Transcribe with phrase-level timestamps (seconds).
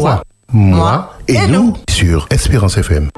[0.00, 0.22] Toi,
[0.54, 3.10] moi et nous sur Espérance FM.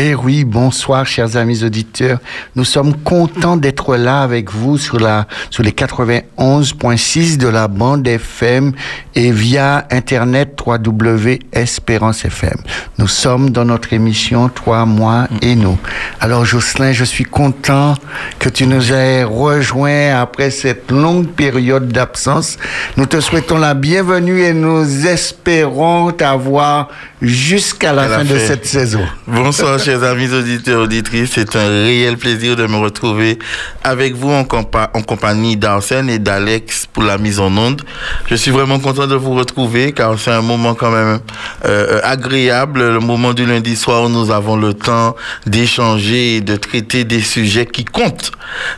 [0.00, 2.20] Eh oui, bonsoir chers amis auditeurs.
[2.54, 8.06] Nous sommes contents d'être là avec vous sur la sur les 91.6 de la bande
[8.06, 8.74] FM
[9.16, 12.58] et via internet www.espérance FM.
[12.98, 15.76] Nous sommes dans notre émission Toi, moi et nous.
[16.20, 17.94] Alors Jocelyn, je suis content
[18.38, 22.56] que tu nous aies rejoints après cette longue période d'absence.
[22.96, 26.88] Nous te souhaitons la bienvenue et nous espérons t'avoir
[27.20, 29.00] jusqu'à la, À la fin de cette saison.
[29.26, 31.30] Bonsoir, chers amis auditeurs, auditrices.
[31.32, 33.38] C'est un réel plaisir de me retrouver
[33.82, 37.80] avec vous en, compa- en compagnie d'Arsène et d'Alex pour la mise en onde.
[38.26, 41.20] Je suis vraiment content de vous retrouver car c'est un moment quand même
[41.64, 46.56] euh, agréable, le moment du lundi soir où nous avons le temps d'échanger et de
[46.56, 48.32] traiter des sujets qui comptent,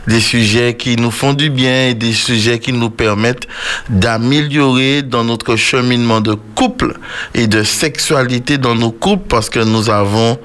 [0.07, 3.49] des sujets qui nous font du bien et des sujets qui nous permettent
[3.89, 6.93] d'améliorer dans notre cheminement de couple
[7.33, 10.39] et de sexualité dans nos couples parce que nous avons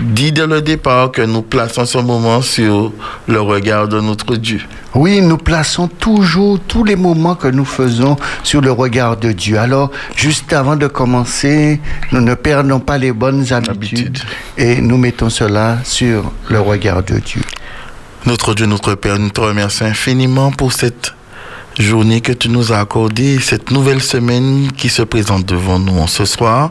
[0.00, 2.92] dit dès le départ que nous plaçons ce moment sur
[3.26, 4.60] le regard de notre Dieu.
[4.94, 9.58] Oui, nous plaçons toujours tous les moments que nous faisons sur le regard de Dieu.
[9.58, 11.80] Alors, juste avant de commencer,
[12.12, 14.18] nous ne perdons pas les bonnes habitudes
[14.56, 17.42] et nous mettons cela sur le regard de Dieu.
[18.26, 21.12] Notre Dieu, notre Père, nous te remercions infiniment pour cette
[21.78, 26.06] journée que tu nous as accordée, cette nouvelle semaine qui se présente devant nous en
[26.06, 26.70] ce soir.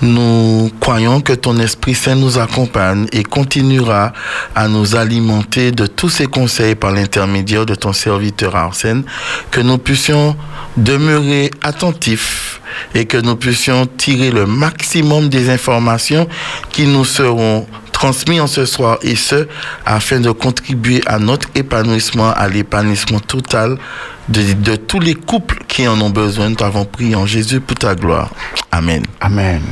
[0.00, 4.12] Nous croyons que ton Esprit Saint nous accompagne et continuera
[4.54, 9.04] à nous alimenter de tous ses conseils par l'intermédiaire de ton serviteur Arsène,
[9.50, 10.36] que nous puissions
[10.76, 12.60] demeurer attentifs
[12.94, 16.28] et que nous puissions tirer le maximum des informations
[16.70, 17.66] qui nous seront
[18.02, 19.46] transmis en ce soir et ce,
[19.86, 23.78] afin de contribuer à notre épanouissement, à l'épanouissement total
[24.28, 26.48] de, tous les couples qui en ont besoin.
[26.48, 28.32] Nous t'avons prié en Jésus pour ta gloire.
[28.72, 29.04] Amen.
[29.20, 29.62] Amen.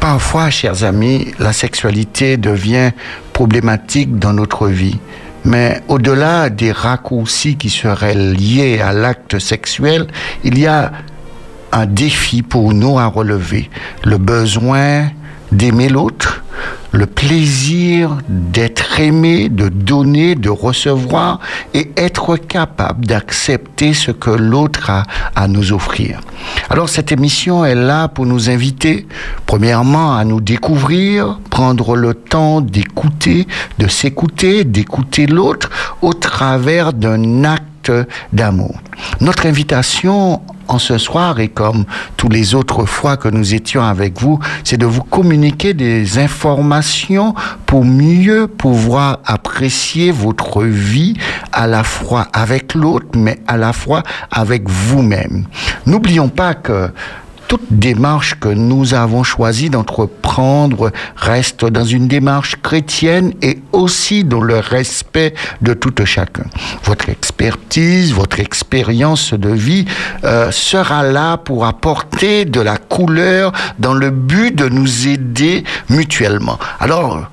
[0.00, 2.90] Parfois, chers amis, la sexualité devient
[3.32, 4.98] problématique dans notre vie.
[5.44, 10.08] Mais au-delà des raccourcis qui seraient liés à l'acte sexuel,
[10.42, 10.90] il y a
[11.70, 13.70] un défi pour nous à relever.
[14.02, 15.10] Le besoin
[15.52, 16.42] d'aimer l'autre,
[16.92, 21.40] le plaisir d'être aimé, de donner, de recevoir
[21.74, 25.02] et être capable d'accepter ce que l'autre a
[25.34, 26.20] à nous offrir.
[26.70, 29.06] Alors cette émission est là pour nous inviter,
[29.44, 33.46] premièrement, à nous découvrir, prendre le temps d'écouter,
[33.78, 35.70] de s'écouter, d'écouter l'autre
[36.02, 37.64] au travers d'un acte
[38.32, 38.80] d'amour.
[39.20, 41.84] Notre invitation en ce soir et comme
[42.16, 47.34] tous les autres fois que nous étions avec vous, c'est de vous communiquer des informations
[47.66, 51.14] pour mieux pouvoir apprécier votre vie
[51.52, 55.46] à la fois avec l'autre, mais à la fois avec vous-même.
[55.86, 56.90] N'oublions pas que
[57.48, 64.40] toute démarche que nous avons choisi d'entreprendre reste dans une démarche chrétienne et aussi dans
[64.40, 66.44] le respect de tout chacun.
[66.84, 69.86] Votre expertise, votre expérience de vie
[70.24, 76.58] euh, sera là pour apporter de la couleur dans le but de nous aider mutuellement.
[76.80, 77.30] Alors,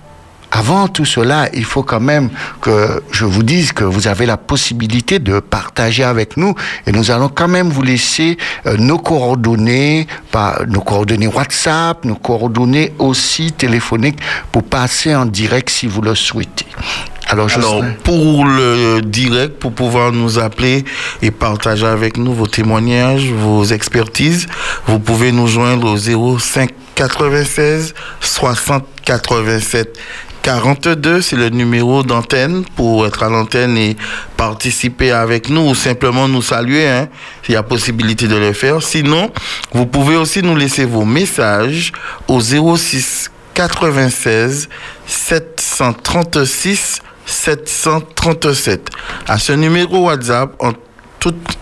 [0.56, 2.30] avant tout cela, il faut quand même
[2.62, 6.53] que je vous dise que vous avez la possibilité de partager avec nous
[6.86, 8.38] et nous allons quand même vous laisser
[8.68, 10.06] euh, nos coordonnées,
[10.68, 14.19] nos coordonnées WhatsApp, nos coordonnées aussi téléphoniques
[14.52, 16.68] pour passer en direct si vous le souhaitez.
[17.30, 17.50] Alors,
[18.03, 20.85] pour le direct, pour pouvoir nous appeler
[21.24, 24.46] et partager avec nous vos témoignages, vos expertises,
[24.85, 29.97] vous pouvez nous joindre au 05 96 60 87
[30.43, 33.95] 42, c'est le numéro d'antenne pour être à l'antenne et
[34.35, 37.07] participer avec nous ou simplement nous saluer, hein,
[37.43, 38.83] s'il y a possibilité de le faire.
[38.83, 39.31] Sinon,
[39.71, 41.93] vous pouvez aussi nous laisser vos messages
[42.27, 44.67] au 06 96
[45.07, 48.89] 736 737.
[49.27, 50.73] À ce numéro WhatsApp, en
[51.19, 51.57] toute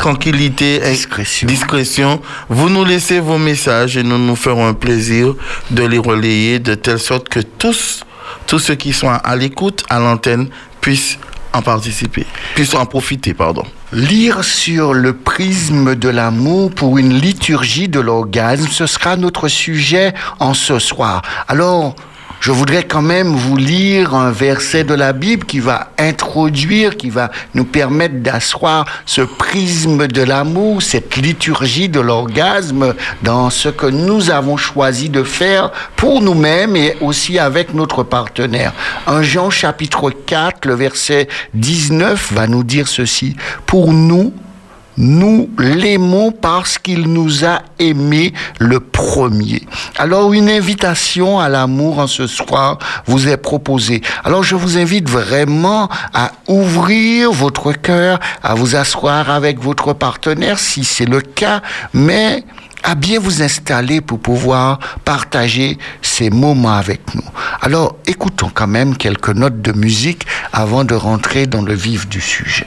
[0.00, 1.46] tranquillité et Discrétion.
[1.46, 5.34] discrétion, vous nous laissez vos messages et nous nous ferons un plaisir
[5.70, 8.06] de les relayer de telle sorte que tous,
[8.46, 10.48] tous ceux qui sont à l'écoute, à l'antenne,
[10.80, 11.18] puissent
[11.52, 13.62] en participer, puissent en profiter, pardon.
[13.92, 20.14] Lire sur le prisme de l'amour pour une liturgie de l'orgasme, ce sera notre sujet
[20.38, 21.20] en ce soir.
[21.46, 21.94] Alors,
[22.40, 27.10] je voudrais quand même vous lire un verset de la Bible qui va introduire, qui
[27.10, 33.86] va nous permettre d'asseoir ce prisme de l'amour, cette liturgie de l'orgasme dans ce que
[33.86, 38.72] nous avons choisi de faire pour nous-mêmes et aussi avec notre partenaire.
[39.06, 43.36] Un Jean chapitre 4, le verset 19 va nous dire ceci.
[43.66, 44.32] Pour nous,
[44.96, 49.62] nous l'aimons parce qu'il nous a aimés le premier.
[49.96, 54.02] Alors une invitation à l'amour en ce soir vous est proposée.
[54.24, 60.58] Alors je vous invite vraiment à ouvrir votre cœur, à vous asseoir avec votre partenaire
[60.58, 61.62] si c'est le cas,
[61.94, 62.44] mais
[62.82, 67.24] à bien vous installer pour pouvoir partager ces moments avec nous.
[67.60, 72.20] Alors écoutons quand même quelques notes de musique avant de rentrer dans le vif du
[72.20, 72.66] sujet.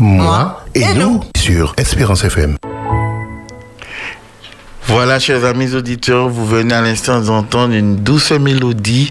[0.00, 2.56] Moi et, nous sur Espérance FM.
[4.86, 9.10] Voilà, chers amis auditeurs, vous venez à l'instant d'entendre une douce mélodie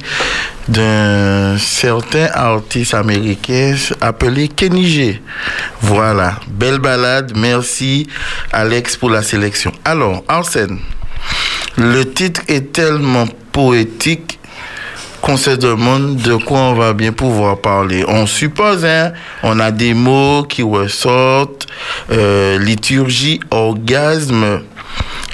[0.68, 5.22] d'un certain artiste américain appelé Kenny G.
[5.82, 7.34] Voilà, belle balade.
[7.36, 8.08] Merci
[8.52, 9.72] Alex pour la sélection.
[9.86, 10.80] Alors, Arsène,
[11.78, 14.39] le titre est tellement poétique
[15.22, 18.04] qu'on se demande de quoi on va bien pouvoir parler.
[18.08, 19.12] On suppose, hein,
[19.44, 21.68] on a des mots qui ressortent,
[22.12, 24.62] euh, liturgie, orgasme,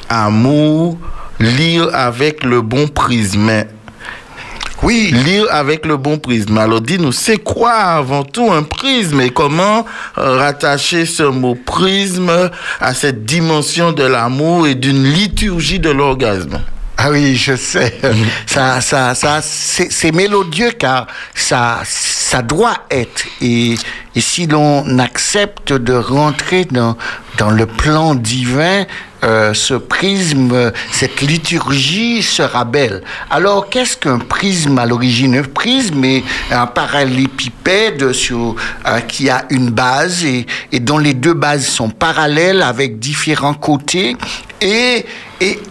[0.10, 0.98] amour,
[1.40, 3.66] lire avec le bon prisme.
[4.84, 6.58] Oui, lire avec le bon prisme.
[6.58, 9.86] Alors dis-nous, c'est quoi avant tout un prisme et comment
[10.18, 16.60] euh, rattacher ce mot prisme à cette dimension de l'amour et d'une liturgie de l'orgasme?
[16.98, 18.00] Ah oui, je sais.
[18.48, 23.26] Ça, ça, ça, c'est mélodieux car ça, ça doit être.
[23.42, 23.76] Et,
[24.16, 26.96] et si l'on accepte de rentrer dans,
[27.38, 28.86] dans le plan divin,
[29.26, 33.04] euh, ce prisme, cette liturgie sera belle.
[33.30, 35.36] Alors, qu'est-ce qu'un prisme à l'origine?
[35.36, 41.14] Un prisme est un parallélépipède sur, euh, qui a une base et, et dont les
[41.14, 44.16] deux bases sont parallèles avec différents côtés.
[44.62, 45.06] Et,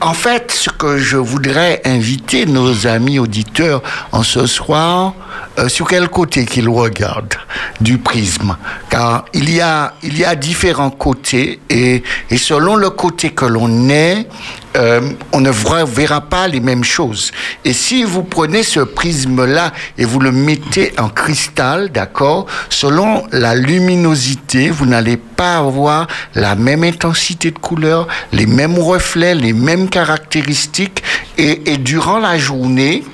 [0.00, 5.14] en fait, ce que je voudrais inviter nos amis auditeurs en ce soir,
[5.58, 7.34] euh, sur quel côté qu'ils regardent
[7.80, 8.56] du prisme?
[8.90, 9.94] Car il y a,
[10.36, 12.02] différents côtés et
[12.36, 14.28] selon le côté que l'on est,
[14.76, 15.00] euh,
[15.32, 17.32] on ne verra pas les mêmes choses.
[17.64, 23.54] Et si vous prenez ce prisme-là et vous le mettez en cristal, d'accord, selon la
[23.54, 29.88] luminosité, vous n'allez pas avoir la même intensité de couleur, les mêmes reflets, les mêmes
[29.88, 31.02] caractéristiques.
[31.38, 33.04] Et, et durant la journée,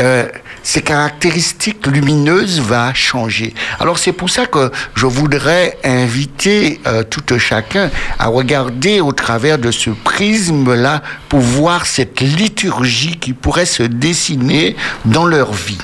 [0.00, 0.26] euh,
[0.68, 3.54] ces caractéristiques lumineuses va changer.
[3.80, 9.56] Alors c'est pour ça que je voudrais inviter euh, tout chacun à regarder au travers
[9.56, 15.78] de ce prisme-là pour voir cette liturgie qui pourrait se dessiner dans leur vie.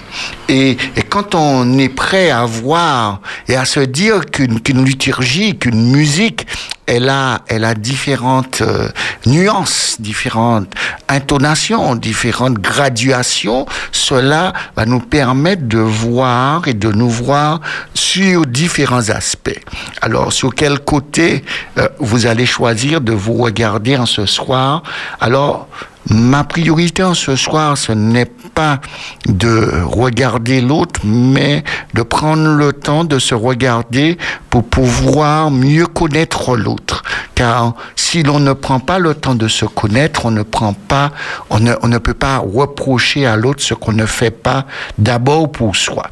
[0.50, 5.93] Et, et quand on est prêt à voir et à se dire qu'une liturgie, qu'une
[5.93, 6.47] musique,
[6.87, 8.88] elle a, elle a différentes euh,
[9.26, 10.69] nuances, différentes
[11.09, 13.67] intonations, différentes graduations.
[13.93, 17.61] Cela va nous permettre de voir et de nous voir
[17.95, 19.61] sur différents aspects.
[20.03, 21.45] Alors, sur quel côté
[21.79, 24.83] euh, vous allez choisir de vous regarder en ce soir?
[25.21, 25.69] Alors,
[26.11, 28.80] Ma priorité en ce soir, ce n'est pas
[29.26, 34.18] de regarder l'autre, mais de prendre le temps de se regarder
[34.50, 37.02] pour pouvoir mieux connaître l'autre.
[37.34, 41.11] Car si l'on ne prend pas le temps de se connaître, on ne prend pas,
[41.49, 44.66] on ne, on ne peut pas reprocher à l'autre ce qu'on ne fait pas
[44.99, 46.11] d'abord pour soi.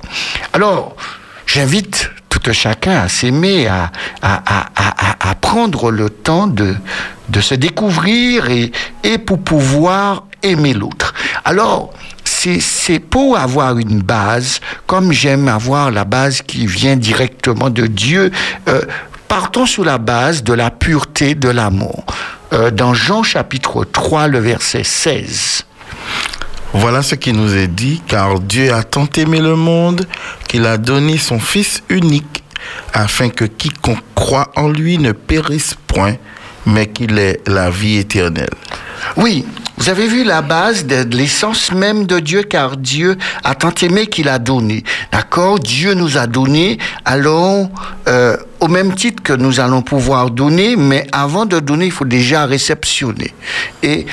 [0.55, 0.97] Alors,
[1.47, 3.91] j'invite tout chacun à s'aimer, à,
[4.23, 4.43] à,
[4.77, 6.75] à, à, prendre le temps de,
[7.29, 8.73] de se découvrir et,
[9.05, 11.15] et pour pouvoir aimer l'autre.
[11.45, 11.93] Alors,
[12.25, 18.33] c'est pour avoir une base, comme j'aime avoir la base qui vient directement de Dieu,
[18.69, 18.83] euh,
[19.29, 22.05] partons sur la base de la pureté de l'amour.
[22.53, 25.65] Euh, dans Jean chapitre 3, le verset 16.
[26.75, 30.07] Voilà ce qui nous est dit, car Dieu a tant aimé le monde
[30.49, 32.43] qu'il a donné son Fils unique,
[32.95, 36.17] afin que quiconque croit en lui ne périsse point,
[36.65, 38.55] mais qu'il ait la vie éternelle.
[39.17, 39.45] Oui,
[39.83, 44.07] vous avez vu la base de l'essence même de Dieu, car Dieu a tant aimé
[44.07, 44.85] qu'il a donné.
[45.11, 45.59] D'accord?
[45.59, 47.69] Dieu nous a donné, alors
[48.07, 52.05] euh, au même titre que nous allons pouvoir donner, mais avant de donner, il faut
[52.05, 53.35] déjà réceptionner.
[53.83, 54.07] Et,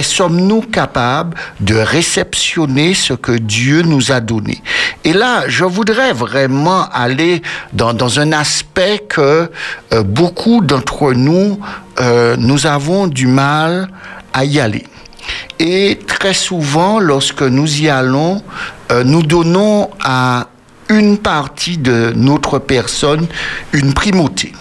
[0.00, 4.62] sommes-nous capables de réceptionner ce que Dieu nous a donné?
[5.04, 7.42] Et là, je voudrais vraiment aller
[7.74, 9.50] dans, dans un aspect que
[9.92, 11.60] euh, beaucoup d'entre nous,
[12.00, 14.84] euh, nous avons du mal à y aller.
[15.58, 18.42] Et très souvent, lorsque nous y allons,
[18.90, 20.48] euh, nous donnons à
[20.88, 23.26] une partie de notre personne
[23.72, 24.52] une primauté.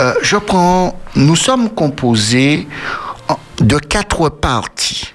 [0.00, 2.68] Euh, je prends, nous sommes composés
[3.60, 5.14] de quatre parties.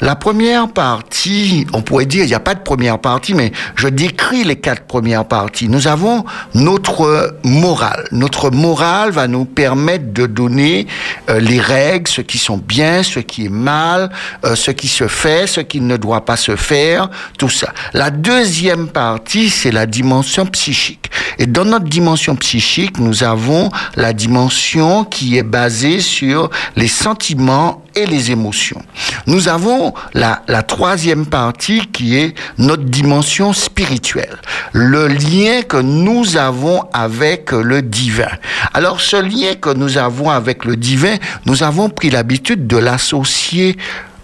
[0.00, 3.88] La première partie, on pourrait dire, il n'y a pas de première partie, mais je
[3.88, 5.68] décris les quatre premières parties.
[5.68, 8.06] Nous avons notre morale.
[8.12, 10.86] Notre morale va nous permettre de donner
[11.30, 14.10] euh, les règles, ce qui sont bien, ce qui est mal,
[14.44, 17.72] euh, ce qui se fait, ce qui ne doit pas se faire, tout ça.
[17.92, 21.10] La deuxième partie, c'est la dimension psychique.
[21.38, 27.82] Et dans notre dimension psychique, nous avons la dimension qui est basée sur les sentiments
[28.06, 28.82] les émotions.
[29.26, 34.36] Nous avons la, la troisième partie qui est notre dimension spirituelle,
[34.72, 38.30] le lien que nous avons avec le divin.
[38.74, 43.76] Alors ce lien que nous avons avec le divin, nous avons pris l'habitude de l'associer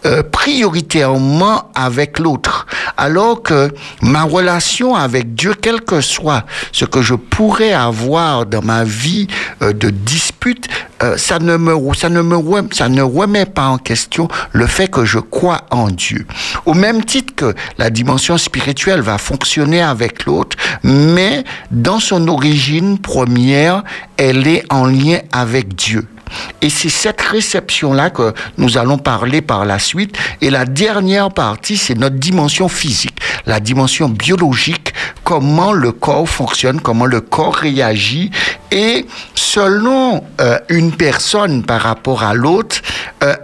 [0.07, 2.67] euh, prioritairement avec l'autre.
[2.97, 8.63] Alors que ma relation avec Dieu, quel que soit ce que je pourrais avoir dans
[8.63, 9.27] ma vie
[9.63, 10.69] euh, de dispute,
[11.03, 12.37] euh, ça ne me ça ne me
[12.73, 16.27] ça ne remet pas en question le fait que je crois en Dieu.
[16.67, 22.99] Au même titre que la dimension spirituelle va fonctionner avec l'autre, mais dans son origine
[22.99, 23.83] première,
[24.17, 26.07] elle est en lien avec Dieu.
[26.61, 30.17] Et c'est cette réception-là que nous allons parler par la suite.
[30.41, 36.81] Et la dernière partie, c'est notre dimension physique, la dimension biologique, comment le corps fonctionne,
[36.81, 38.31] comment le corps réagit.
[38.71, 42.77] Et selon euh, une personne par rapport à l'autre,
[43.23, 43.37] euh,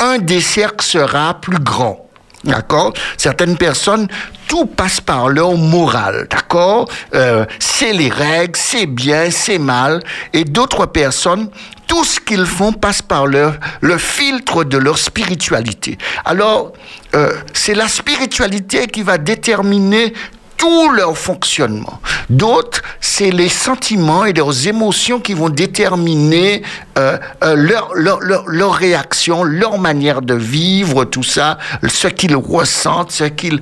[0.00, 1.98] un des cercles sera plus grand.
[2.44, 2.92] D'accord?
[3.16, 4.08] Certaines personnes,
[4.48, 6.26] tout passe par leur morale.
[6.28, 6.88] D'accord?
[7.14, 10.02] Euh, C'est les règles, c'est bien, c'est mal.
[10.32, 11.50] Et d'autres personnes,
[11.86, 15.98] tout ce qu'ils font passe par leur, le filtre de leur spiritualité.
[16.24, 16.72] Alors,
[17.14, 20.12] euh, c'est la spiritualité qui va déterminer
[20.56, 22.00] tout leur fonctionnement.
[22.30, 26.62] D'autres, c'est les sentiments et leurs émotions qui vont déterminer
[26.98, 32.36] euh, euh, leur, leur, leur, leur, réaction, leur manière de vivre, tout ça, ce qu'ils
[32.36, 33.60] ressentent, ce qu'ils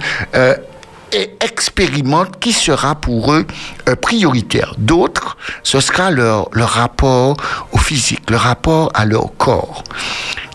[1.40, 3.46] expérimentent, qui sera pour eux
[3.88, 4.75] euh, prioritaire.
[4.79, 7.37] D'autres, ce sera leur, leur rapport
[7.73, 9.85] au physique, le rapport à leur corps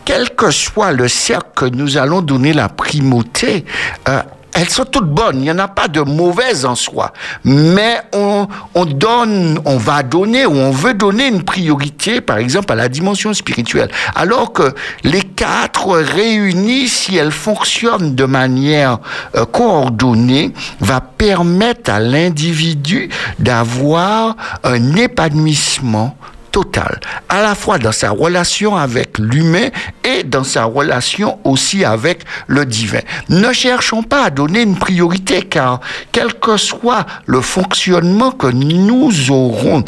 [0.06, 3.65] quel que soit le cercle nous allons donner la primauté,
[4.08, 4.22] euh,
[4.56, 5.38] elles sont toutes bonnes.
[5.38, 7.12] Il n'y en a pas de mauvaises en soi.
[7.44, 12.72] Mais on, on donne, on va donner ou on veut donner une priorité, par exemple,
[12.72, 13.89] à la dimension spirituelle.
[14.15, 19.00] Alors que les quatre réunis, si elles fonctionnent de manière
[19.36, 26.15] euh, coordonnée, va permettre à l'individu d'avoir un épanouissement
[26.56, 29.68] total, à la fois dans sa relation avec l'humain
[30.06, 33.02] et dans sa relation aussi avec le divin.
[33.28, 35.82] Ne cherchons pas à donner une priorité car
[36.13, 39.84] quel que soit le fonctionnement que nous aurons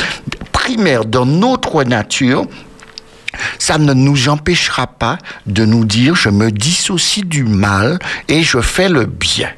[0.52, 2.46] primaire dans notre nature,
[3.60, 8.60] ça ne nous empêchera pas de nous dire je me dissocie du mal et je
[8.60, 9.52] fais le bien.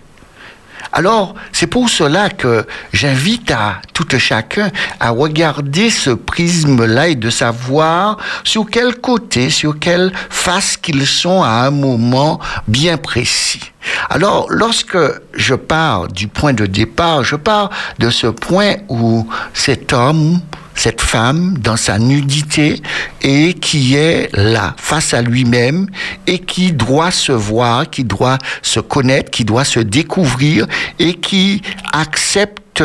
[0.92, 7.30] Alors, c'est pour cela que j'invite à tout chacun à regarder ce prisme-là et de
[7.30, 13.72] savoir sur quel côté, sur quelle face qu'ils sont à un moment bien précis.
[14.10, 14.98] Alors, lorsque
[15.34, 20.40] je pars du point de départ, je pars de ce point où cet homme
[20.80, 22.82] cette femme dans sa nudité
[23.22, 25.88] et qui est là face à lui-même
[26.26, 31.62] et qui doit se voir, qui doit se connaître, qui doit se découvrir et qui
[31.92, 32.82] accepte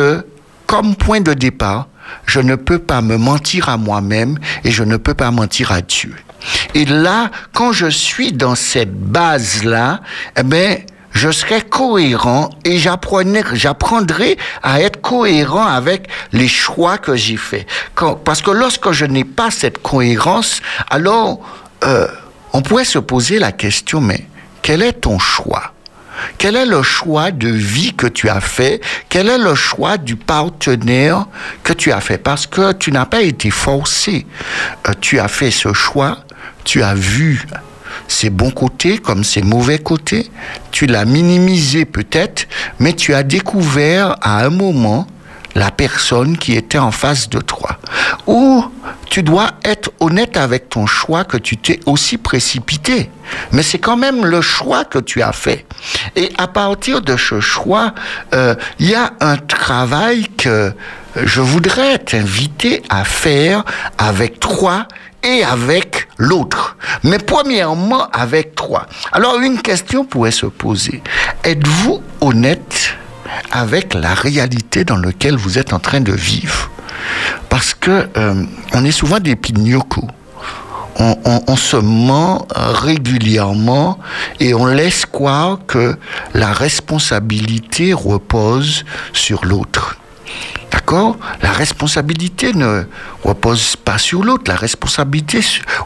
[0.67, 1.87] comme point de départ,
[2.25, 5.81] je ne peux pas me mentir à moi-même et je ne peux pas mentir à
[5.81, 6.13] Dieu.
[6.73, 10.01] Et là, quand je suis dans cette base-là,
[10.37, 10.79] eh ben,
[11.15, 17.65] je serai cohérent et j'apprendrai à être cohérent avec les choix que j'ai faits.
[18.23, 21.39] Parce que lorsque je n'ai pas cette cohérence, alors
[21.85, 22.07] euh,
[22.51, 24.27] on pourrait se poser la question, mais
[24.61, 25.71] quel est ton choix?
[26.37, 28.81] Quel est le choix de vie que tu as fait?
[29.09, 31.27] Quel est le choix du partenaire
[31.63, 32.17] que tu as fait?
[32.17, 34.25] Parce que tu n'as pas été forcé.
[34.87, 36.19] Euh, tu as fait ce choix,
[36.65, 37.45] tu as vu
[38.07, 40.29] ses bons côtés comme ses mauvais côtés.
[40.71, 42.47] Tu l'as minimisé peut-être,
[42.79, 45.07] mais tu as découvert à un moment
[45.55, 47.79] la personne qui était en face de toi.
[48.27, 48.65] Ou
[49.09, 53.09] tu dois être honnête avec ton choix que tu t'es aussi précipité.
[53.53, 55.65] Mais c'est quand même le choix que tu as fait.
[56.17, 57.93] Et à partir de ce choix,
[58.33, 60.73] euh, il y a un travail que
[61.15, 63.63] je voudrais t'inviter à faire
[63.97, 64.87] avec toi
[65.25, 66.77] et avec l'autre.
[67.03, 68.85] Mais premièrement, avec toi.
[69.11, 71.01] Alors une question pourrait se poser.
[71.43, 72.95] Êtes-vous honnête
[73.51, 76.69] avec la réalité dans laquelle vous êtes en train de vivre?
[77.49, 80.07] Parce que euh, on est souvent des pignocos.
[80.97, 83.99] On, se ment régulièrement
[84.39, 85.97] et on laisse croire que
[86.33, 89.97] la responsabilité repose sur l'autre.
[90.75, 92.83] D'accord La responsabilité ne
[93.23, 94.43] repose pas sur l'autre.
[94.47, 95.39] La responsabilité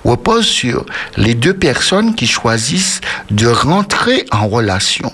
[0.04, 0.84] repose sur
[1.16, 3.00] les deux personnes qui choisissent
[3.30, 5.12] de rentrer en relation.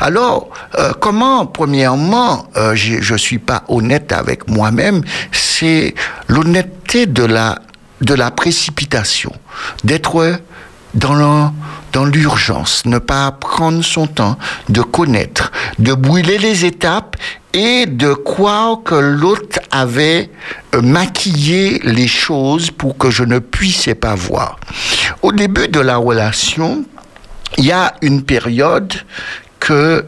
[0.00, 5.94] Alors, euh, comment, premièrement, euh, je ne suis pas honnête avec moi-même, c'est
[6.28, 7.58] l'honnêteté de la,
[8.02, 9.32] de la précipitation,
[9.84, 10.38] d'être
[10.94, 17.16] dans l'urgence, ne pas prendre son temps de connaître, de brûler les étapes
[17.52, 20.30] et de croire que l'autre avait
[20.74, 24.58] euh, maquillé les choses pour que je ne puisse pas voir.
[25.22, 26.84] Au début de la relation,
[27.56, 28.92] il y a une période
[29.60, 30.04] que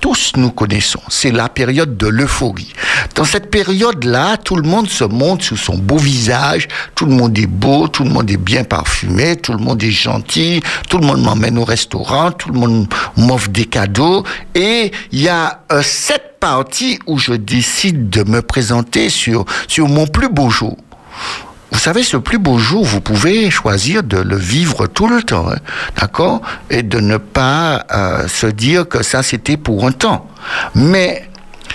[0.00, 1.00] tous nous connaissons.
[1.08, 2.72] C'est la période de l'euphorie.
[3.14, 7.38] Dans cette période-là, tout le monde se montre sous son beau visage, tout le monde
[7.38, 11.06] est beau, tout le monde est bien parfumé, tout le monde est gentil, tout le
[11.06, 14.24] monde m'emmène au restaurant, tout le monde m'offre des cadeaux.
[14.54, 19.88] Et il y a euh, cette partie où je décide de me présenter sur, sur
[19.88, 20.76] mon plus beau jour.
[21.80, 25.50] Vous savez, ce plus beau jour, vous pouvez choisir de le vivre tout le temps,
[25.50, 25.56] hein,
[25.98, 30.28] d'accord Et de ne pas euh, se dire que ça, c'était pour un temps.
[30.74, 31.30] Mais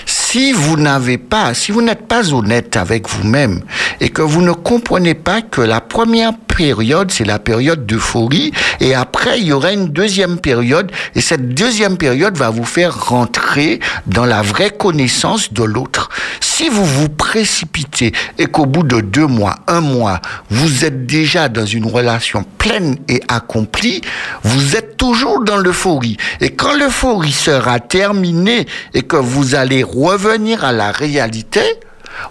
[0.05, 3.61] si vous n'avez pas, si vous n'êtes pas honnête avec vous-même
[3.99, 8.93] et que vous ne comprenez pas que la première période, c'est la période d'euphorie et
[8.93, 13.79] après, il y aura une deuxième période et cette deuxième période va vous faire rentrer
[14.07, 16.09] dans la vraie connaissance de l'autre.
[16.39, 21.49] Si vous vous précipitez et qu'au bout de deux mois, un mois, vous êtes déjà
[21.49, 24.01] dans une relation pleine et accomplie,
[24.43, 26.17] vous êtes toujours dans l'euphorie.
[26.41, 31.61] Et quand l'euphorie sera terminée et que vous allez revenir à la réalité,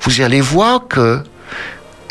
[0.02, 1.00] vous allez voir que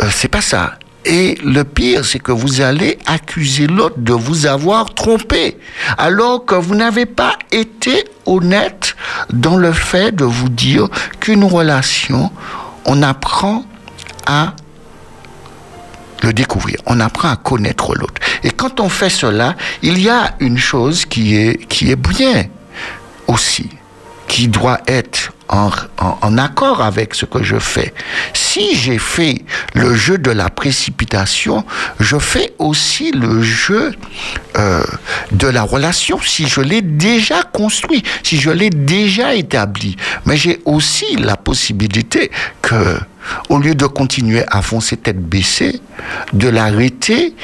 [0.02, 0.74] euh, c'est pas ça.
[1.06, 5.58] Et le pire, c'est que vous allez accuser l'autre de vous avoir trompé,
[5.98, 8.96] alors que vous n'avez pas été honnête
[9.32, 10.88] dans le fait de vous dire
[11.20, 12.32] qu'une relation,
[12.86, 13.66] on apprend
[14.26, 14.54] à
[16.22, 18.22] le découvrir, on apprend à connaître l'autre.
[18.44, 22.46] Et quand on fait cela, il y a une chose qui est, qui bien
[23.28, 23.70] aussi
[24.28, 27.94] qui doit être en, accord avec ce que je fais.
[28.34, 31.64] Si j'ai fait le jeu de la précipitation,
[32.00, 33.94] je fais aussi le jeu
[34.58, 34.84] euh,
[35.32, 39.96] de la relation si je l'ai déjà construit, si je l'ai déjà établi.
[40.26, 42.98] Mais j'ai aussi la possibilité que,
[43.50, 45.82] au lieu de continuer à foncer tête baissée,
[46.34, 47.36] de l'arrêter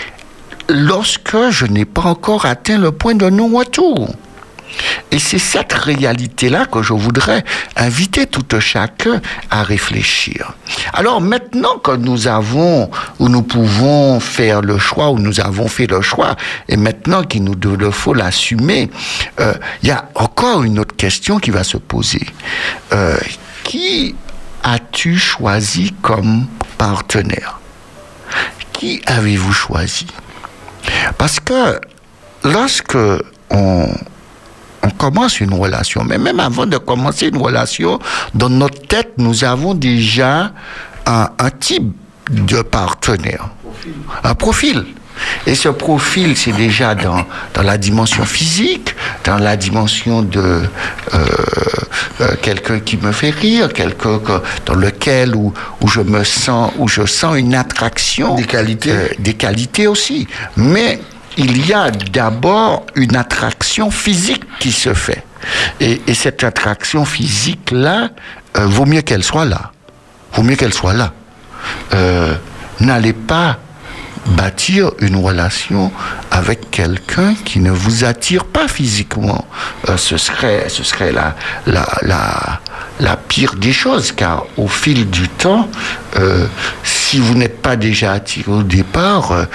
[0.69, 4.15] lorsque je n'ai pas encore atteint le point de non-retour.
[5.11, 7.43] Et c'est cette réalité-là que je voudrais
[7.75, 10.53] inviter tout chacun à réfléchir.
[10.93, 15.87] Alors maintenant que nous avons, ou nous pouvons faire le choix, ou nous avons fait
[15.87, 16.35] le choix,
[16.67, 17.55] et maintenant qu'il nous
[17.91, 18.89] faut l'assumer,
[19.39, 22.25] euh, il y a encore une autre question qui va se poser.
[22.93, 23.17] Euh,
[23.63, 24.15] qui
[24.63, 27.59] as-tu choisi comme partenaire?
[28.73, 30.07] Qui avez-vous choisi?
[31.17, 31.79] Parce que
[32.43, 32.97] lorsque
[33.49, 33.89] on,
[34.89, 36.03] on commence une relation.
[36.03, 37.99] Mais même avant de commencer une relation,
[38.33, 40.51] dans notre tête, nous avons déjà
[41.05, 41.91] un, type
[42.29, 43.49] de partenaire,
[44.23, 44.85] un profil.
[45.45, 50.61] Et ce profil, c'est déjà dans, dans la dimension physique, dans la dimension de euh,
[52.21, 54.21] euh, quelqu'un qui me fait rire, quelqu'un
[54.65, 58.35] dans lequel où, où je me sens, où je sens une attraction.
[58.35, 58.91] Des qualités.
[58.91, 60.25] Euh, des qualités aussi.
[60.55, 61.01] Mais
[61.37, 65.23] il y a d'abord une attraction physique qui se fait.
[65.79, 68.09] Et, cette attraction physique-là,
[68.57, 69.71] euh, vaut mieux qu'elle soit là.
[70.33, 71.13] Vaut mieux qu'elle soit là.
[71.93, 72.35] Euh,
[72.79, 73.59] n'allez pas
[74.27, 75.91] bâtir une relation
[76.31, 79.45] avec quelqu'un qui ne vous attire pas physiquement.
[79.87, 82.59] Euh, ce serait, ce serait la, la,
[82.99, 85.69] la, pire des choses, car au fil du temps,
[86.17, 86.45] euh,
[86.83, 89.45] si vous n'êtes pas déjà attiré au départ, euh,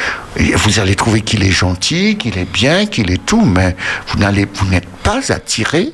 [0.56, 3.76] vous allez trouver qu'il est gentil, qu'il est bien, qu'il est tout, mais
[4.08, 4.18] vous
[4.54, 5.92] vous n'êtes pas attiré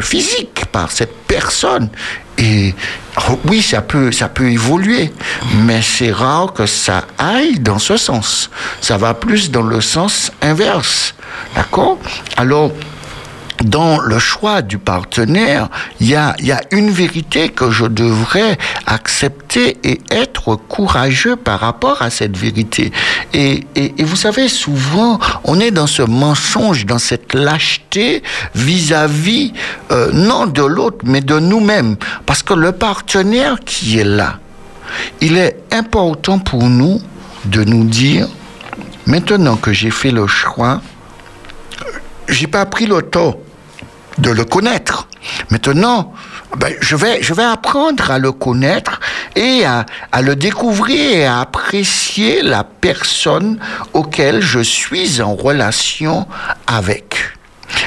[0.00, 1.88] physique, par cette personne.
[2.38, 2.74] Et
[3.44, 5.12] oui, ça peut, ça peut évoluer,
[5.64, 8.50] mais c'est rare que ça aille dans ce sens.
[8.80, 11.14] Ça va plus dans le sens inverse.
[11.54, 11.98] D'accord?
[12.36, 12.72] Alors,
[13.64, 15.68] dans le choix du partenaire,
[16.00, 21.60] il y a, y a une vérité que je devrais accepter et être courageux par
[21.60, 22.92] rapport à cette vérité.
[23.32, 28.22] Et, et, et vous savez, souvent, on est dans ce mensonge, dans cette lâcheté
[28.54, 29.52] vis-à-vis,
[29.90, 31.96] euh, non de l'autre, mais de nous-mêmes.
[32.26, 34.38] Parce que le partenaire qui est là,
[35.20, 37.00] il est important pour nous
[37.46, 38.28] de nous dire,
[39.06, 40.80] maintenant que j'ai fait le choix,
[42.36, 43.40] j'ai pas pris le temps
[44.18, 45.08] de le connaître.
[45.50, 46.12] Maintenant,
[46.56, 49.00] ben, je, vais, je vais apprendre à le connaître
[49.34, 49.84] et à,
[50.22, 53.58] le découvrir et à apprécier la personne
[53.94, 56.26] auquel je suis en relation
[56.66, 57.16] avec.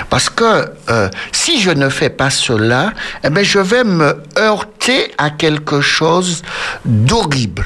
[0.10, 2.92] Parce que euh, si je ne fais pas cela,
[3.24, 6.42] eh ben, je vais me heurter à quelque chose
[6.86, 7.66] d'horrible.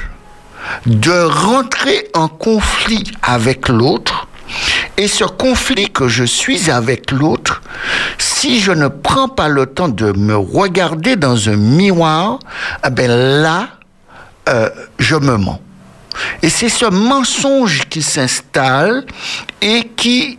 [0.86, 4.26] De rentrer en conflit avec l'autre
[4.96, 7.62] Et ce conflit que je suis avec l'autre,
[8.18, 12.38] si je ne prends pas le temps de me regarder dans un miroir,
[12.86, 13.70] eh ben là,
[14.48, 15.60] euh, je me mens.
[16.42, 19.04] Et c'est ce mensonge qui s'installe
[19.60, 20.38] et qui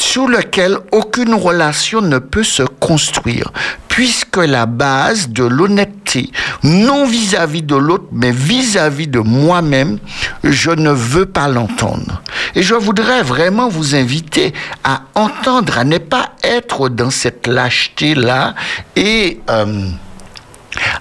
[0.00, 3.52] sur lequel aucune relation ne peut se construire,
[3.88, 6.30] puisque la base de l'honnêteté,
[6.62, 9.98] non vis-à-vis de l'autre, mais vis-à-vis de moi-même,
[10.44, 12.22] je ne veux pas l'entendre.
[12.54, 18.54] Et je voudrais vraiment vous inviter à entendre, à ne pas être dans cette lâcheté-là
[18.96, 19.88] et euh,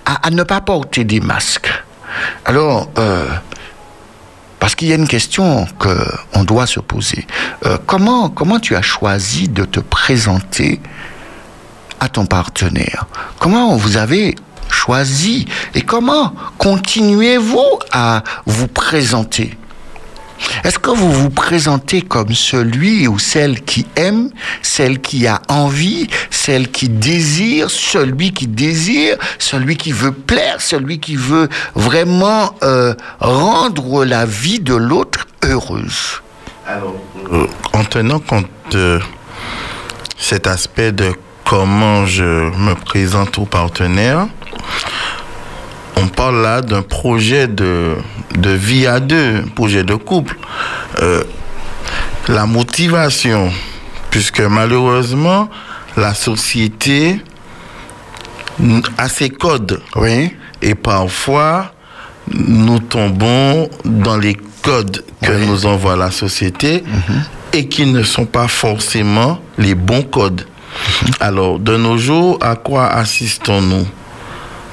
[0.05, 1.71] à, ne pas porter des masques.
[2.45, 3.27] Alors, euh,
[4.59, 7.27] parce qu'il y a une question qu'on doit se poser.
[7.65, 10.79] Euh, comment, comment tu as choisi de te présenter
[11.99, 13.05] à ton partenaire?
[13.39, 14.35] Comment vous avez
[14.69, 19.57] choisi et comment continuez-vous à vous présenter?
[20.63, 24.29] Est-ce que vous vous présentez comme celui ou celle qui aime,
[24.61, 30.99] celle qui a envie, celle qui désire, celui qui désire, celui qui veut plaire, celui
[30.99, 36.21] qui veut vraiment euh, rendre la vie de l'autre heureuse?
[36.69, 38.99] Euh, en tenant compte de
[40.17, 41.13] cet aspect de
[41.45, 44.27] comment je me présente au partenaire,
[45.95, 47.95] on parle là d'un projet de,
[48.35, 50.37] de, vie à deux, projet de couple.
[51.01, 51.23] Euh,
[52.27, 53.51] la motivation,
[54.11, 55.49] puisque malheureusement,
[55.95, 57.21] la société
[58.97, 59.81] a ses codes.
[59.95, 60.33] Oui.
[60.61, 61.73] Et parfois,
[62.33, 67.23] nous tombons dans les codes que nous envoie la société mhm.
[67.53, 70.41] et qui ne sont pas forcément les bons codes.
[70.41, 71.11] Mhm.
[71.19, 73.87] Alors, de nos jours, à quoi assistons-nous?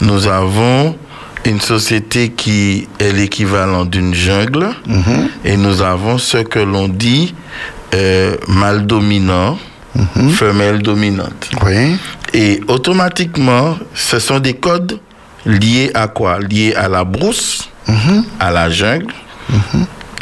[0.00, 0.96] Nous avons
[1.44, 5.28] une société qui est l'équivalent d'une jungle mhm.
[5.44, 7.34] et nous avons ce que l'on dit
[7.94, 9.58] euh, mâle dominant,
[9.94, 10.30] mhm.
[10.30, 11.50] femelle dominante.
[11.64, 11.96] Oui.
[12.32, 14.98] Et automatiquement, ce sont des codes
[15.46, 16.40] liés à quoi?
[16.40, 18.24] Liés à la brousse, mhm.
[18.40, 19.12] à la jungle.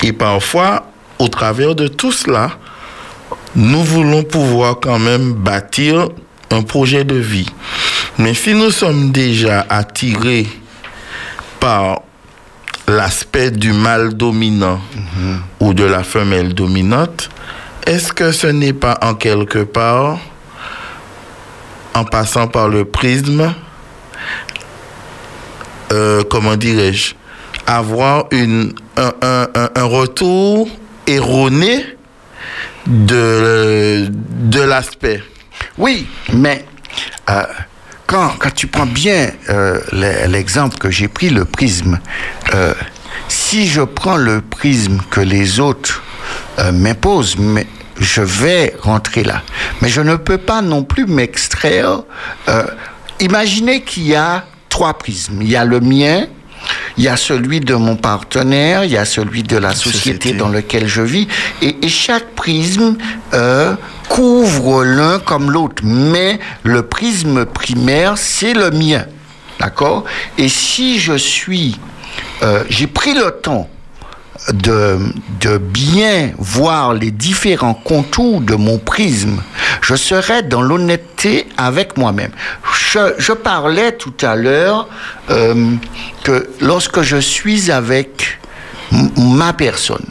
[0.02, 2.50] Et parfois, au travers de tout cela,
[3.54, 6.08] nous voulons pouvoir quand même bâtir
[6.50, 7.48] un projet de vie.
[8.18, 10.46] Mais si nous sommes déjà attirés
[11.62, 12.02] par
[12.88, 14.80] l'aspect du mâle dominant
[15.60, 17.30] ou de la femelle dominante,
[17.86, 20.18] est-ce que ce n'est pas en quelque part,
[21.94, 23.54] en passant par le prisme,
[25.92, 27.14] euh, comment dirais-je,
[27.64, 30.68] avoir une, un, retour
[31.06, 31.86] erroné
[32.88, 34.10] de,
[34.66, 35.22] l'aspect?
[35.78, 36.64] Oui, mais
[37.30, 37.44] euh,
[38.12, 39.80] quand, tu prends bien euh,
[40.28, 41.98] l'exemple que j'ai pris, le prisme,
[42.54, 42.74] euh,
[43.28, 46.02] si je prends le prisme que les autres
[46.58, 47.66] euh, m'imposent, mais
[47.98, 49.42] je vais rentrer là.
[49.80, 52.02] Mais je ne peux pas non plus m'extraire.
[53.20, 55.40] imaginez qu'il y a trois prismes.
[55.40, 56.26] Il y a le mien,
[56.96, 60.48] il y a celui de mon partenaire, il y a celui de la société, dans
[60.48, 61.28] laquelle je vis,
[61.60, 62.96] et, chaque prisme
[63.34, 63.74] euh,
[64.12, 65.82] couvre l'un comme l'autre.
[65.84, 69.06] Mais le prisme primaire, c'est le mien.
[69.58, 70.04] D'accord?
[70.36, 71.78] Et si je suis...
[72.42, 73.70] Euh, j'ai pris le temps
[74.52, 74.98] de,
[75.40, 79.40] de bien voir les différents contours de mon prisme,
[79.80, 82.32] je serai dans l'honnêteté avec moi-même.
[82.92, 84.88] Je, parlais tout à l'heure
[85.30, 85.70] euh,
[86.22, 88.38] que lorsque je suis avec
[89.16, 90.06] ma personne,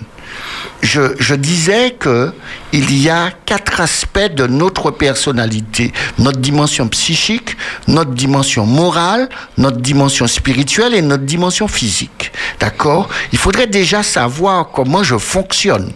[0.82, 2.34] je, disais que
[2.74, 7.56] il y a quatre aspects de notre personnalité notre dimension psychique,
[7.88, 12.32] notre dimension morale, notre dimension spirituelle et notre dimension physique.
[12.60, 13.10] D'accord?
[13.32, 15.92] Il faudrait déjà savoir comment je fonctionne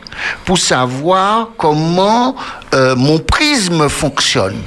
[0.46, 2.36] pour savoir comment
[2.74, 4.58] euh, mon prisme fonctionne.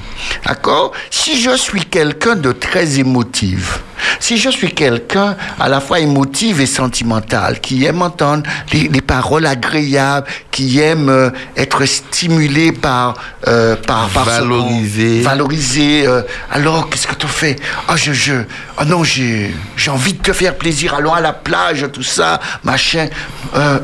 [0.47, 0.93] D'accord?
[1.11, 3.81] Si je suis quelqu'un de très émotif,
[4.21, 9.47] si je suis quelqu'un à la fois émotif et sentimental, qui aime entendre les, paroles
[9.47, 13.15] agréables, qui aime euh, être stimulé par
[13.47, 16.07] euh, par, par valoriser, valoriser.
[16.07, 17.57] Euh, alors qu'est-ce que tu fais?
[17.89, 18.35] Ah je je
[18.77, 20.95] ah non j'ai j'ai envie de te faire plaisir.
[20.95, 23.09] Allons à la plage, tout ça, machin.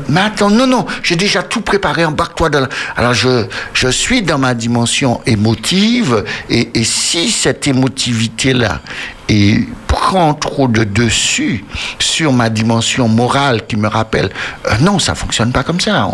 [0.09, 2.05] mais attends non non, j'ai déjà tout préparé.
[2.05, 2.67] Embarque-toi dans.
[2.97, 8.81] Alors je je suis dans ma dimension émotive et, et si cette émotivité là
[9.27, 11.65] et prend trop de dessus
[11.99, 14.29] sur ma dimension morale qui me rappelle
[14.67, 16.07] euh, non, ça fonctionne pas comme ça.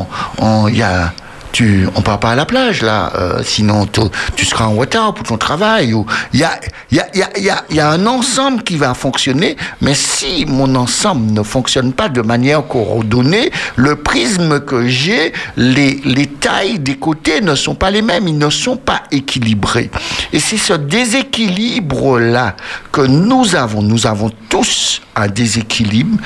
[0.70, 1.14] Il y a
[1.52, 3.88] tu, on part pas à la plage là, euh, sinon
[4.36, 5.94] tu, seras en retard pour ton travail.
[5.94, 6.60] Ou il y a,
[6.92, 10.46] y a, y a, y a, y a un ensemble qui va fonctionner, mais si
[10.48, 16.80] mon ensemble ne fonctionne pas de manière coordonnée, le prisme que j'ai, les, les tailles
[16.80, 19.90] des côtés ne sont pas les mêmes, ils ne sont pas équilibrés.
[20.34, 22.56] Et c'est ce déséquilibre là
[22.92, 23.82] que nous avons.
[23.82, 26.18] Nous avons tous un déséquilibre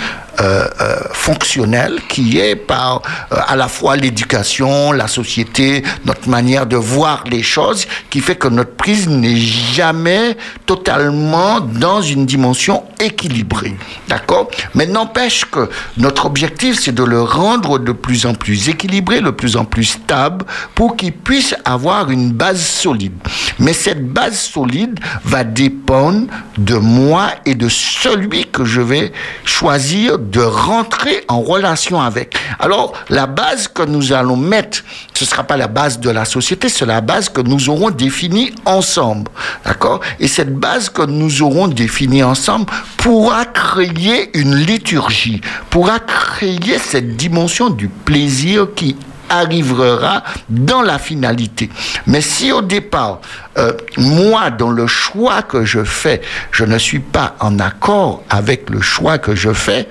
[0.41, 6.65] euh, euh, fonctionnel qui est par euh, à la fois l'éducation, la société, notre manière
[6.65, 12.84] de voir les choses, qui fait que notre prise n'est jamais totalement dans une dimension
[13.00, 13.76] équilibrée.
[14.08, 14.50] D'accord?
[14.74, 19.32] Mais n'empêche que notre objectif, c'est de le rendre de plus en plus équilibré, de
[19.32, 23.13] plus en plus stable, pour qu'il puisse avoir une base solide.
[23.60, 29.12] Mais cette base solide va dépendre de moi et de celui que je vais
[29.43, 32.35] choisir de rentrer en relation avec.
[32.59, 34.83] Alors, la base que nous allons mettre,
[35.13, 37.91] ce ne sera pas la base de la société, c'est la base que nous aurons
[37.91, 39.29] définie ensemble.
[39.63, 40.01] D'accord?
[40.19, 42.65] Et cette base que nous aurons définie ensemble
[42.97, 48.95] pourra créer une liturgie, pourra créer cette dimension du plaisir qui
[49.29, 51.69] arrivera dans la finalité.
[52.07, 53.21] Mais si au départ,
[53.57, 58.69] euh, moi, dans le choix que je fais, je ne suis pas en accord avec
[58.69, 59.88] le choix que je fais,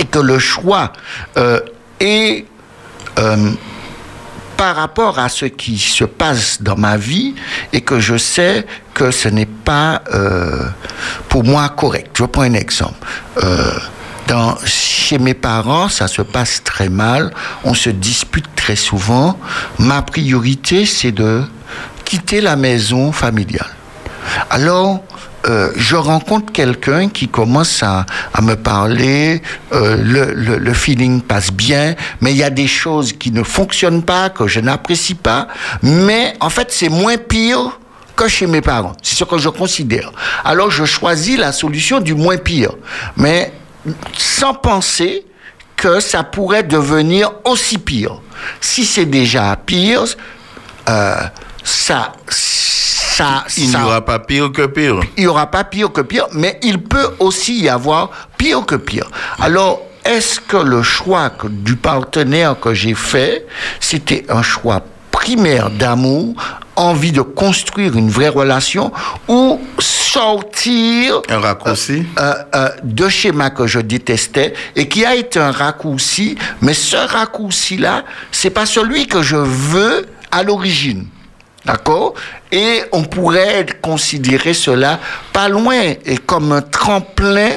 [0.00, 0.92] et que le choix
[1.36, 1.60] euh,
[2.00, 2.46] est
[3.18, 3.50] euh,
[4.56, 7.34] par rapport à ce qui se passe dans ma vie
[7.72, 10.68] et que je sais que ce n'est pas euh,
[11.28, 12.16] pour moi correct.
[12.18, 13.06] Je prends un exemple.
[14.64, 17.30] Chez mes parents, ça se passe très mal.
[17.62, 19.38] On se dispute très souvent.
[19.78, 21.42] Ma priorité, c'est de
[22.04, 23.74] quitter la maison familiale.
[24.50, 25.02] Alors,
[25.46, 28.06] euh, je rencontre quelqu'un qui commence à,
[28.40, 33.12] me parler, euh, le, le, le, feeling passe bien, mais il y a des choses
[33.12, 35.48] qui ne fonctionnent pas, que je n'apprécie pas,
[35.82, 37.78] mais en fait c'est moins pire
[38.16, 38.94] que chez mes parents.
[39.02, 40.12] C'est ce que je considère.
[40.44, 42.72] Alors je choisis la solution du moins pire,
[43.16, 43.52] mais
[44.16, 45.26] sans penser
[45.76, 48.20] que ça pourrait devenir aussi pire.
[48.60, 50.04] Si c'est déjà pire,
[50.88, 51.16] euh,
[51.64, 52.12] ça
[53.14, 54.96] ça, il n'y aura pas pire que pire.
[55.16, 58.74] Il n'y aura pas pire que pire, mais il peut aussi y avoir pire que
[58.74, 59.08] pire.
[59.38, 63.46] Alors, est-ce que le choix que, du partenaire que j'ai fait,
[63.78, 66.34] c'était un choix primaire d'amour,
[66.74, 68.92] envie de construire une vraie relation
[69.28, 72.04] ou sortir un raccourci?
[72.18, 76.96] euh, euh, de schéma que je détestais et qui a été un raccourci, mais ce
[76.96, 81.06] raccourci là, c'est pas celui que je veux à l'origine.
[81.64, 82.14] D'accord?
[82.52, 85.00] Et on pourrait considérer cela
[85.32, 87.50] pas loin et comme un tremplin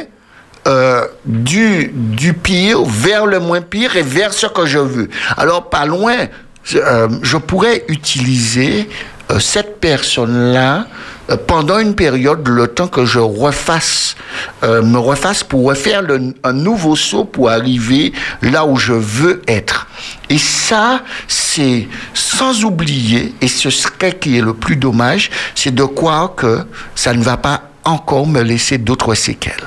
[0.67, 5.09] euh, du, du pire vers le moins pire et vers ce que je veux.
[5.37, 6.27] Alors, pas loin,
[6.75, 8.89] euh, je pourrais utiliser
[9.31, 10.87] euh, cette personne-là
[11.35, 14.15] pendant une période, le temps que je refasse,
[14.63, 19.41] euh, me refasse pour refaire le, un nouveau saut pour arriver là où je veux
[19.47, 19.87] être.
[20.29, 25.83] Et ça, c'est sans oublier, et ce serait qui est le plus dommage, c'est de
[25.83, 26.59] croire que
[26.95, 29.63] ça ne va pas encore me laisser d'autres séquelles.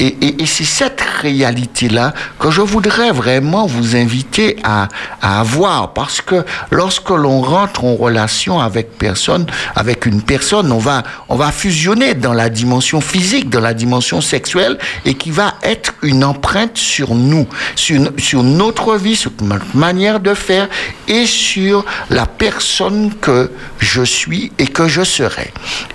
[0.00, 0.14] Et,
[0.46, 4.88] c'est cette réalité-là que je voudrais vraiment vous inviter à,
[5.20, 10.78] à avoir, parce que lorsque l'on rentre en relation avec personne, avec une personne, on
[10.78, 15.54] va, on va fusionner dans la dimension physique, dans la dimension sexuelle, et qui va
[15.62, 20.68] être une empreinte sur nous, sur, sur notre vie, sur notre manière de faire,
[21.08, 25.52] et sur la personne que je suis et que je serai.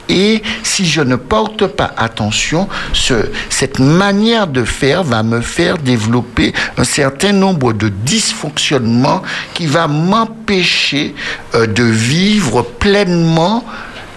[0.09, 3.13] Et si je ne porte pas attention, ce,
[3.51, 9.21] cette manière de faire va me faire développer un certain nombre de dysfonctionnements
[9.53, 11.13] qui va m'empêcher
[11.53, 13.63] euh, de vivre pleinement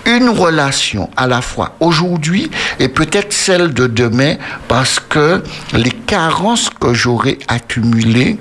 [0.07, 4.37] une relation à la fois aujourd'hui et peut-être celle de demain
[4.69, 8.39] parce que les carences que j'aurai accumulées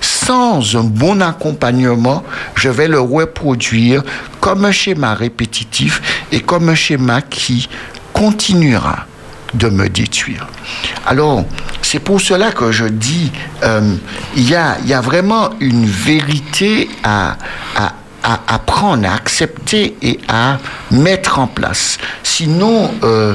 [0.00, 2.22] sans un bon accompagnement,
[2.54, 4.02] je vais le reproduire
[4.40, 7.68] comme un schéma répétitif et comme un schéma qui
[8.12, 9.06] continuera
[9.54, 10.46] de me détruire.
[11.06, 11.44] Alors,
[11.82, 13.30] c'est pour cela que je dis,
[13.62, 13.94] euh,
[14.36, 17.36] il y, a, vraiment une vérité à,
[17.76, 17.92] à,
[18.22, 20.58] à apprendre, à accepter et à
[20.90, 21.98] mettre en place.
[22.22, 23.34] Sinon, euh,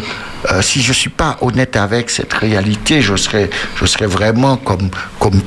[0.52, 4.90] euh, si je suis pas honnête avec cette réalité, je serais, je serais vraiment comme,
[5.20, 5.42] comme.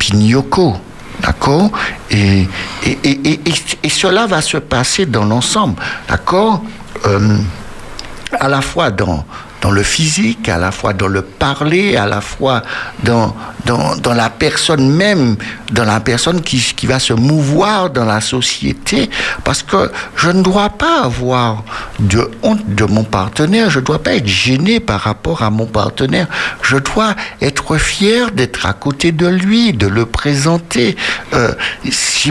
[1.21, 1.71] D'accord?
[2.11, 2.49] Et,
[2.87, 3.41] et, et,
[3.83, 5.75] et, cela va se passer dans l'ensemble.
[6.09, 6.63] D'accord?
[8.39, 9.27] À la fois dans,
[9.61, 12.63] dans le physique, à la fois dans le parler, à la fois
[13.03, 13.37] dans,
[13.67, 15.37] dans, dans la personne même,
[15.73, 19.11] dans la personne qui, qui va se mouvoir dans la société,
[19.45, 21.65] parce que je ne dois pas avoir
[21.99, 25.67] de honte de mon partenaire, je ne dois pas être gêné par rapport à mon
[25.67, 26.27] partenaire,
[26.63, 30.97] je dois être fier d'être à côté de lui, de le présenter.
[31.35, 31.53] Euh,
[31.85, 32.31] je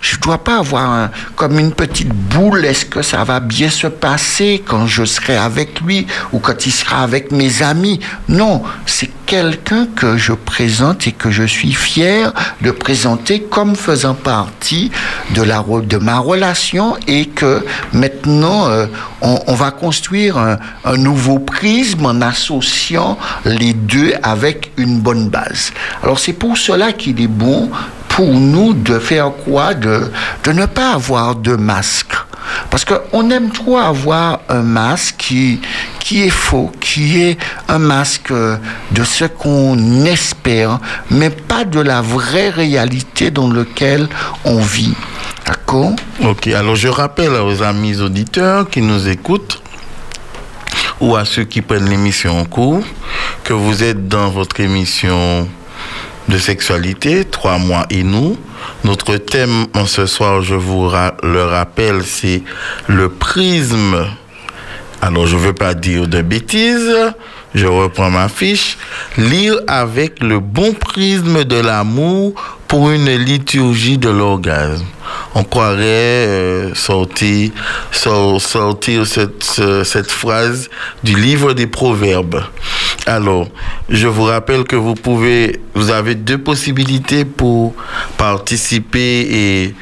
[0.00, 2.64] je dois pas avoir comme une petite boule.
[2.64, 6.72] Est-ce que ça va bien se passer quand je serai avec lui ou quand il
[6.72, 12.32] sera avec mes amis Non, c'est quelqu'un que je présente et que je suis fier
[12.62, 14.90] de présenter comme faisant partie
[15.34, 18.86] de, la, de ma relation et que maintenant euh,
[19.20, 25.72] on, va construire un, un, nouveau prisme en associant les deux avec une bonne base.
[26.02, 27.68] Alors c'est pour cela qu'il est bon
[28.08, 29.74] pour nous de faire quoi?
[29.74, 30.10] De,
[30.44, 32.14] de ne pas avoir de masque.
[32.70, 35.60] Parce qu'on aime trop avoir un masque qui,
[35.98, 37.38] qui est faux, qui est
[37.68, 40.78] un masque de ce qu'on espère,
[41.10, 44.08] mais pas de la vraie réalité dans laquelle
[44.44, 44.94] on vit.
[45.46, 45.92] D'accord?
[46.22, 49.62] Ok, alors je rappelle aux amis auditeurs qui nous écoutent
[51.00, 52.82] ou à ceux qui prennent l'émission en cours
[53.44, 55.48] que vous êtes dans votre émission
[56.28, 58.36] de sexualité, trois mois et nous.
[58.84, 60.90] Notre thème en ce soir, je vous
[61.22, 62.42] le rappelle, c'est
[62.86, 64.06] le prisme.
[65.00, 66.94] Alors, je ne veux pas dire de bêtises.
[67.54, 68.76] Je reprends ma fiche.
[69.16, 72.34] Lire avec le bon prisme de l'amour
[72.66, 74.84] pour une liturgie de l'orgasme.
[75.34, 77.52] On croirait euh, sortir,
[79.06, 80.68] cette phrase
[81.02, 82.42] du livre des Proverbes.
[83.08, 83.48] Alors,
[83.88, 87.74] je vous rappelle que vous pouvez, vous avez deux possibilités pour
[88.18, 89.74] participer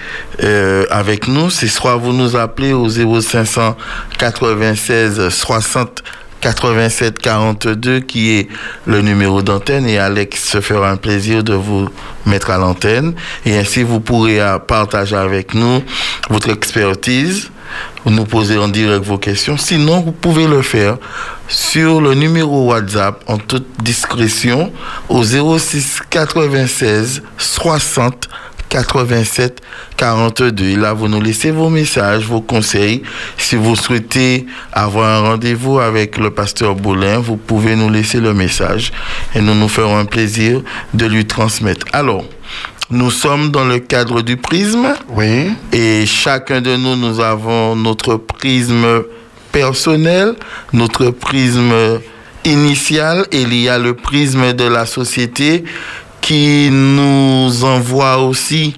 [0.45, 1.51] euh, avec nous.
[1.51, 6.05] C'est soit vous nous appelez au 0596 60
[6.41, 8.47] 87 42 qui est
[8.87, 11.89] le numéro d'antenne et Alex se fera un plaisir de vous
[12.27, 13.15] mettre à l'antenne
[13.45, 15.83] et ainsi vous pourrez partager avec nous
[16.31, 17.51] votre expertise
[18.07, 19.57] nous poser en direct vos questions.
[19.57, 20.99] Sinon, vous pouvez le faire
[21.49, 24.73] sur le numéro WhatsApp en toute discrétion
[25.09, 28.29] au 06 96 60
[28.69, 29.61] 87
[29.97, 30.65] 42.
[30.65, 33.03] Et là, vous nous laissez vos messages, vos conseils.
[33.37, 38.35] Si vous souhaitez avoir un rendez-vous avec le pasteur Boulin, vous pouvez nous laisser le
[38.35, 38.93] message
[39.35, 40.63] et nous nous ferons un plaisir
[40.95, 41.87] de lui transmettre.
[41.93, 42.25] Alors,
[42.91, 44.95] nous sommes dans le cadre du prisme.
[45.11, 45.51] Oui.
[45.73, 49.03] Et chacun de nous, nous avons notre prisme
[49.53, 50.35] personnel,
[50.73, 51.73] notre prisme
[52.45, 55.65] initial, et il y a le prisme de la société
[56.21, 58.75] qui nous envoie aussi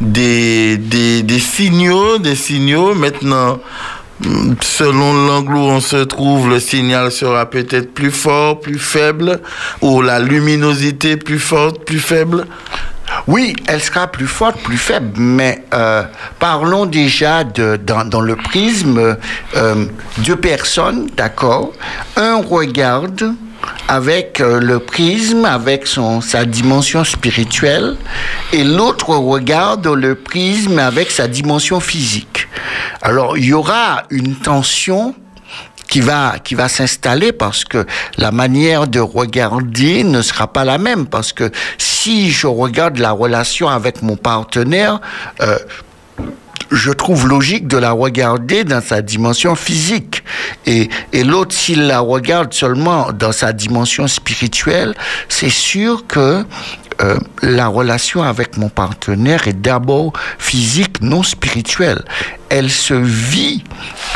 [0.00, 2.94] des, des, des signaux, des signaux.
[2.94, 3.60] Maintenant,
[4.60, 9.40] selon l'angle où on se trouve, le signal sera peut-être plus fort, plus faible,
[9.80, 12.46] ou la luminosité plus forte, plus faible.
[13.26, 16.02] Oui, elle sera plus forte, plus faible, mais euh,
[16.38, 19.16] parlons déjà dans le prisme
[19.56, 19.84] euh,
[20.18, 21.72] deux personnes, d'accord?
[22.16, 23.34] Un regarde
[23.88, 27.96] avec euh, le prisme, avec son, sa dimension spirituelle,
[28.52, 32.48] et l'autre regarde le prisme avec sa dimension physique.
[33.02, 35.14] Alors, il y aura une tension
[35.92, 37.86] qui va, qui va s'installer parce que
[38.16, 41.06] la manière de regarder ne sera pas la même.
[41.06, 41.50] Parce que
[42.02, 45.00] si je regarde la relation avec mon partenaire,
[45.40, 45.56] euh,
[46.72, 50.24] je trouve logique de la regarder dans sa dimension physique.
[50.66, 54.94] Et, l'autre, s'il la regarde seulement dans sa dimension spirituelle,
[55.28, 56.44] c'est sûr que
[57.00, 62.02] euh, la relation avec mon partenaire est d'abord physique, non spirituelle.
[62.48, 63.62] Elle se vit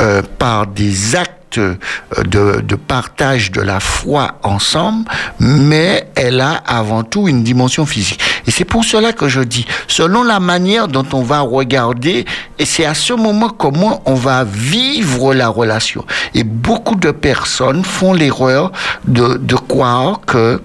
[0.01, 1.79] euh, par des actes de,
[2.25, 5.09] de, partage de la foi ensemble,
[5.41, 8.21] mais elle a avant tout une dimension physique.
[8.47, 12.25] Et c'est pour cela que je dis, selon la manière dont on va regarder,
[12.59, 16.05] et c'est à ce moment comment on va vivre la relation.
[16.35, 18.73] Et beaucoup de personnes font l'erreur
[19.07, 20.61] de, de croire que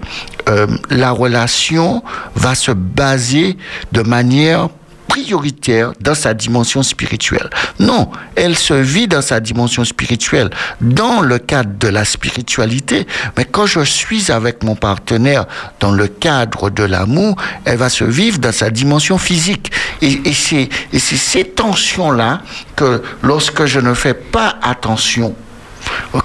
[0.48, 2.02] euh, la relation
[2.34, 3.56] va se baser
[3.92, 4.68] de manière
[5.12, 7.50] prioritaire dans sa dimension spirituelle.
[7.78, 10.48] Non, elle se vit dans sa dimension spirituelle,
[10.80, 13.06] dans le cadre de la spiritualité,
[13.36, 15.44] mais quand je suis avec mon partenaire
[15.80, 17.36] dans le cadre de l'amour,
[17.66, 19.70] elle va se vivre dans sa dimension physique.
[20.00, 22.40] Et, c'est ces tensions-là
[22.74, 25.34] que lorsque je ne fais pas attention,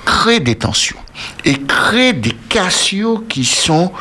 [0.05, 1.03] crée des tensions
[1.43, 3.91] et crée des cassios qui sont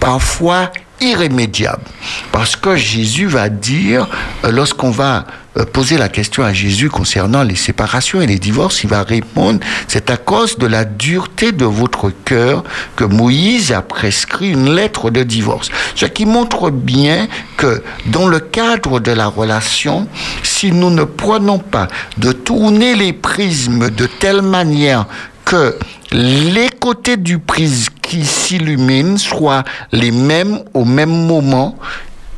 [0.00, 0.72] parfois
[1.02, 1.82] irrémédiable.
[2.30, 4.08] Parce que Jésus va dire,
[4.44, 5.26] euh, lorsqu'on va
[5.58, 9.60] euh, poser la question à Jésus concernant les séparations et les divorces, il va répondre,
[9.88, 12.64] c'est à cause de la dureté de votre cœur
[12.96, 15.68] que Moïse a prescrit une lettre de divorce.
[15.94, 20.06] Ce qui montre bien que dans le cadre de la relation,
[20.42, 25.06] si nous ne prenons pas de tourner les prismes de telle manière
[25.44, 25.76] que
[26.12, 31.78] les côtés du prisme qui s'illuminent soient les mêmes au même moment,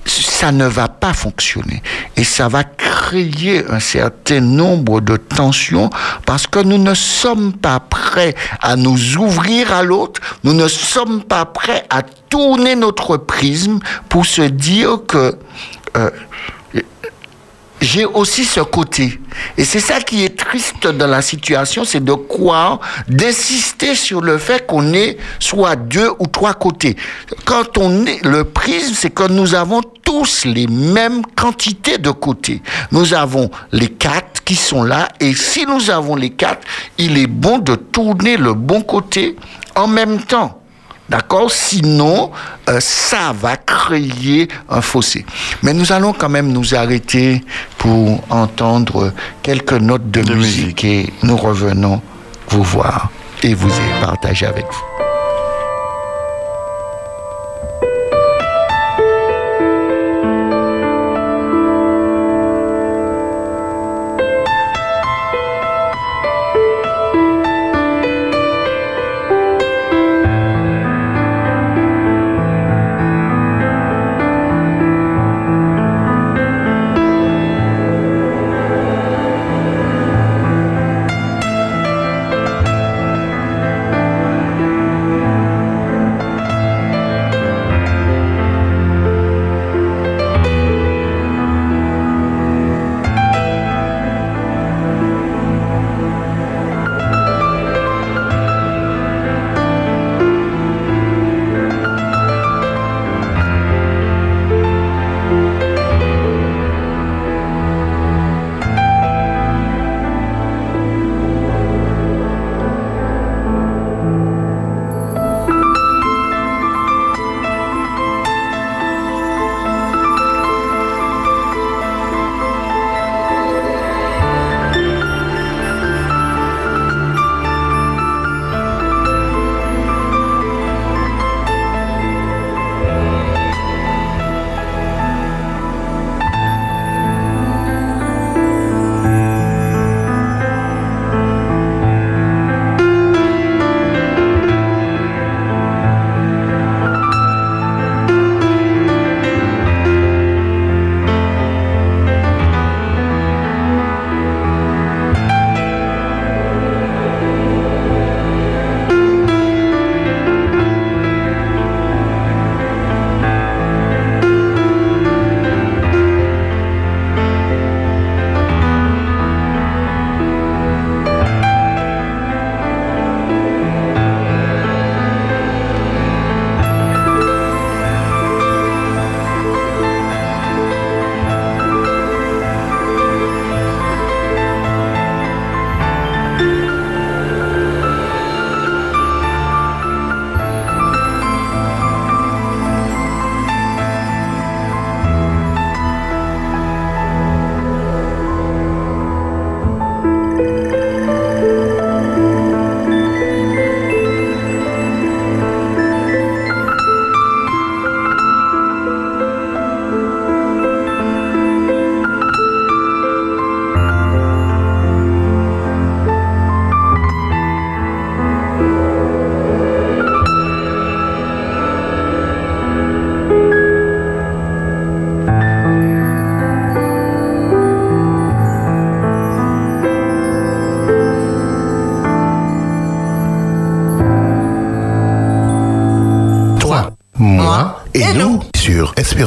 [0.04, 1.82] ça ne va pas fonctionner.
[2.16, 5.90] Et ça va créer un certain nombre de tensions
[6.26, 11.24] parce que nous ne sommes pas prêts à nous ouvrir à l'autre, nous ne sommes
[11.24, 15.36] pas prêts à tourner notre prisme pour se dire que
[15.96, 16.10] euh,
[17.84, 19.20] j'ai aussi ce côté.
[19.58, 24.38] Et c'est ça qui est triste dans la situation, c'est de croire, d'insister sur le
[24.38, 26.96] fait qu'on est soit deux ou trois côtés.
[27.44, 32.62] Quand on est le prisme, c'est que nous avons tous les mêmes quantités de côtés.
[32.90, 36.66] Nous avons les quatre qui sont là, et si nous avons les quatre,
[36.98, 39.36] il est bon de tourner le bon côté
[39.74, 40.63] en même temps.
[41.08, 41.50] D'accord?
[41.50, 42.30] Sinon,
[42.68, 45.26] euh, ça va créer un fossé.
[45.62, 47.44] Mais nous allons quand même nous arrêter
[47.78, 50.84] pour entendre quelques notes de, De musique, musique.
[50.84, 52.00] et nous revenons
[52.48, 53.10] vous voir
[53.42, 55.03] et vous y partager avec vous.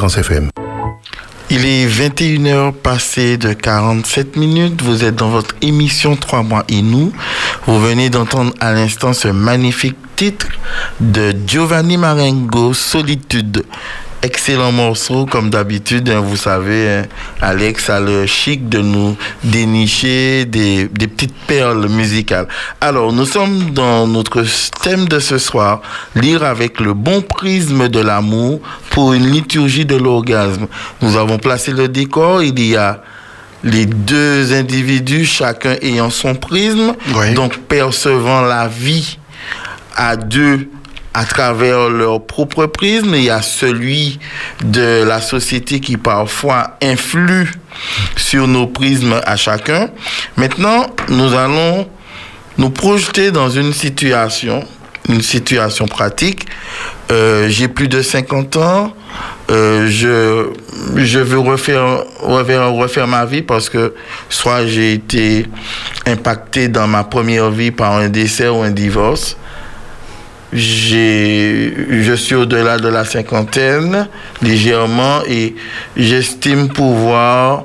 [0.08, 0.50] Espérance FM.
[1.50, 4.82] Il est 21h passé de 47 minutes.
[4.82, 7.12] Vous êtes dans votre émission 3 mois et nous.
[7.66, 10.48] Vous venez d'entendre à l'instant ce magnifique titre
[11.00, 13.64] de Giovanni Marengo, Solitude.
[14.20, 17.02] Excellent morceau, comme d'habitude, hein, vous savez, hein,
[17.40, 22.48] Alex a le chic de nous dénicher des, des petites perles musicales.
[22.80, 24.44] Alors, nous sommes dans notre
[24.82, 25.82] thème de ce soir,
[26.16, 28.60] lire avec le bon prisme de l'amour
[28.90, 30.66] pour une liturgie de l'orgasme.
[31.00, 33.02] Nous avons placé le décor, il y a
[33.62, 37.34] les deux individus, chacun ayant son prisme, Oui.
[37.34, 39.16] donc percevant la vie
[39.94, 40.68] à deux
[41.18, 43.12] à travers leur propre prisme.
[43.16, 44.20] Il y a celui
[44.62, 47.50] de la société qui parfois influe
[48.16, 49.90] sur nos prismes à chacun.
[50.36, 51.88] Maintenant, nous allons
[52.56, 54.64] nous projeter dans une situation,
[55.08, 56.46] une situation pratique.
[57.10, 58.94] Euh, J'ai plus de 50 ans.
[59.50, 60.50] Euh, je,
[60.94, 63.92] je veux refaire, refaire, refaire ma vie parce que
[64.28, 65.46] soit j'ai été
[66.06, 69.36] impacté dans ma première vie par un décès ou un divorce.
[70.52, 74.08] Je suis au-delà de la cinquantaine,
[74.40, 75.54] légèrement, et
[75.96, 77.64] j'estime pouvoir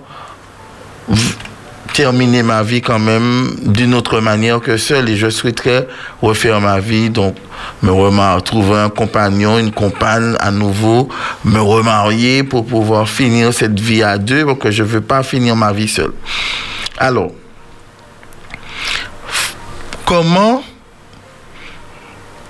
[1.94, 5.88] terminer ma vie quand même d'une autre manière que seul et je souhaiterais
[6.22, 7.36] refaire ma vie donc
[7.84, 11.08] me remarier, trouver un compagnon, une compagne à nouveau,
[11.46, 15.56] me remarier pour pouvoir finir cette vie à deux parce que je veux pas finir
[15.56, 16.12] ma vie seul.
[16.98, 17.32] Alors,
[20.06, 20.64] comment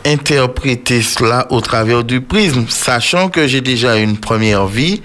[0.06, 5.02] interpréter cela au travers du prisme, sachant que j'ai déjà une première vie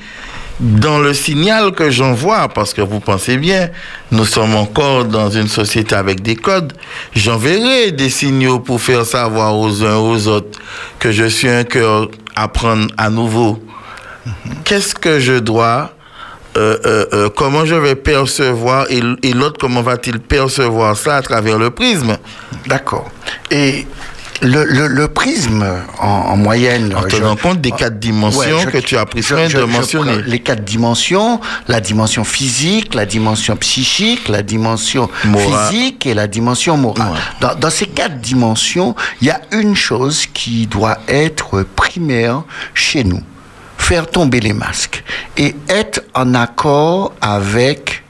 [0.61, 3.71] dans le signal que j'envoie, parce que vous pensez bien,
[4.11, 6.73] nous sommes encore dans une société avec des codes,
[7.15, 10.59] j'enverrai des signaux pour faire savoir aux uns aux autres
[10.99, 13.63] que je suis un cœur à prendre à nouveau.
[14.65, 15.93] Qu'est-ce que je dois
[16.57, 21.23] euh, euh, euh, comment je vais percevoir et, et l'autre comment va-t-il percevoir ça à
[21.23, 22.17] travers le prisme?
[22.67, 23.11] D'accord.
[23.51, 23.87] Et
[24.43, 25.67] le, le, le prisme,
[25.99, 26.95] en, en moyenne...
[26.97, 30.23] En tenant compte des quatre dimensions je- que tu as pris soin de mentionner.
[30.27, 35.09] Les quatre dimensions, la dimension physique, la dimension psychique, la dimension
[35.71, 37.13] physique et la dimension morale.
[37.13, 37.19] Ouais.
[37.41, 42.43] Dans, dans ces quatre dimensions, il y a une chose qui doit être primaire
[42.75, 43.23] chez nous.
[43.77, 45.03] Faire tomber les masques
[45.37, 48.03] et être en accord avec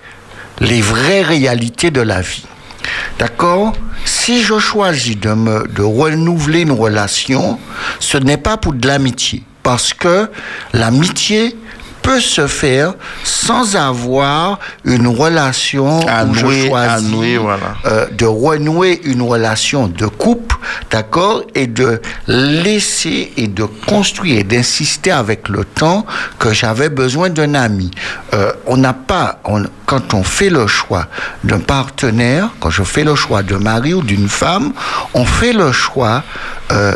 [0.61, 2.45] les vraies réalités de la vie.
[3.19, 3.73] D'accord
[4.05, 7.59] Si je choisis de, me, de renouveler une relation,
[8.01, 9.43] ce n'est pas pour de l'amitié.
[9.63, 10.31] Parce que
[10.73, 11.57] l'amitié
[12.09, 17.75] peut se faire sans avoir une relation À où nouer, je à choisis nouer, voilà.
[17.85, 20.57] euh, de renouer une relation de couple,
[20.91, 26.07] d'accord, et de laisser et de construire et d'insister avec le temps
[26.39, 27.91] que j'avais besoin d'un ami.
[28.33, 31.07] Euh, on n'a pas, on- quand on fait le choix
[31.45, 34.73] d'un partenaire, quand je fais le choix d'un mari ou d'une femme,
[35.13, 36.23] on fait le choix
[36.73, 36.95] euh,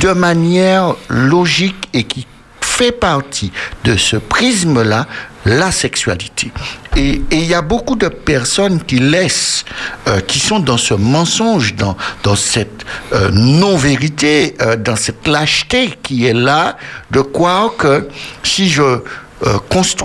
[0.00, 2.26] de manière logique et qui
[2.72, 3.52] fait partie
[3.84, 5.06] de ce prisme-là
[5.44, 6.50] la sexualité.
[6.96, 9.64] Et il y a beaucoup de personnes qui laissent,
[10.06, 15.94] euh, qui sont dans ce mensonge, dans, dans cette euh, non-vérité, euh, dans cette lâcheté
[16.02, 16.76] qui est là,
[17.10, 18.08] de croire que
[18.42, 19.00] si je
[19.44, 19.58] euh,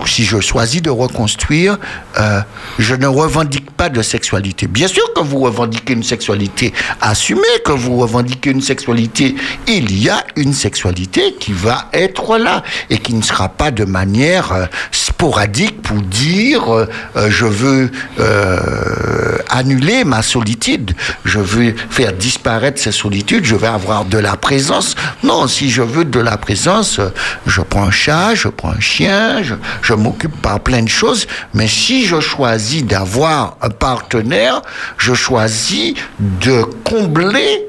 [0.05, 1.77] si je choisis de reconstruire,
[2.19, 2.41] euh,
[2.79, 4.67] je ne revendique pas de sexualité.
[4.67, 9.35] Bien sûr que vous revendiquez une sexualité assumée, que vous revendiquez une sexualité,
[9.67, 13.85] il y a une sexualité qui va être là et qui ne sera pas de
[13.85, 14.65] manière euh,
[15.17, 17.89] sporadique pour dire euh, euh, je veux
[18.19, 20.93] euh, annuler ma solitude,
[21.25, 24.93] je veux faire disparaître ces solitudes, je vais avoir de la présence.
[25.23, 27.01] Non, si je veux de la présence,
[27.47, 31.25] je prends un chat, je prends un chien, je, je m'occupe par plein de choses,
[31.55, 34.61] mais si je choisis d'avoir un partenaire,
[34.99, 37.67] je choisis de combler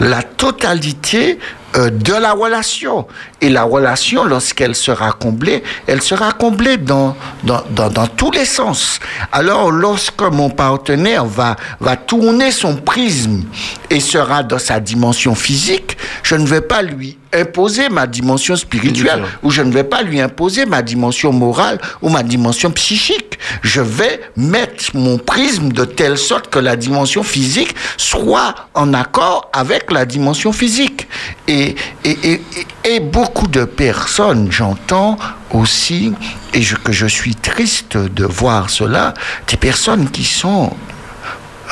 [0.00, 1.38] la totalité
[1.76, 3.06] euh, de la relation.
[3.40, 8.44] Et la relation, lorsqu'elle sera comblée, elle sera comblée dans, dans, dans, dans tous les
[8.44, 8.98] sens.
[9.30, 13.44] Alors, lorsque mon partenaire va, va tourner son prisme
[13.88, 19.22] et sera dans sa dimension physique, je ne vais pas lui imposer ma dimension spirituelle
[19.42, 23.38] ou je ne vais pas lui imposer ma dimension morale ou ma dimension psychique.
[23.62, 29.50] Je vais mettre mon prisme de telle sorte que la dimension physique soit en accord
[29.52, 31.06] avec la dimension physique.
[31.48, 31.74] Et,
[32.04, 32.40] et, et,
[32.84, 35.16] et- beaucoup de personnes, j'entends
[35.52, 36.12] aussi,
[36.54, 39.14] et je- que je suis triste de voir cela,
[39.48, 40.72] des personnes qui sont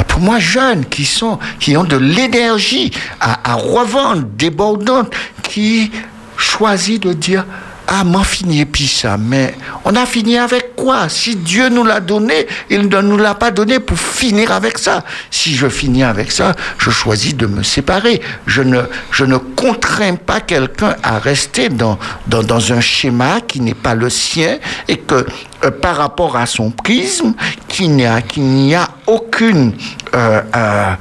[0.05, 2.90] pour moi jeunes qui sont qui ont de l'énergie
[3.20, 5.90] à, revendre débordante qui
[6.36, 7.44] choisit de dire
[7.90, 11.09] ah m'en fini et puis ça mais on a fini avec quoi?
[11.09, 15.05] Si Dieu nous l'a donné il ne nous l'a pas donné pour finir avec ça.
[15.30, 18.20] Si je finis avec ça je choisis de me séparer.
[18.46, 23.61] Je ne je ne contrains pas quelqu'un à rester dans dans, dans un schéma qui
[23.61, 25.26] n'est pas le sien et que
[25.64, 27.34] euh, par rapport à son prisme
[27.68, 29.74] qu'il n'y a, a aucune
[30.14, 30.94] euh, euh,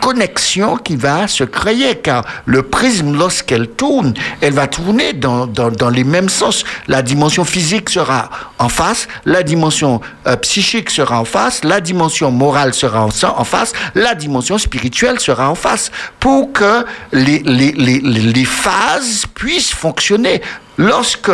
[0.00, 5.70] connexion qui va se créer, car le prisme, lorsqu'elle tourne, elle va tourner dans, dans,
[5.70, 6.64] dans les mêmes sens.
[6.86, 10.00] La dimension physique sera en face, la dimension
[10.42, 15.50] psychique sera en face, la dimension morale sera en, en face, la dimension spirituelle sera
[15.50, 15.90] en face,
[16.20, 20.42] pour que les, les, les, les phases puissent fonctionner.
[20.78, 21.30] Lorsque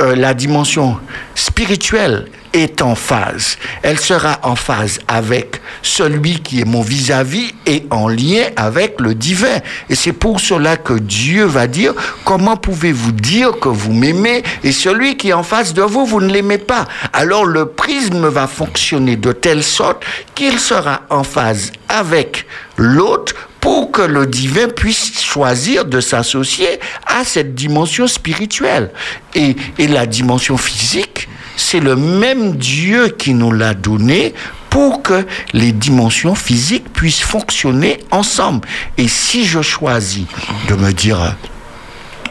[0.00, 0.98] euh, la dimension
[1.34, 3.58] spirituelle est en phase.
[3.82, 9.14] Elle sera en phase avec celui qui est mon vis-à-vis et en lien avec le
[9.14, 9.58] divin.
[9.90, 11.92] Et c'est pour cela que Dieu va dire,
[12.24, 16.20] comment pouvez-vous dire que vous m'aimez et celui qui est en face de vous, vous
[16.20, 16.86] ne l'aimez pas?
[17.12, 23.34] Alors le prisme va fonctionner de telle sorte qu'il sera en phase avec l'autre
[23.66, 28.92] pour que le divin puisse choisir de s'associer à cette dimension spirituelle.
[29.34, 34.34] Et, la dimension physique, c'est le même Dieu qui nous l'a donné
[34.70, 38.68] pour que les dimensions physiques puissent fonctionner ensemble.
[38.98, 40.26] Et si je choisis
[40.68, 41.34] de me dire,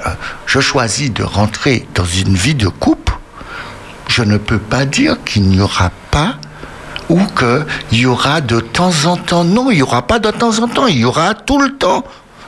[0.06, 0.10] euh,
[0.46, 3.12] je choisis de rentrer dans une vie de couple,
[4.08, 6.38] je ne peux pas dire qu'il n'y aura pas
[7.10, 9.44] ou qu'il y aura de temps en temps.
[9.44, 12.04] Non, il n'y aura pas de temps en temps, il y aura tout le temps.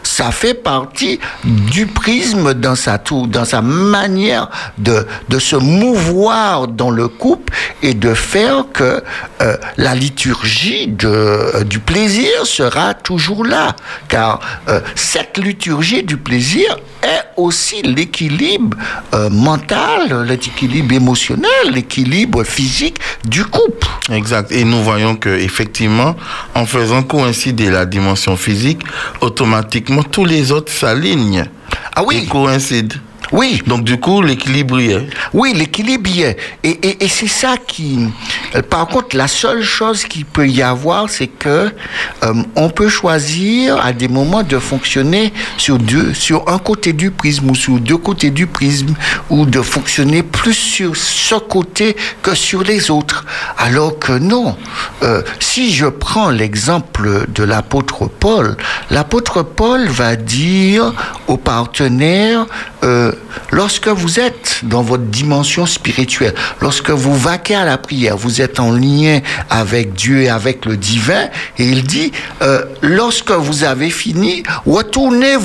[0.07, 6.69] Ça fait partie du prisme dans sa, tout, dans sa manière de, de se mouvoir
[6.69, 7.53] dans le couple
[7.83, 9.03] et de faire que
[9.41, 13.75] euh, la liturgie euh, du plaisir sera toujours là.
[14.07, 14.39] Car
[14.69, 18.75] euh, cette liturgie du plaisir est aussi l'équilibre
[19.29, 23.87] mental, l'équilibre émotionnel, l'équilibre physique du couple.
[24.11, 24.51] Exact.
[24.51, 26.15] Et nous voyons que effectivement,
[26.55, 28.81] en faisant coïncider la dimension physique,
[29.21, 31.45] automatiquement tous les autres s'alignent
[31.95, 32.95] Ah et oui, coïncident.
[33.31, 33.61] Oui.
[33.67, 35.07] Donc du coup, l'équilibre y est.
[35.33, 36.37] Oui, l'équilibre y est.
[36.63, 37.99] Et, et, et c'est ça qui...
[38.55, 41.71] euh, Par contre, la seule chose qu'il peut y avoir, c'est que
[42.23, 47.11] euh, on peut choisir à des moments de fonctionner sur deux, sur un côté du
[47.11, 48.93] prisme ou sur deux côtés du prisme,
[49.29, 53.25] ou de fonctionner plus sur ce côté que sur les autres.
[53.57, 54.55] Alors que non.
[55.03, 58.57] Euh, si je prends l'exemple de l'apôtre Paul,
[58.89, 60.93] l'apôtre Paul va dire
[61.27, 62.45] aux partenaires,
[62.83, 63.11] euh,
[63.51, 68.59] lorsque vous êtes dans votre dimension spirituelle, lorsque vous vaquez à la prière, vous êtes
[68.59, 72.11] en lien avec Dieu et avec le divin, et il dit,
[72.41, 75.35] euh, lorsque vous avez fini, retournez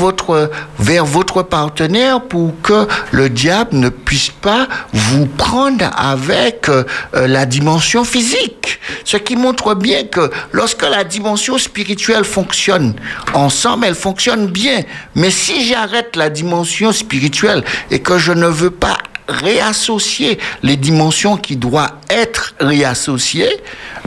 [0.79, 7.47] vers votre partenaire pour que le diable ne puisse pas vous prendre avec euh, la
[7.47, 8.81] dimension physique.
[9.05, 12.95] Ce qui montre bien que lorsque la dimension spirituelle fonctionne
[13.35, 14.83] ensemble, elle fonctionne bien.
[15.15, 18.97] Mais si j'arrête la dimension spirituelle et que je ne veux pas
[19.29, 23.51] réassocier les dimensions qui doivent être réassociées,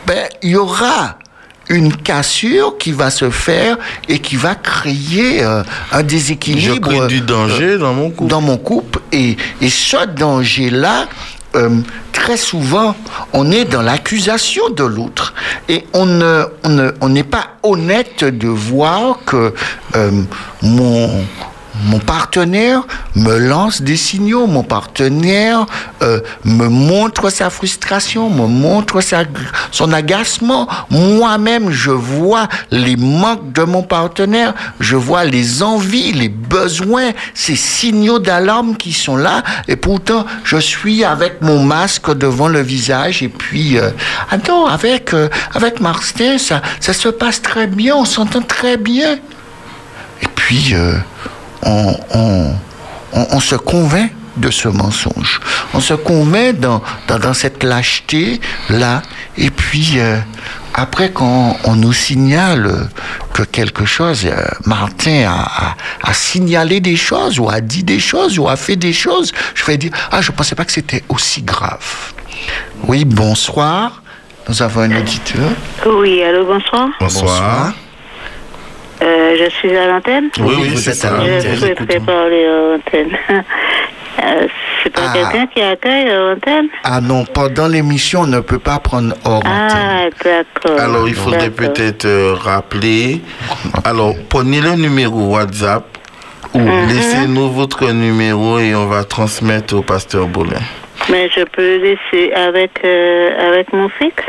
[0.07, 1.17] ben, il y aura
[1.69, 3.77] une cassure qui va se faire
[4.07, 8.29] et qui va créer euh, un Je déséquilibre crée du danger dans mon couple.
[8.29, 8.99] dans mon couple.
[9.11, 11.07] Et, et ce danger-là,
[11.55, 11.69] euh,
[12.11, 12.95] très souvent,
[13.33, 15.33] on est dans l'accusation de l'autre.
[15.67, 19.51] Et on ne- on ne- on n'est pas honnête de voir que
[19.95, 20.11] euh,
[20.61, 21.09] mon,
[21.83, 22.81] mon partenaire
[23.15, 25.65] me lance des signaux, mon partenaire
[26.01, 28.99] euh, me montre sa frustration, me montre
[29.71, 30.67] son agacement.
[30.89, 37.55] Moi-même, je vois les manques de mon partenaire, je vois les envies, les besoins, ces
[37.55, 39.43] signaux d'alarme qui sont là.
[39.67, 43.21] Et pourtant, je suis avec mon masque devant le visage.
[43.21, 43.91] Et puis, euh,
[44.31, 48.77] ah non, avec, euh, avec Martin, ça, ça se passe très bien, on s'entend très
[48.77, 49.17] bien.
[50.21, 50.73] Et puis,
[51.65, 52.53] on, on,
[53.13, 55.39] on, on se convainc de ce mensonge.
[55.73, 59.01] On se convainc dans, dans, dans cette lâcheté-là.
[59.37, 60.17] Et puis, euh,
[60.73, 62.89] après, quand on nous signale
[63.33, 64.35] que quelque chose, euh,
[64.65, 68.75] Martin a, a, a signalé des choses, ou a dit des choses, ou a fait
[68.75, 72.13] des choses, je vais dire, ah, je ne pensais pas que c'était aussi grave.
[72.87, 74.01] Oui, bonsoir.
[74.49, 75.49] Nous avons un auditeur.
[75.87, 76.89] Oui, allô, bonsoir.
[76.99, 77.73] Bonsoir.
[79.01, 80.29] Euh, je suis à l'antenne.
[80.39, 81.41] Oui, oui, vous c'est êtes à l'antenne.
[81.41, 83.17] Je souhaiterais parler à l'antenne.
[84.23, 84.47] Euh,
[84.81, 85.13] c'est pas Ah.
[85.13, 86.67] quelqu'un qui accueille à l'antenne?
[86.85, 89.49] Ah non, pendant l'émission, on ne peut pas prendre hors antenne.
[89.77, 90.79] Ah, d'accord.
[90.79, 93.19] Alors, il faudrait peut-être euh, rappeler.
[93.83, 95.83] Alors, prenez le numéro WhatsApp
[96.53, 96.87] ou Mhm.
[96.87, 100.61] laissez-nous votre numéro et on va transmettre au pasteur Boulin.
[101.11, 104.23] Mais je peux laisser avec, euh, avec mon fixe?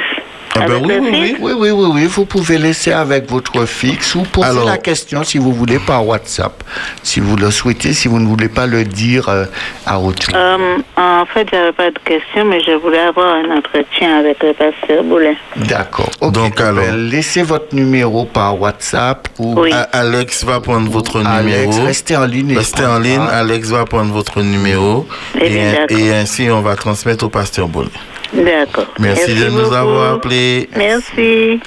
[0.62, 3.64] Ah ben oui, le oui, fixe Oui, oui, oui, oui, vous pouvez laisser avec votre
[3.66, 6.62] fixe ou poser Alors- la question si vous voulez par WhatsApp,
[7.02, 9.44] si vous le souhaitez, si vous ne voulez pas le dire euh,
[9.86, 10.34] à retour.
[10.34, 14.52] Euh, En fait, j'avais pas de question, mais je voulais avoir un entretien avec le
[14.54, 15.36] pasteur Boulet.
[15.56, 16.10] D'accord.
[16.20, 19.70] Donc, alors- ben, laissez votre numéro par WhatsApp ou Oui.
[19.92, 21.84] Alex va prendre votre Alex, numéro.
[21.86, 22.56] restez en ligne.
[22.56, 23.20] Restez en ligne.
[23.30, 25.06] Alex va prendre votre numéro.
[25.40, 27.88] Eh Et, ainsi, on va transmettre au pasteur Bollet.
[28.32, 28.86] D'accord.
[28.98, 30.68] Merci, de nous avoir appelés.
[30.76, 31.60] Merci.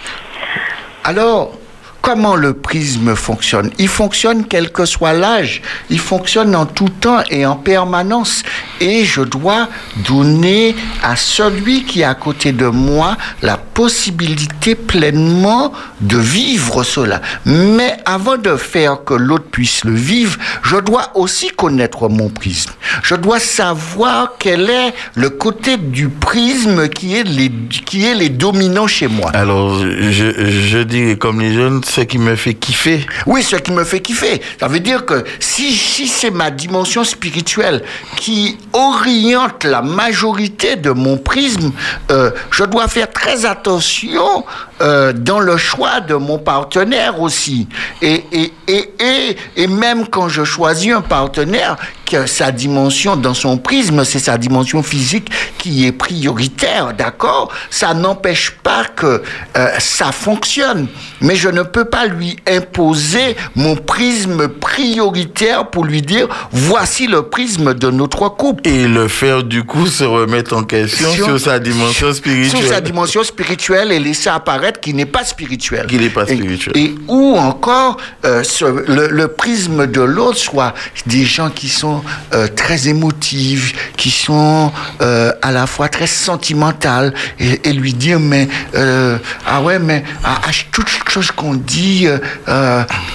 [1.03, 1.58] Alors,
[2.01, 3.71] comment le prisme fonctionne?
[3.77, 5.61] Il fonctionne quel que soit l'âge.
[5.89, 8.43] Il fonctionne en tout temps et en permanence.
[8.81, 9.67] Et je dois
[10.07, 15.71] donner à celui qui est à côté de moi la possibilité pleinement
[16.01, 17.21] de vivre cela.
[17.45, 22.71] Mais avant de faire que l'autre puisse le vivre, je dois aussi connaître mon prisme.
[23.03, 27.51] Je dois savoir quel est le côté du prisme qui est les,
[27.85, 29.31] qui est les dominants chez moi.
[29.33, 33.05] Alors, je, je dis comme les jeunes, ce qui me fait kiffer.
[33.25, 34.41] Oui, ce qui me fait kiffer.
[34.59, 37.83] Ça veut dire que si, si c'est ma dimension spirituelle
[38.15, 41.71] qui oriente la majorité de mon prisme,
[42.11, 44.45] euh, je dois faire très attention
[44.81, 47.67] euh, dans le choix de mon partenaire aussi.
[48.01, 51.75] Et, et, et, et, et même quand je choisis un partenaire,
[52.05, 57.51] que sa dimension dans son prisme, c'est sa dimension physique qui est prioritaire, d'accord?
[57.69, 59.21] Ça n'empêche pas que
[59.57, 60.87] euh, ça fonctionne,
[61.21, 67.23] mais je ne peux pas lui imposer mon prisme prioritaire pour lui dire voici le
[67.23, 68.67] prisme de notre couple.
[68.67, 72.61] Et le faire, du coup, se remettre en question sur, Sur- sa dimension spirituelle.
[72.61, 75.87] Sur sa dimension spirituelle et laisser apparaître qu'il n'est pas spirituel.
[75.87, 76.77] Qu'il n'est pas Et- spirituel.
[76.77, 80.73] Et, ou encore, euh, ce- le, le prisme de l'autre soit
[81.05, 82.03] des gens qui sont
[82.33, 88.19] euh, très émotifs, qui sont euh, à la fois très sentimentales, et, et lui dire,
[88.19, 92.07] mais, ah ouais, mais à, à toute chose qu'on dit,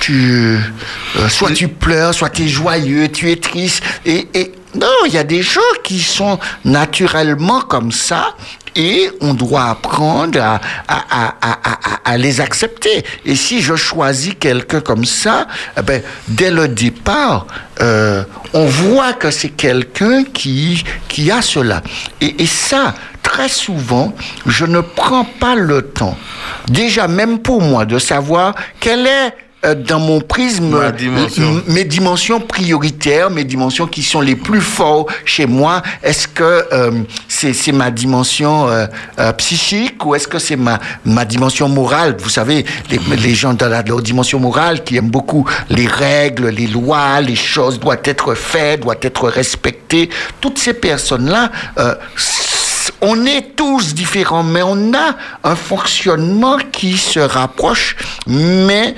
[0.01, 0.59] tu,
[1.29, 5.19] soit tu pleures, soit tu es joyeux, tu es triste, et, et non, il y
[5.19, 8.35] a des gens qui sont naturellement comme ça
[8.77, 11.59] et on doit apprendre à, à, à,
[12.05, 13.05] à, les accepter.
[13.25, 15.47] Et si je choisis quelqu'un comme ça,
[15.79, 17.47] eh ben, dès le départ,
[17.81, 21.83] euh, on voit que c'est quelqu'un qui, qui a cela.
[22.21, 24.15] Et, et ça, très souvent,
[24.47, 26.17] je ne prends pas le temps,
[26.69, 29.35] déjà même pour moi, de savoir quel est
[29.65, 31.63] euh, dans mon prisme dimension.
[31.67, 35.83] mes dimensions prioritaires, mes dimensions qui sont les plus fortes chez moi.
[36.03, 36.91] Est-ce que euh,
[37.29, 38.87] c'est ma dimension euh,
[39.19, 42.17] euh, psychique ou est-ce que c'est ma, ma dimension morale?
[42.19, 46.49] Vous savez, les, les gens dans la, leur dimension morale qui aiment beaucoup les règles,
[46.49, 50.11] les lois, les choses doivent être faites, doivent être respectées.
[50.41, 51.51] Toutes ces personnes-là,
[53.01, 57.97] on est tous différents, mais on a un fonctionnement qui se rapproche,
[58.27, 58.95] mais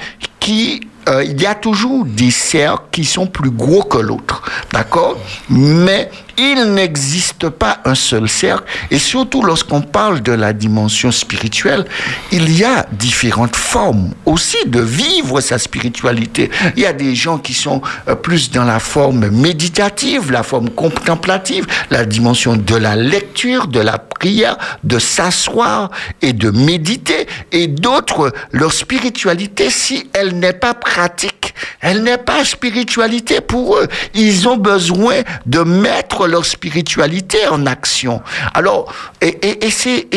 [1.09, 4.43] euh, il y a toujours des cercles qui sont plus gros que l'autre,
[4.73, 5.17] d'accord?
[5.49, 11.85] Mais il n'existe pas un seul cercle, et surtout lorsqu'on parle de la dimension spirituelle,
[12.33, 16.51] il y a différentes formes aussi de vivre sa spiritualité.
[16.77, 20.71] Il y a des gens qui sont euh, plus dans la forme méditative, la forme
[20.71, 25.91] contemplative, la dimension de la lecture, de la prière, de s'asseoir
[26.23, 32.45] et de méditer, et d'autres, leur spiritualité, si elle n'est pas pratique, elle n'est pas
[32.45, 33.89] spiritualité pour eux.
[34.15, 38.23] Ils ont besoin de mettre leur spiritualité en action.
[38.55, 40.09] Alors, et, c'est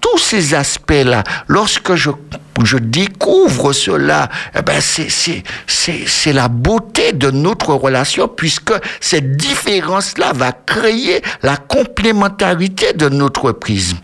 [0.00, 2.10] tous ces aspects-là, lorsque je
[2.62, 10.52] je découvre cela, eh ben c'est la beauté de notre relation puisque cette différence-là va
[10.52, 13.96] créer la complémentarité de notre prisme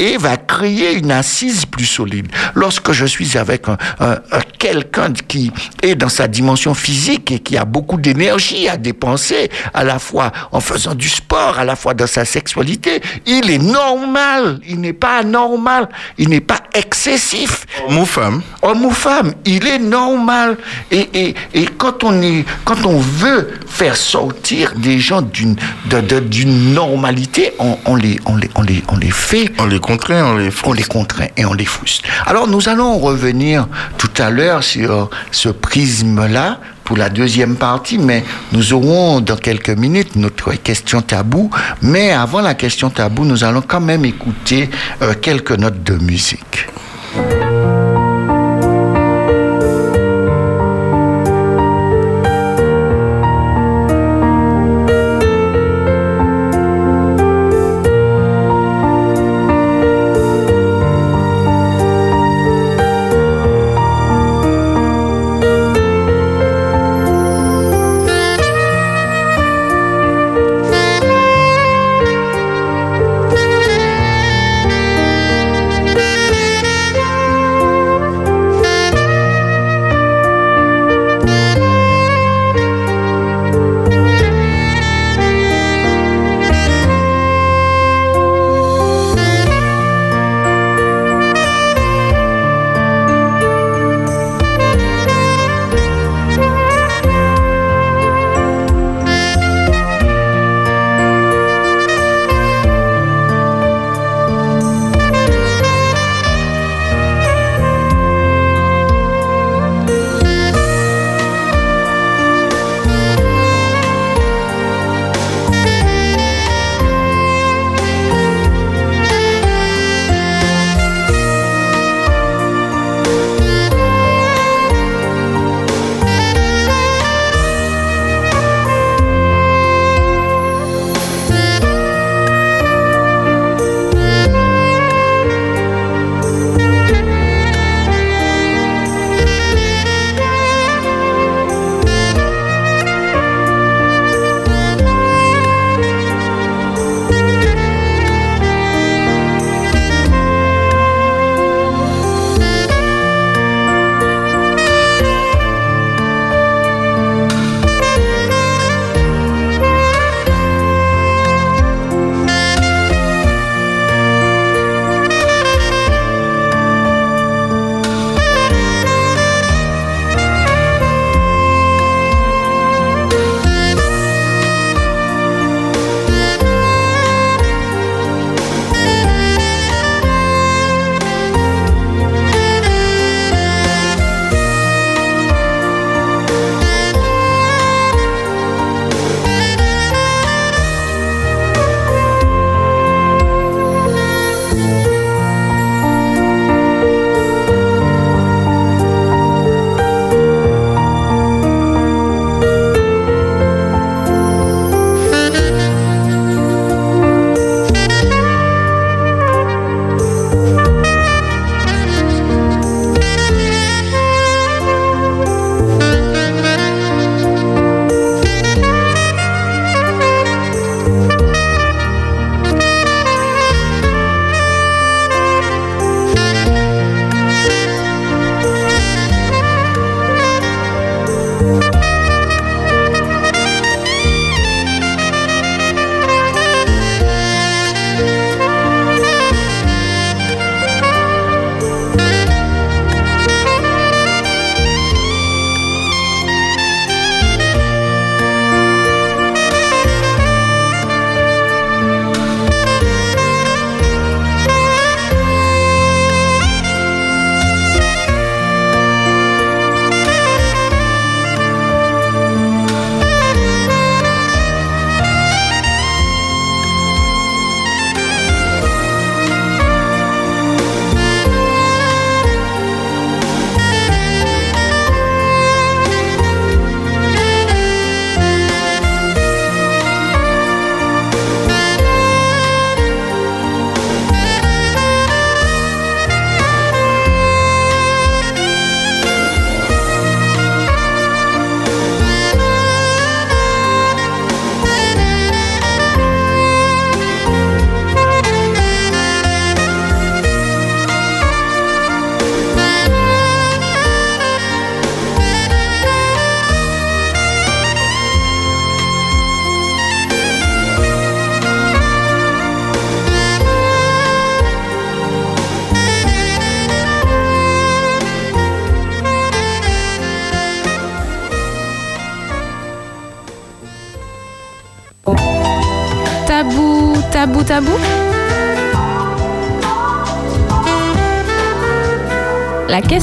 [0.00, 2.26] et va créer une assise plus solide.
[2.54, 7.38] Lorsque je suis avec un, un- un quelqu'un qui est dans sa dimension physique et
[7.38, 11.76] qui a beaucoup d'énergie à dépenser, à la fois en faisant du sport, à la
[11.76, 15.88] fois dans sa sexualité, il est normal, il n'est pas anormal,
[16.18, 17.66] il n'est pas excessif.
[17.86, 18.42] Homme ou femme?
[18.62, 20.56] Homme ou femme, il est normal.
[20.90, 25.56] Et, et, et quand, on est, quand on veut faire sortir des gens d'une
[25.90, 29.66] de- de- d'une normalité, on, on les, on, les, on, les, on les fait, On
[29.66, 32.08] les contraint, on les on les contraint et on les frustre.
[32.24, 33.66] Alors nous allons revenir
[33.98, 38.22] tout à l'heure sur ce prisme-là pour la deuxième partie, mais
[38.52, 41.50] nous aurons dans quelques minutes notre question tabou.
[41.82, 44.70] Mais avant la question tabou, nous allons quand même écouter
[45.02, 46.68] euh, quelques notes de musique.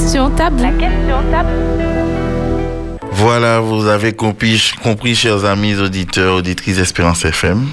[0.07, 0.63] Question tabou.
[0.63, 1.49] La question tabou.
[3.11, 7.67] Voilà, vous avez compris, compris, chers amis auditeurs, auditrices Espérance FM.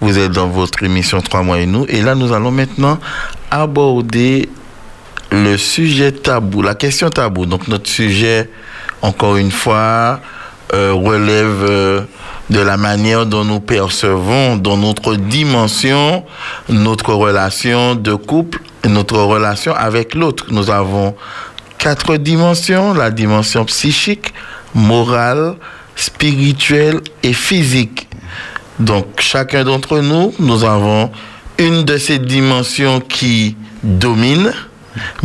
[0.00, 1.84] Vous êtes dans votre émission 3 mois et nous.
[1.88, 3.00] Et là, nous allons maintenant
[3.50, 4.48] aborder
[5.32, 7.46] le sujet tabou, la question tabou.
[7.46, 8.48] Donc, notre sujet,
[9.00, 10.20] encore une fois,
[10.74, 12.02] euh, relève euh,
[12.48, 16.24] de la manière dont nous percevons dans notre dimension,
[16.68, 20.46] notre relation de couple, notre relation avec l'autre.
[20.50, 21.14] Nous avons
[21.82, 24.32] quatre dimensions, la dimension psychique,
[24.72, 25.56] morale,
[25.96, 28.08] spirituelle et physique.
[28.78, 31.10] Donc chacun d'entre nous, nous avons
[31.58, 34.52] une de ces dimensions qui domine,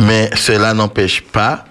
[0.00, 1.64] mais cela n'empêche pas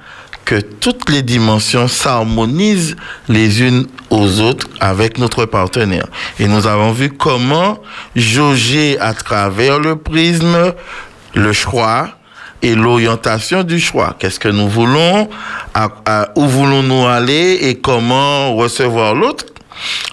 [0.45, 2.95] que toutes les dimensions s'harmonisent
[3.27, 6.07] les unes aux autres avec notre partenaire.
[6.39, 7.79] Et nous avons vu comment
[8.15, 10.71] jauger à travers le prisme
[11.33, 12.16] le choix
[12.61, 14.15] et l'orientation du choix.
[14.17, 15.29] Qu'est-ce que nous voulons,
[16.35, 19.45] où voulons-nous aller et comment recevoir l'autre?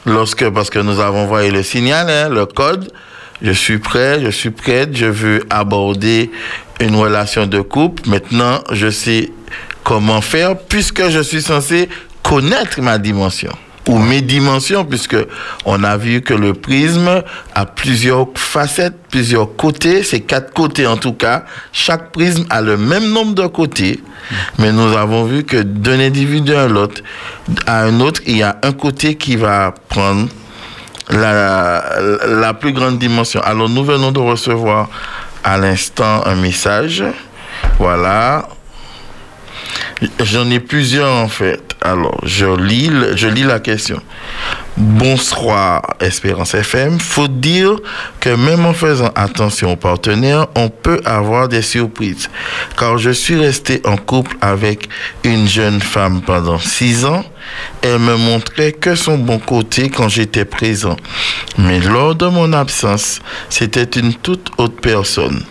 [0.05, 2.93] Lorsque, parce que nous avons envoyé le signal, hein, le code,
[3.41, 6.31] je suis prêt, je suis prête, je veux aborder
[6.81, 8.09] une relation de couple.
[8.09, 9.31] Maintenant, je sais
[9.83, 11.89] comment faire puisque je suis censé
[12.23, 13.53] connaître ma dimension
[13.89, 15.17] ou mes dimensions, puisque
[15.65, 17.23] on a vu que le prisme
[17.55, 21.45] a plusieurs facettes, plusieurs côtés, c'est quatre côtés en tout cas.
[21.73, 24.03] Chaque prisme a le même nombre de côtés,
[24.59, 27.03] mais nous avons vu que d'un individu à l'autre,
[27.67, 30.29] à un autre, il y a un côté qui va prendre
[31.11, 31.85] la,
[32.27, 33.41] la plus grande dimension.
[33.43, 34.89] Alors nous venons de recevoir
[35.43, 37.05] à l'instant un message.
[37.79, 38.49] Voilà,
[40.21, 41.75] J'en ai plusieurs en fait.
[41.81, 44.01] Alors, je lis, je lis la question.
[44.77, 46.99] Bonsoir, Espérance FM.
[46.99, 47.77] Faut dire
[48.21, 52.29] que même en faisant attention aux partenaires, on peut avoir des surprises.
[52.79, 54.89] Car je suis resté en couple avec
[55.23, 57.25] une jeune femme pendant six ans.
[57.83, 60.97] Elle me montrait que son bon côté quand j'étais présent.
[61.59, 65.45] Mais lors de mon absence, c'était une toute autre personne.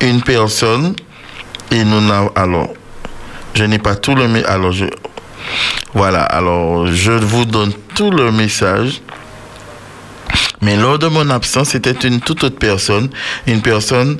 [0.00, 0.96] Une personne,
[1.70, 2.74] et nous n'avons, alors,
[3.54, 4.86] je n'ai pas tout le alors je
[5.94, 9.00] voilà alors je vous donne tout le message
[10.60, 13.08] mais lors de mon absence c'était une toute autre personne
[13.46, 14.18] une personne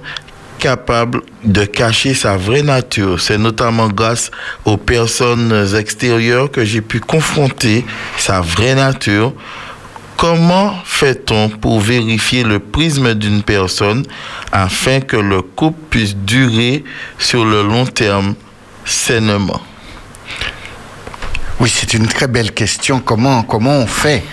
[0.60, 3.18] capable de cacher sa vraie nature.
[3.20, 4.30] C'est notamment grâce
[4.64, 7.84] aux personnes extérieures que j'ai pu confronter
[8.16, 9.32] sa vraie nature.
[10.16, 14.04] Comment fait-on pour vérifier le prisme d'une personne
[14.52, 16.84] afin que le couple puisse durer
[17.18, 18.34] sur le long terme?
[18.90, 19.60] Sainement
[21.60, 23.00] oui, c'est une très belle question.
[23.00, 24.24] Comment, comment on fait?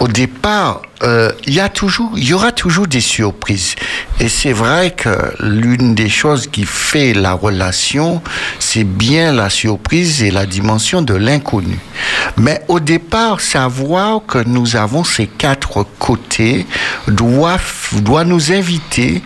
[0.00, 3.74] Au départ, euh, il y a toujours, il y aura toujours des surprises.
[4.20, 5.08] Et c'est vrai que
[5.40, 8.20] l'une des choses qui fait la relation,
[8.58, 11.78] c'est bien la surprise et la dimension de l'inconnu.
[12.36, 16.66] Mais au départ, savoir que nous avons ces quatre côtés
[17.08, 17.56] doit,
[18.02, 19.22] doit nous inviter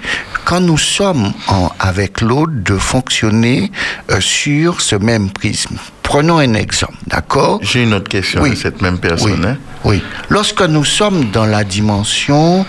[0.49, 1.35] quand nous sommes
[1.79, 3.71] avec l'autre, de fonctionner
[4.11, 5.77] euh, sur ce même prisme.
[6.03, 7.59] Prenons un exemple, d'accord?
[7.61, 8.57] J'ai une autre question oui.
[8.57, 9.43] cette même personne.
[9.45, 9.47] Oui.
[9.47, 9.57] Hein?
[9.85, 10.03] oui.
[10.31, 12.65] Lorsque nous sommes dans la dimension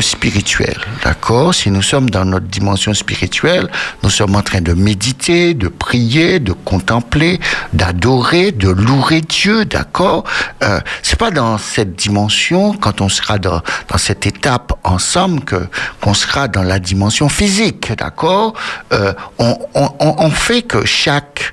[0.00, 1.54] spirituelle, d'accord?
[1.54, 3.68] Si nous sommes dans notre dimension spirituelle,
[4.02, 7.40] nous sommes en train de méditer, de prier, de contempler,
[7.72, 10.24] d'adorer, de louer Dieu, d'accord?
[10.62, 13.62] Euh, C'est pas dans cette dimension, quand on sera dans,
[13.96, 15.66] cette étape ensemble, que
[16.00, 18.54] qu'on sera dans la dimension physique, d'accord?
[18.92, 21.52] Euh, on, on fait que chaque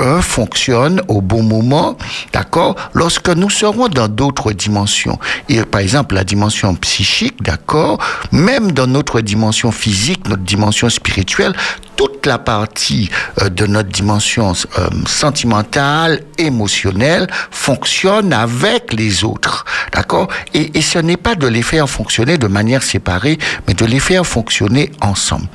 [0.00, 1.96] un fonctionne au bon moment,
[2.32, 7.98] d'accord Lorsque nous serons dans d'autres dimensions, et par exemple la dimension psychique, d'accord
[8.32, 11.54] Même dans notre dimension physique, notre dimension spirituelle,
[11.96, 13.10] toute la partie
[13.42, 20.98] euh, de notre dimension euh, sentimentale, émotionnelle, fonctionne avec les autres, d'accord et, et ce
[20.98, 25.46] n'est pas de les faire fonctionner de manière séparée, mais de les faire fonctionner ensemble.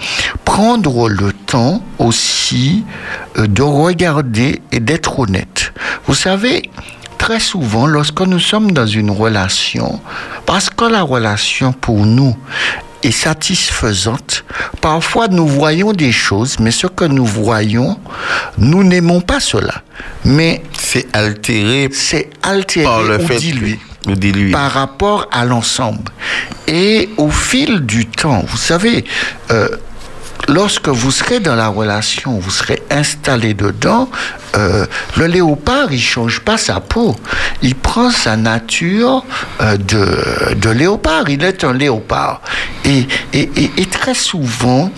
[0.43, 2.83] Prendre le temps aussi
[3.37, 5.73] euh, de regarder et d'être honnête.
[6.07, 6.69] Vous savez,
[7.17, 9.99] très souvent, lorsque nous sommes dans une relation,
[10.45, 12.35] parce que la relation pour nous
[13.03, 14.45] est satisfaisante,
[14.81, 17.99] parfois nous voyons des choses, mais ce que nous voyons,
[18.57, 19.83] nous n'aimons pas cela.
[20.23, 23.79] Mais c'est altéré, c'est altéré par le ou fait dilué
[24.51, 26.11] par rapport à l'ensemble.
[26.67, 29.05] Et au fil du temps, vous savez,
[29.51, 29.69] euh,
[30.47, 34.09] lorsque vous serez dans la relation, vous serez installé dedans,
[34.55, 34.85] euh,
[35.17, 37.15] le léopard, il change pas sa peau.
[37.61, 39.25] Il prend sa nature
[39.61, 41.29] euh, de, de léopard.
[41.29, 42.41] Il est un léopard.
[42.83, 44.91] Et, et, et, et très souvent,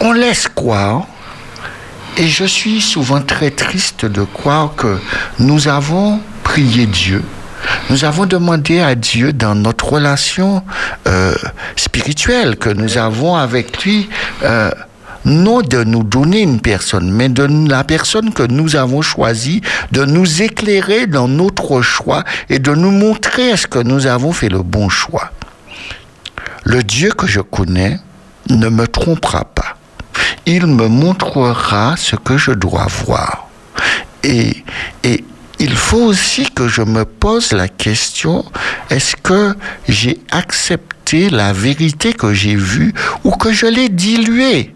[0.00, 1.06] on laisse croire,
[2.16, 4.98] et je suis souvent très triste de croire que
[5.38, 7.22] nous avons prié Dieu.
[7.90, 10.62] Nous avons demandé à Dieu dans notre relation
[11.06, 11.34] euh,
[11.76, 14.08] spirituelle que nous avons avec lui,
[14.42, 14.70] euh,
[15.24, 19.60] non de nous donner une personne, mais de la personne que nous avons choisie,
[19.92, 24.48] de nous éclairer dans notre choix et de nous montrer est-ce que nous avons fait
[24.48, 25.30] le bon choix.
[26.64, 27.98] Le Dieu que je connais
[28.48, 29.76] ne me trompera pas.
[30.46, 33.48] Il me montrera ce que je dois voir.
[34.24, 34.64] Et,
[35.04, 35.24] et
[35.62, 38.44] il faut aussi que je me pose la question,
[38.90, 39.54] est-ce que
[39.88, 44.74] j'ai accepté la vérité que j'ai vue ou que je l'ai diluée?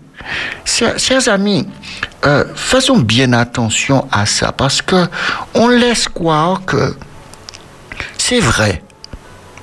[0.64, 1.66] Chers, amis,
[2.24, 5.08] euh, faisons bien attention à ça parce que
[5.54, 6.96] on laisse croire que
[8.16, 8.82] c'est vrai.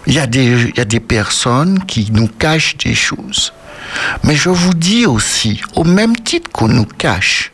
[0.05, 3.53] Il y, a des, il y a des personnes qui nous cachent des choses.
[4.23, 7.53] Mais je vous dis aussi, au même titre qu'on nous cache,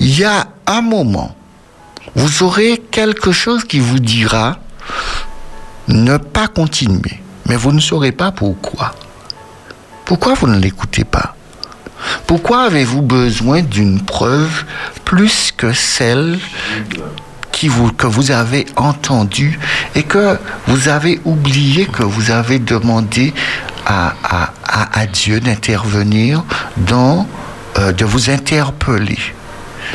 [0.00, 1.36] il y a un moment,
[2.14, 4.58] vous aurez quelque chose qui vous dira
[5.88, 7.20] ne pas continuer.
[7.46, 8.94] Mais vous ne saurez pas pourquoi.
[10.04, 11.34] Pourquoi vous ne l'écoutez pas?
[12.26, 14.64] Pourquoi avez-vous besoin d'une preuve
[15.04, 16.38] plus que celle
[17.50, 19.58] qui vous, que vous avez entendue
[19.94, 23.34] et que vous avez oublié que vous avez demandé
[23.86, 26.44] à, Dieu d'intervenir
[26.76, 27.26] dans,
[27.78, 29.18] euh, de vous interpeller?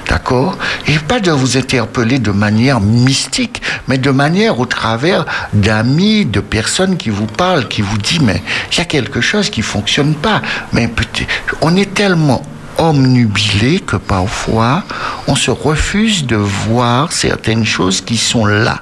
[0.09, 0.57] D'accord
[0.87, 6.39] Et pas de vous interpeller de manière mystique, mais de manière au travers d'amis, de
[6.39, 8.41] personnes qui vous parlent, qui vous disent, mais
[8.71, 10.41] il y a quelque chose qui fonctionne pas.
[10.71, 10.89] Mais
[11.61, 12.43] on est tellement
[12.77, 14.83] omnubilé que parfois,
[15.27, 18.81] on se refuse de voir certaines choses qui sont là.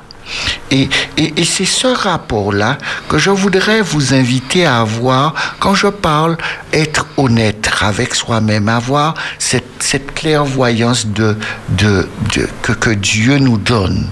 [0.72, 2.78] Et, et, c'est ce rapport-là
[3.10, 6.38] que je voudrais vous inviter à avoir quand je parle
[6.72, 11.38] être honnête avec soi-même, avoir cette, cette clairvoyance de,
[11.70, 14.10] de, de, que, que Dieu nous donne.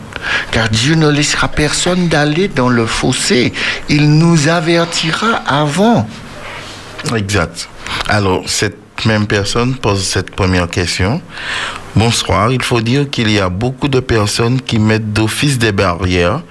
[0.51, 3.53] Car Dieu ne laissera personne d'aller dans le fossé.
[3.87, 6.07] Il nous avertira avant.
[7.15, 7.69] Exact.
[8.09, 11.21] Alors, cette même personne pose cette première question.
[11.95, 16.41] Bonsoir, il faut dire qu'il y a beaucoup de personnes qui mettent d'office des barrières,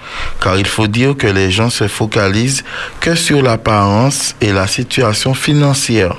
[0.42, 2.64] car il faut dire que les gens se focalisent
[3.00, 6.16] que sur l'apparence et la situation financière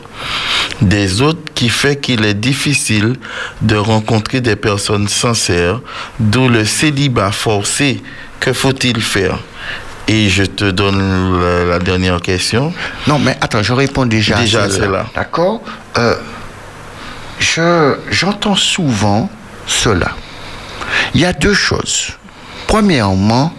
[0.82, 3.16] des autres qui fait qu'il est difficile
[3.62, 5.82] de rencontrer des personnes sincères,
[6.20, 8.02] d'où le célibat forcé.
[8.40, 9.40] Que faut-il faire?
[10.10, 12.74] Et je te donne la, la, dernière question.
[13.06, 15.06] Non, mais attends, je réponds déjà, déjà à celle-là.
[15.14, 15.62] D'accord
[16.00, 16.16] euh,
[17.38, 19.30] je, J'entends souvent
[19.68, 20.12] cela.
[21.14, 22.14] Il y a deux choses.
[22.68, 23.54] Premièrement,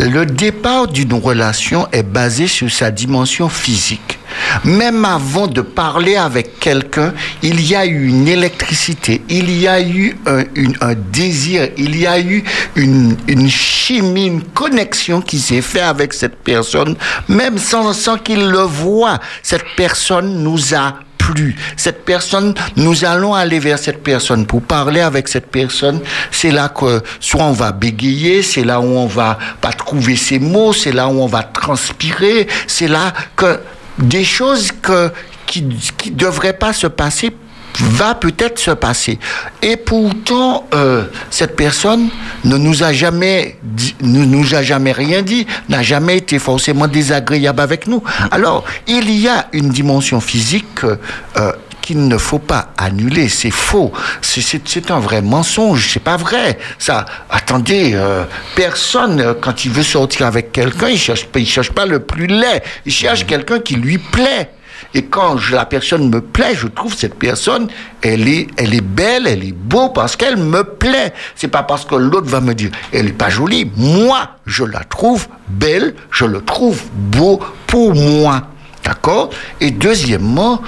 [0.00, 4.17] le départ d'une relation est basé sur sa dimension physique.
[4.64, 9.80] Même avant de parler avec quelqu'un, il y a eu une électricité, il y a
[9.80, 12.44] eu un, désir, il y a eu
[12.76, 13.16] une,
[13.48, 16.96] chimie, une connexion qui s'est faite avec cette personne,
[17.28, 19.18] même sans, sans qu'il le voit.
[19.42, 21.56] Cette personne nous a plu.
[21.76, 26.00] Cette personne, nous allons aller vers cette personne pour parler avec cette personne.
[26.30, 30.38] C'est là que soit on va bégayer, c'est là où on va pas trouver ses
[30.38, 33.60] mots, c'est là où on va transpirer, c'est là que
[33.98, 35.10] des choses que,
[35.46, 37.32] qui ne devraient pas se passer
[37.80, 39.18] va peut-être se passer.
[39.62, 42.08] Et pourtant, euh, cette personne
[42.44, 43.56] ne nous a jamais
[44.00, 48.02] ne nous a jamais rien dit, n'a jamais été forcément désagréable avec nous.
[48.30, 51.52] Alors, il y a une dimension physique euh,
[51.88, 53.30] qu'il ne faut pas annuler.
[53.30, 53.92] C'est faux.
[54.20, 55.88] C'est un vrai mensonge.
[55.90, 56.58] C'est pas vrai.
[56.78, 58.24] Ça, attendez, euh,
[58.54, 62.62] personne, quand il veut sortir avec quelqu'un, il cherche, il cherche pas le plus laid.
[62.84, 64.50] Il cherche quelqu'un qui lui plaît.
[64.92, 67.68] Et quand je, la personne me plaît, je trouve cette personne,
[68.02, 71.14] elle est, elle est belle, elle est beau parce qu'elle me plaît.
[71.36, 73.70] C'est pas parce que l'autre va me dire, elle est pas jolie.
[73.76, 78.46] Moi, je la trouve belle, je le trouve beau pour moi.
[78.84, 79.30] D'accord
[79.60, 80.62] Et deuxièmement,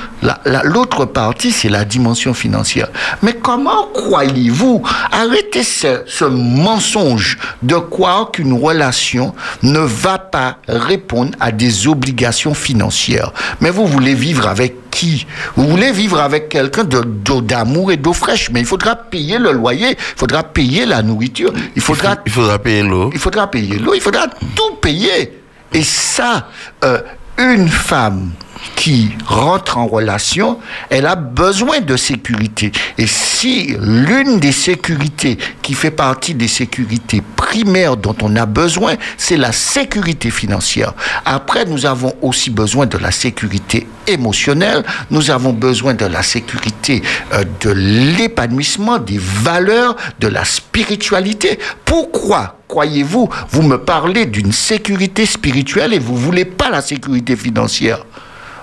[0.64, 2.88] l'autre partie, c'est la dimension financière.
[3.22, 4.82] Mais comment croyez-vous
[5.12, 12.54] Arrêtez ce, ce, mensonge de croire qu'une relation ne va pas répondre à des obligations
[12.54, 13.32] financières?
[13.60, 15.26] Mais vous voulez vivre avec qui?
[15.56, 19.90] Vous voulez vivre avec quelqu'un d'amour et d'eau fraîche, mais il faudra payer le loyer,
[19.90, 23.10] il faudra payer la nourriture, il faudra, il, faudra payer l'eau.
[23.12, 25.40] Il faudra payer l'eau, il faudra tout payer.
[25.72, 26.48] Et ça,
[26.84, 27.00] euh,
[27.40, 28.32] une femme
[28.76, 30.58] qui rentre en relation,
[30.88, 32.72] elle a besoin de sécurité.
[32.98, 38.94] Et si l'une des sécurités qui fait partie des sécurités primaires dont on a besoin,
[39.16, 40.94] c'est la sécurité financière.
[41.24, 47.02] Après, nous avons aussi besoin de la sécurité émotionnelle, nous avons besoin de la sécurité
[47.32, 51.58] euh, de l'épanouissement, des valeurs, de la spiritualité.
[51.84, 58.06] Pourquoi croyez-vous, vous me parlez d'une sécurité spirituelle et vous voulez pas la sécurité financière?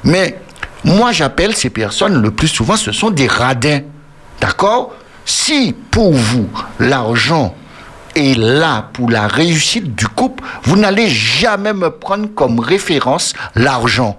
[0.07, 0.39] Mais
[0.85, 3.81] moi, j'appelle ces personnes, le plus souvent, ce sont des radins.
[4.39, 4.93] D'accord?
[5.25, 6.47] Si pour vous,
[6.79, 7.53] l'argent
[8.15, 14.17] est là pour la réussite du couple, vous n'allez jamais me prendre comme référence l'argent.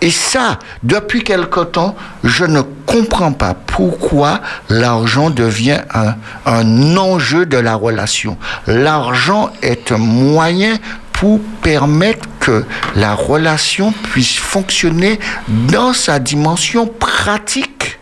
[0.00, 1.94] Et ça, depuis quelque temps,
[2.24, 4.40] je ne comprends pas pourquoi
[4.70, 6.14] l'argent devient un,
[6.46, 8.38] un, enjeu de la relation.
[8.66, 10.78] L'argent est un moyen
[11.20, 12.64] pour permettre que
[12.96, 15.20] la relation puisse fonctionner
[15.68, 17.98] dans sa dimension pratique.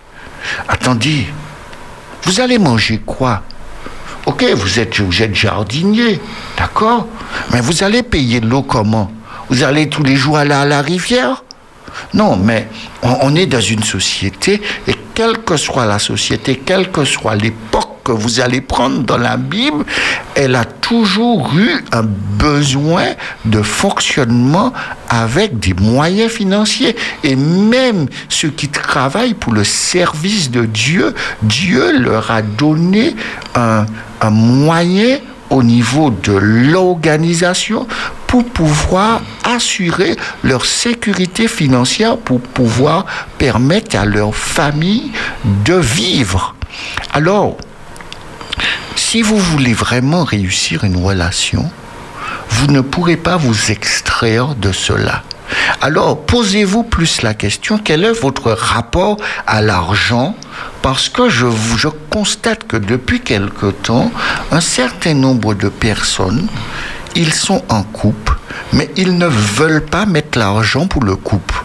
[0.68, 1.26] Attendez,
[2.22, 3.42] vous allez manger quoi?
[4.26, 4.94] Ok, vous êtes,
[5.34, 6.20] jardinier,
[6.56, 7.08] d'accord?
[7.52, 9.10] Mais vous allez payer l'eau comment?
[9.48, 11.42] Vous allez tous les jours aller à la rivière?
[12.14, 12.68] Non, mais
[13.02, 17.97] on, est dans une société et quelle que soit la société, quelle que soit l'époque
[18.08, 19.84] que vous allez prendre dans la Bible,
[20.34, 23.08] elle a toujours eu un besoin
[23.44, 24.72] de fonctionnement
[25.10, 26.96] avec des moyens financiers.
[27.22, 33.14] Et même ceux qui travaillent pour le service de Dieu, Dieu leur a donné
[33.54, 33.84] un,
[34.22, 35.18] un moyen
[35.50, 37.86] au niveau de l'organisation
[38.26, 43.04] pour pouvoir assurer leur sécurité financière, pour pouvoir
[43.36, 45.12] permettre à leur famille
[45.66, 46.54] de vivre.
[47.12, 47.56] Alors,
[49.10, 51.70] si vous voulez vraiment réussir une relation,
[52.50, 55.22] vous ne pourrez pas vous extraire de cela.
[55.80, 59.16] Alors, posez-vous plus la question, quel est votre rapport
[59.46, 60.36] à l'argent?
[60.82, 61.46] Parce que je,
[61.78, 64.12] je, constate que depuis quelque temps,
[64.52, 66.46] un certain nombre de personnes,
[67.14, 68.36] ils sont en couple,
[68.74, 71.64] mais ils ne veulent pas mettre l'argent pour le couple.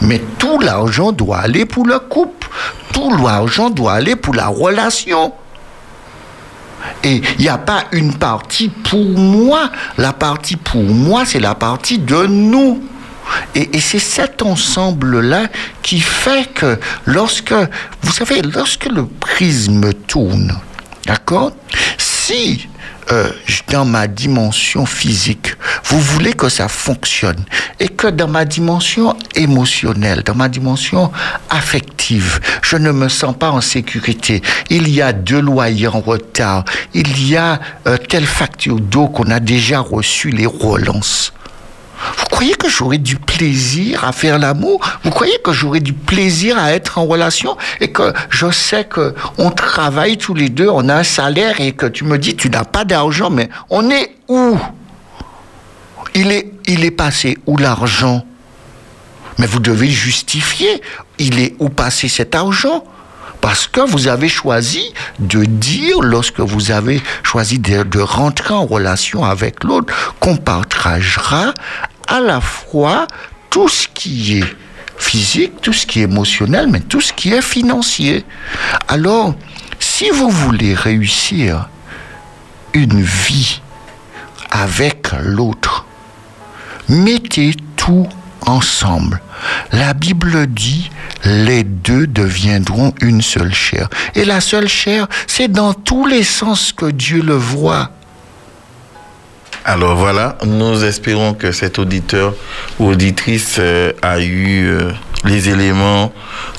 [0.00, 2.48] Mais tout l'argent doit aller pour le couple.
[2.94, 5.34] Tout l'argent doit aller pour la relation.
[7.04, 9.70] Et il n'y a pas une partie pour moi.
[9.98, 12.82] La partie pour moi, c'est la partie de nous.
[13.54, 15.46] Et, c'est cet ensemble-là
[15.82, 17.54] qui fait que lorsque,
[18.02, 20.58] vous savez, lorsque le prisme tourne,
[21.06, 21.52] d'accord?
[21.96, 22.68] Si
[23.12, 23.30] euh,
[23.68, 25.54] dans ma dimension physique,
[25.84, 27.44] vous voulez que ça fonctionne
[27.78, 31.10] et que dans ma dimension émotionnelle, dans ma dimension
[31.48, 34.42] affective, je ne me sens pas en sécurité.
[34.68, 36.64] Il y a deux loyers en retard.
[36.94, 41.32] Il y a euh, telle facture d'eau qu'on a déjà reçu les relances.
[42.18, 44.80] Vous croyez que j'aurais du plaisir à faire l'amour?
[45.04, 49.14] Vous croyez que j'aurais du plaisir à être en relation et que je sais que
[49.38, 52.48] on travaille tous les deux, on a un salaire et que tu me dis tu
[52.48, 54.58] n'as pas d'argent, mais on est où?
[56.14, 58.24] Il est, il est passé où l'argent?
[59.38, 60.82] Mais vous devez justifier.
[61.18, 62.84] Il est où passé cet argent?
[63.40, 68.66] Parce que vous avez choisi de dire, lorsque vous avez choisi de, de rentrer en
[68.66, 71.54] relation avec l'autre, qu'on partagera
[72.10, 73.06] à la fois
[73.48, 74.56] tout ce qui est
[74.98, 78.24] physique, tout ce qui est émotionnel, mais tout ce qui est financier.
[78.88, 79.34] Alors,
[79.78, 81.68] si vous voulez réussir
[82.74, 83.62] une vie
[84.50, 85.86] avec l'autre,
[86.88, 88.08] mettez tout
[88.46, 89.20] ensemble.
[89.72, 90.90] La Bible dit,
[91.24, 93.88] les deux deviendront une seule chair.
[94.14, 97.90] Et la seule chair, c'est dans tous les sens que Dieu le voit.
[99.64, 102.34] Alors voilà, nous espérons que cet auditeur
[102.78, 104.90] ou auditrice euh, a eu euh,
[105.24, 106.12] les éléments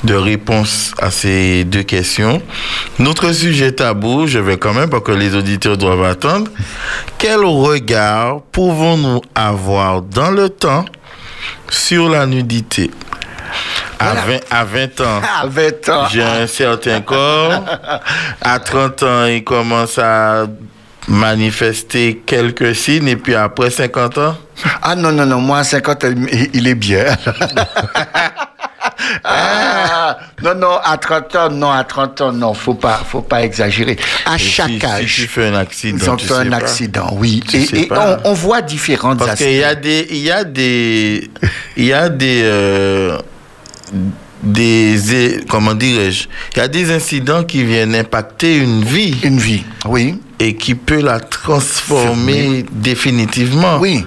[0.04, 2.40] de réponse à ces deux questions.
[3.00, 6.50] Notre sujet tabou, je vais quand même, parce que les auditeurs doivent attendre,
[7.18, 10.84] quel regard pouvons-nous avoir dans le temps
[11.68, 12.90] sur la nudité?
[13.98, 14.20] À, Voilà.
[14.22, 16.06] 20, à 20 ans, À 20 ans.
[16.10, 17.64] j'ai un certain corps.
[18.40, 20.46] À 30 ans, il commence à
[21.08, 23.08] manifester quelques signes.
[23.08, 24.36] Et puis après 50 ans,
[24.82, 27.04] Ah non, non, non, moi à 50, il- il est bien.
[29.24, 33.42] Ah, non, non, à 30 ans, non, à 30 ans, non, faut pas, faut pas
[33.42, 33.96] exagérer.
[34.26, 36.56] À et chaque si, âge, si tu fais un accident, ils ont tu un pas.
[36.56, 37.42] accident, oui.
[37.48, 41.30] Tu Et, on, on voit différentes Parce qu'il y a des, il y a des,
[41.76, 43.18] il y a des, euh,
[44.42, 49.38] des, é- comment dirais-je, il y a des incidents qui viennent impacter une vie Une
[49.38, 50.20] vie, oui.
[50.42, 53.78] Et qui peut la transformer définitivement.
[53.78, 54.04] Oui.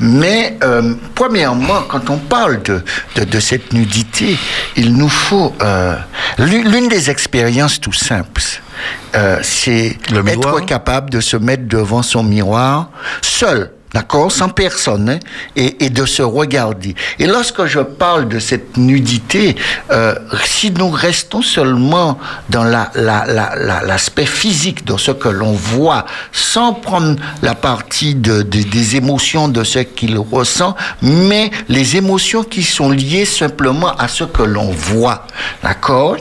[0.00, 2.82] Mais euh, premièrement, quand on parle de,
[3.16, 4.38] de, de cette nudité,
[4.76, 5.96] il nous faut euh,
[6.38, 8.42] l'une des expériences tout simples.
[9.14, 12.90] euh, c'est être capable de se mettre devant son miroir
[13.20, 13.72] seul.
[13.94, 14.30] D'accord?
[14.30, 15.18] Sans personne, hein,
[15.56, 16.94] et, et de se regarder.
[17.18, 19.56] Et lorsque je parle de cette nudité,
[19.90, 22.18] euh, si nous restons seulement
[22.50, 27.54] dans la- la- la- la- l'aspect physique, dans ce que l'on voit, sans prendre la
[27.54, 33.24] partie de, de- des émotions de ce qu'il ressent, mais les émotions qui sont liées
[33.24, 35.26] simplement à ce que l'on voit,
[35.62, 36.16] d'accord?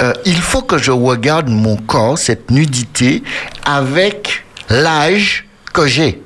[0.00, 3.22] Euh, Il faut que je regarde mon corps, cette nudité,
[3.64, 6.22] avec l'âge que j'ai.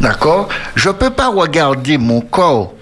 [0.00, 0.48] D'accord?
[0.74, 2.74] Je ne peux pas regarder mon corps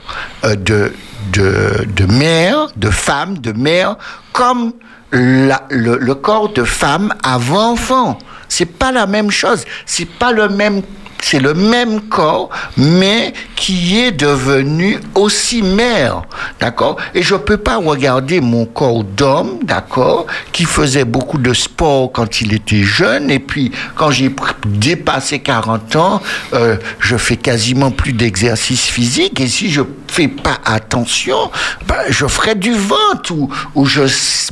[0.45, 3.97] euh, de, mère, de femme, de mère,
[4.33, 4.73] comme
[5.11, 8.19] le, corps de femme avant enfant.
[8.49, 9.65] C'est pas la même chose.
[9.85, 10.83] C'est pas le même.
[11.21, 16.23] C'est le même corps, mais qui est devenu aussi mère,
[16.61, 16.97] d'accord?
[17.15, 22.41] Et je peux pas regarder mon corps d'homme, d'accord, qui faisait beaucoup de sport quand
[22.41, 24.33] il était jeune, et puis quand j'ai
[24.65, 26.23] dépassé 40 ans,
[26.55, 31.51] euh, je fais quasiment plus d'exercice physique, et si je fais pas attention,
[31.87, 34.03] ben, je ferai du ventre, ou, ou je,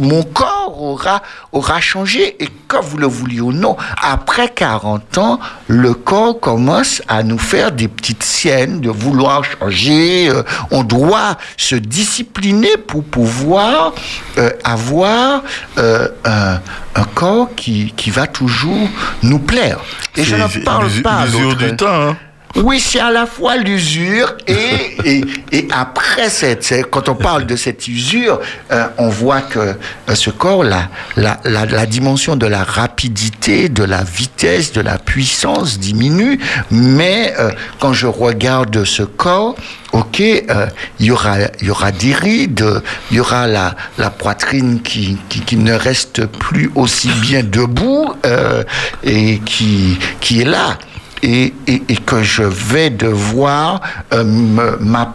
[0.01, 1.23] mon corps aura,
[1.53, 5.39] aura changé, et que vous le vouliez ou non, après 40 ans,
[5.69, 10.31] le corps commence à nous faire des petites siennes de vouloir changer.
[10.31, 13.93] euh, on doit se discipliner pour pouvoir
[14.39, 15.43] euh, avoir
[15.77, 16.59] euh, un,
[16.95, 18.89] un corps qui, qui va toujours
[19.23, 19.81] nous plaire.
[20.17, 21.87] Et je ne parle pas d'autre- du temps.
[22.09, 22.17] hein.
[22.63, 27.57] Oui, c'est à la fois l'usure et, et, et après, cette, quand on parle de
[27.57, 28.41] cette usure,
[28.73, 33.69] euh, on voit que euh, ce corps, la, la, la, la dimension de la rapidité,
[33.69, 36.39] de la vitesse, de la puissance diminue,
[36.71, 39.55] mais euh, quand je regarde ce corps,
[39.93, 40.67] ok, euh,
[41.01, 42.65] il y aura, y aura des rides,
[43.11, 48.13] il y aura la, la poitrine qui, qui, qui ne reste plus aussi bien debout
[48.25, 48.63] euh,
[49.03, 50.79] et qui, qui est là
[51.23, 53.81] et, et, et que je vais devoir
[54.13, 54.25] euh,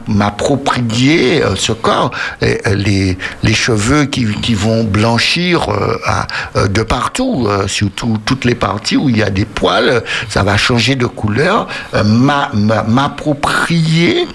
[0.07, 2.11] m'approprier euh, ce corps,
[2.43, 5.97] euh, les, les cheveux qui, qui vont blanchir euh,
[6.55, 10.57] euh, de partout, surtout toutes les parties où il y a des poils, ça va
[10.57, 11.67] changer de couleur,
[12.05, 14.27] m'a- m'a- m'approprier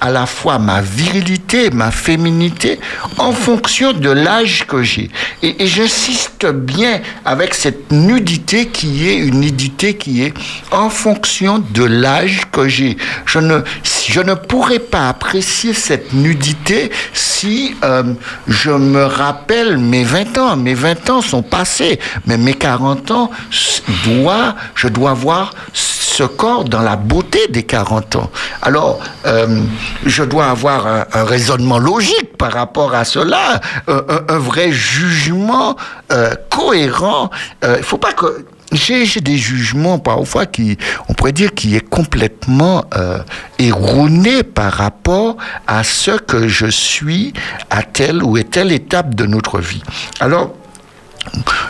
[0.00, 2.78] à la fois ma virilité, ma féminité,
[3.18, 5.10] en fonction de l'âge que j'ai.
[5.42, 10.34] Et j'insiste bien avec cette nudité qui est une nudité qui est
[10.74, 12.96] en fonction de l'âge que j'ai.
[13.26, 13.60] Je ne,
[14.08, 18.14] je ne pourrais pas apprécier cette nudité si euh,
[18.46, 20.56] je me rappelle mes 20 ans.
[20.56, 26.82] Mes 20 ans sont passés, mais mes 40 ans, je dois voir ce corps dans
[26.82, 28.30] la beauté des 40 ans.
[28.62, 29.60] Alors, euh,
[30.06, 35.76] je dois avoir un, raisonnement logique par rapport à cela, un, vrai jugement
[36.12, 37.30] euh, cohérent.
[37.62, 38.44] Il faut pas que
[38.74, 40.76] j'ai des jugements parfois qui,
[41.08, 43.18] on pourrait dire, qui est complètement euh,
[43.58, 45.36] erroné par rapport
[45.66, 47.32] à ce que je suis
[47.70, 49.82] à telle ou telle étape de notre vie.
[50.20, 50.54] Alors,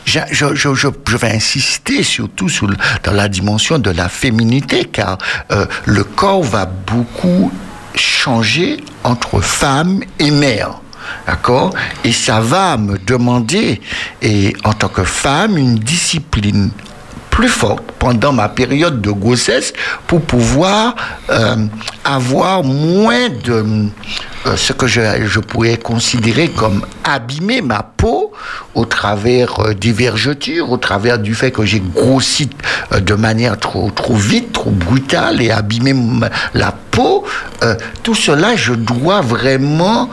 [0.04, 2.48] je, vais insister surtout
[3.02, 5.18] dans la dimension de la féminité, car
[5.52, 7.52] euh, le corps va beaucoup
[7.94, 10.80] changer entre femme et mère.
[11.26, 11.74] D'accord?
[12.02, 13.80] Et ça va me demander,
[14.22, 16.70] et en tant que femme, une discipline
[17.34, 19.72] plus forte pendant ma période de grossesse
[20.06, 20.94] pour pouvoir
[21.30, 21.56] euh,
[22.04, 23.88] avoir moins de
[24.46, 28.30] euh, ce que je, je pourrais considérer comme abîmer ma peau
[28.76, 32.48] au travers euh, des vergetures, au travers du fait que j'ai grossi
[32.96, 35.92] de manière trop, trop vite, trop brutale et abîmé
[36.54, 37.24] la peau.
[38.04, 40.08] Tout cela, je dois vraiment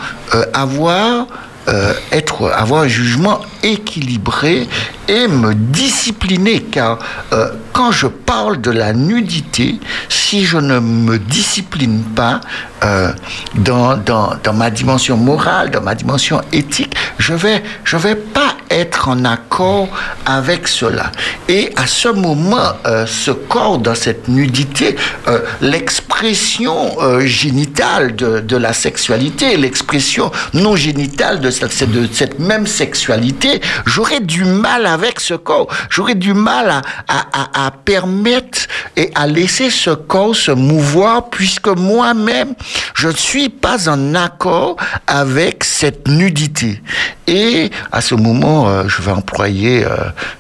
[0.54, 1.28] avoir
[1.68, 4.68] euh, être, avoir un jugement équilibré
[5.08, 6.98] et me discipliner, car
[7.34, 9.80] euh, quand je parle de la nudité,
[10.10, 12.42] si je ne me discipline pas
[12.84, 13.12] euh,
[13.56, 18.56] dans, dans, dans ma dimension morale, dans ma dimension éthique, je vais, je vais pas
[18.72, 19.88] être en accord
[20.26, 21.12] avec cela.
[21.48, 24.96] Et à ce moment, euh, ce corps dans cette nudité,
[25.28, 32.40] euh, l'expression euh, génitale de, de la sexualité, l'expression non génitale de cette, de cette
[32.40, 35.68] même sexualité, j'aurais du mal avec ce corps.
[35.90, 38.60] J'aurais du mal à, à, à, à permettre
[38.96, 42.54] et à laisser ce corps se mouvoir puisque moi-même,
[42.94, 44.78] je ne suis pas en accord
[45.08, 46.82] avec cette nudité.
[47.28, 49.90] Et à ce moment, euh, je vais employer euh,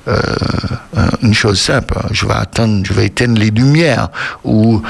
[0.07, 0.19] euh,
[1.22, 1.95] une chose simple.
[2.11, 4.10] Je vais attendre, je vais éteindre les lumières
[4.43, 4.81] ou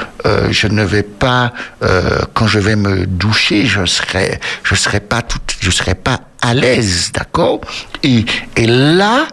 [0.50, 1.52] je ne vais pas,
[2.34, 5.22] quand je vais me doucher, je serai, je serai pas
[5.60, 7.60] je serai pas à l'aise, d'accord?
[8.02, 8.24] Et,
[8.56, 9.26] là,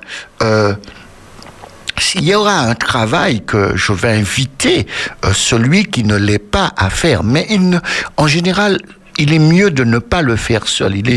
[1.97, 4.87] s'il y aura un travail que je vais inviter
[5.33, 7.81] celui qui ne l'est pas à faire, mais il
[8.17, 8.79] en général,
[9.19, 10.95] il est mieux de ne pas le faire seul.
[10.95, 11.09] Il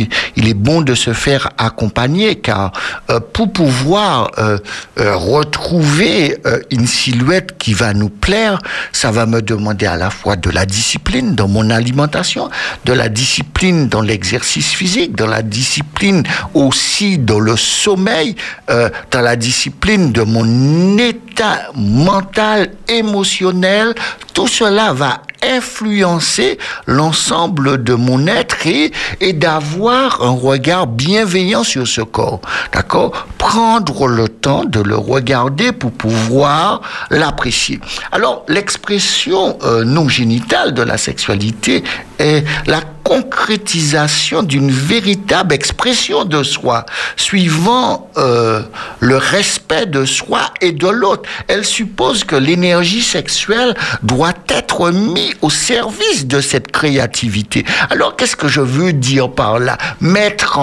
[0.49, 2.73] est, bon de se faire accompagner car
[3.11, 4.59] euh, pour pouvoir euh,
[4.99, 6.37] euh, retrouver
[6.71, 8.59] une silhouette qui va nous plaire,
[8.93, 12.51] ça va me demander à la fois de la discipline dans mon alimentation,
[12.85, 16.25] de la discipline dans l'exercice physique, de la discipline
[16.55, 18.35] aussi dans le sommeil,
[18.69, 23.95] dans la discipline de mon état mental, émotionnel.
[24.35, 32.01] Tout cela va influencer l'ensemble de mon être et, d'avoir un regard bienveillant sur ce
[32.01, 32.41] corps.
[32.73, 33.27] D'accord?
[33.39, 37.81] Prendre le temps de le regarder pour pouvoir l'apprécier.
[38.13, 41.83] Alors, l'expression euh, non génitale de la sexualité
[42.19, 46.87] est la concrétisation d'une véritable expression de soi,
[47.17, 48.63] suivant euh,
[49.01, 51.29] le respect de soi et de l'autre.
[51.49, 57.65] Elle suppose que l'énergie sexuelle doit être mise au service de cette créativité.
[57.91, 59.79] Alors, qu'est-ce que je veux dire par là?
[60.01, 60.59] Mettre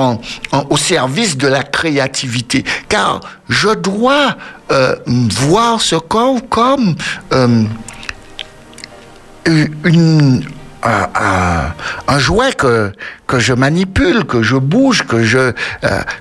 [0.69, 2.63] au service de la créativité.
[2.87, 4.35] Car je dois
[4.71, 6.95] euh, voir ce corps comme
[7.33, 7.63] euh,
[9.45, 10.43] une
[10.83, 12.91] un, jouet que,
[13.27, 15.53] que je manipule, que je bouge, que je, euh,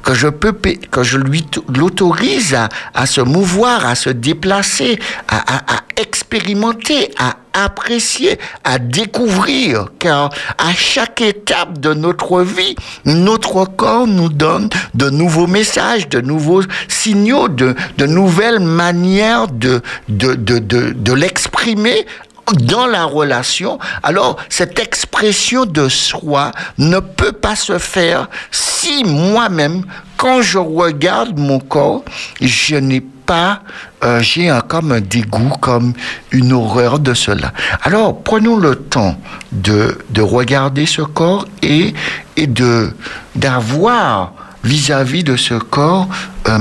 [0.02, 4.98] que je peux, que je lui l'autorise à, à, se mouvoir, à se déplacer,
[5.28, 12.76] à, à, à, expérimenter, à apprécier, à découvrir, car à chaque étape de notre vie,
[13.04, 19.82] notre corps nous donne de nouveaux messages, de nouveaux signaux, de, de nouvelles manières de,
[20.08, 22.06] de, de, de, de l'exprimer
[22.52, 29.84] dans la relation, alors cette expression de soi ne peut pas se faire si moi-même,
[30.16, 32.04] quand je regarde mon corps,
[32.40, 33.62] je n'ai pas,
[34.04, 35.92] euh, j'ai comme un dégoût, comme
[36.32, 37.52] une horreur de cela.
[37.82, 39.16] Alors, prenons le temps
[39.52, 41.94] de, de regarder ce corps et,
[42.36, 42.92] et de
[43.34, 44.32] d'avoir
[44.64, 46.08] vis-à-vis de ce corps
[46.48, 46.58] euh,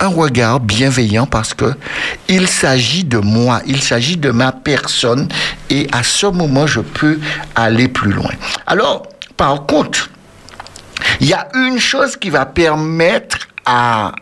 [0.00, 1.74] un regard bienveillant parce que
[2.28, 5.28] il s'agit de moi, il s'agit de ma personne
[5.70, 7.18] et à ce moment je peux
[7.54, 8.32] aller plus loin.
[8.66, 9.06] Alors,
[9.36, 10.10] par contre,
[11.20, 14.12] il y a une chose qui va permettre à,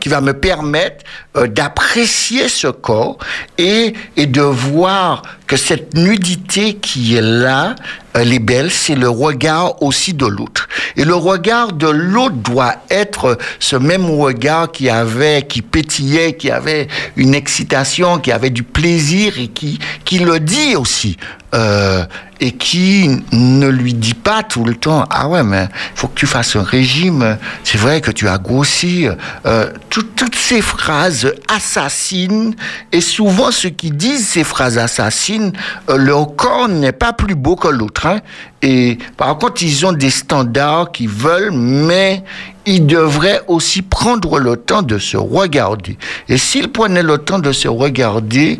[0.00, 1.04] qui va me permettre
[1.36, 3.18] euh, d'apprécier ce corps
[3.58, 7.74] et, et de voir que cette nudité qui est là,
[8.14, 10.68] elle est belle, c'est le regard aussi de l'autre.
[10.96, 16.50] Et le regard de l'autre doit être ce même regard qui avait, qui pétillait, qui
[16.50, 21.16] avait une excitation, qui avait du plaisir et qui, qui le dit aussi.
[21.54, 22.04] Euh,
[22.40, 26.26] et qui ne lui dit pas tout le temps ah ouais mais faut que tu
[26.26, 29.06] fasses un régime c'est vrai que tu as grossi
[29.46, 32.54] euh, toutes ces phrases assassines
[32.92, 35.52] et souvent ceux qui disent ces phrases assassines
[35.88, 38.20] euh, leur corps n'est pas plus beau que l'autre hein.
[38.62, 42.24] Et par contre, ils ont des standards qu'ils veulent, mais
[42.66, 45.96] ils devraient aussi prendre le temps de se regarder.
[46.28, 48.58] Et s'ils prenaient le temps de se regarder,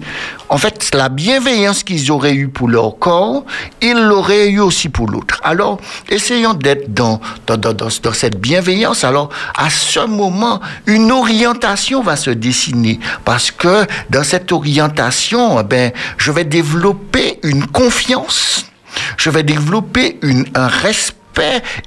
[0.48, 3.44] en fait, la bienveillance qu'ils auraient eue pour leur corps,
[3.82, 5.40] ils l'auraient eu aussi pour l'autre.
[5.42, 9.02] Alors, essayons d'être dans, dans, dans, dans, cette bienveillance.
[9.02, 13.00] Alors, à ce moment, une orientation va se dessiner.
[13.24, 18.66] Parce que dans cette orientation, eh ben, je vais développer une confiance
[19.18, 21.16] je vais développer une, un respect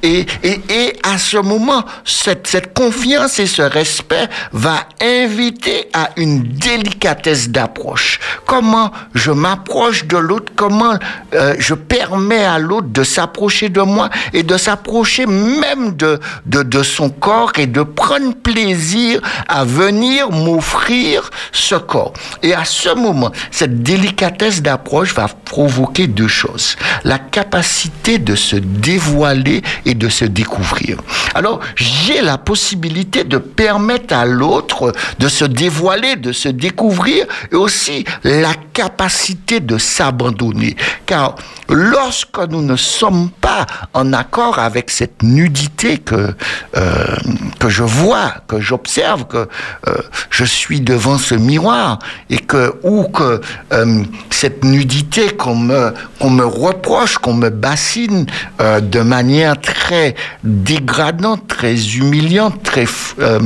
[0.04, 6.44] et, et, et à ce moment, cette, confiance et ce respect va inviter à une
[6.44, 8.20] délicatesse d'approche.
[8.46, 10.98] Comment je m'approche de l'autre, comment
[11.34, 16.84] euh, je permets à l'autre de s'approcher de moi et de s'approcher même de, de
[16.84, 22.14] son corps et de prendre plaisir à venir m'offrir ce corps.
[22.44, 26.76] Et à ce moment, cette délicatesse d'approche va provoquer deux choses.
[27.04, 29.39] La capacité de se dévoiler
[29.86, 30.98] et de se découvrir.
[31.36, 37.56] Alors, j'ai la possibilité de permettre à l'autre de se dévoiler, de se découvrir et
[37.56, 40.76] aussi la capacité de s'abandonner.
[41.06, 41.36] Car
[41.70, 46.34] lorsque nous ne sommes pas en accord avec cette nudité que,
[46.78, 47.16] euh,
[47.60, 49.48] que je vois, que j'observe, que
[49.88, 49.98] euh,
[50.30, 52.00] je suis devant ce miroir
[52.30, 53.42] et que, ou que
[53.74, 58.26] euh, cette nudité qu'on me, qu'on me reproche, qu'on me bassine
[58.60, 62.86] de manière manière très dégradante, très humiliante, très
[63.20, 63.40] euh,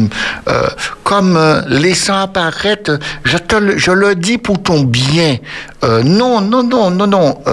[0.48, 0.68] euh,
[1.04, 5.38] comme euh, laissant apparaître, je, te le, je le dis pour ton bien.
[5.82, 7.44] Non, non, non, non, non.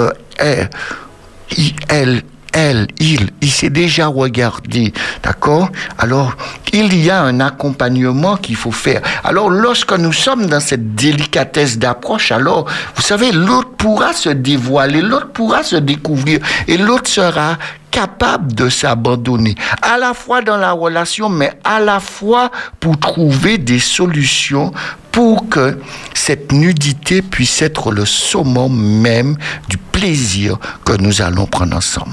[1.89, 4.93] elle, elle, il, il s'est déjà regardé,
[5.23, 5.69] d'accord?
[5.99, 6.37] Alors,
[6.73, 9.03] il y a un accompagnement qu'il faut faire.
[9.25, 15.01] Alors, lorsque nous sommes dans cette délicatesse d'approche, alors, vous savez, l'autre pourra se dévoiler,
[15.01, 17.57] l'autre pourra se découvrir, et l'autre sera
[17.91, 23.59] capable de s'abandonner, à la fois dans la relation, mais à la fois pour trouver
[23.59, 24.73] des solutions
[25.13, 25.79] pour que
[26.15, 29.37] cette nudité puisse être le summum même
[29.69, 32.13] du plaisir que nous allons prendre ensemble.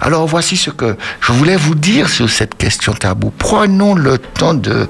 [0.00, 3.32] Alors voici ce que je voulais vous dire sur cette question tabou.
[3.38, 4.88] Prenons le temps de,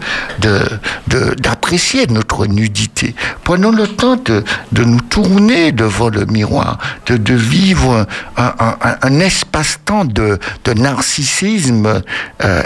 [1.39, 3.15] d'apprécier notre nudité.
[3.45, 4.43] Prenons le temps de,
[4.73, 8.07] de nous tourner devant le miroir, de, de vivre
[8.37, 10.39] un- un- un espace-temps de,
[10.75, 12.03] narcissisme
[12.43, 12.63] euh,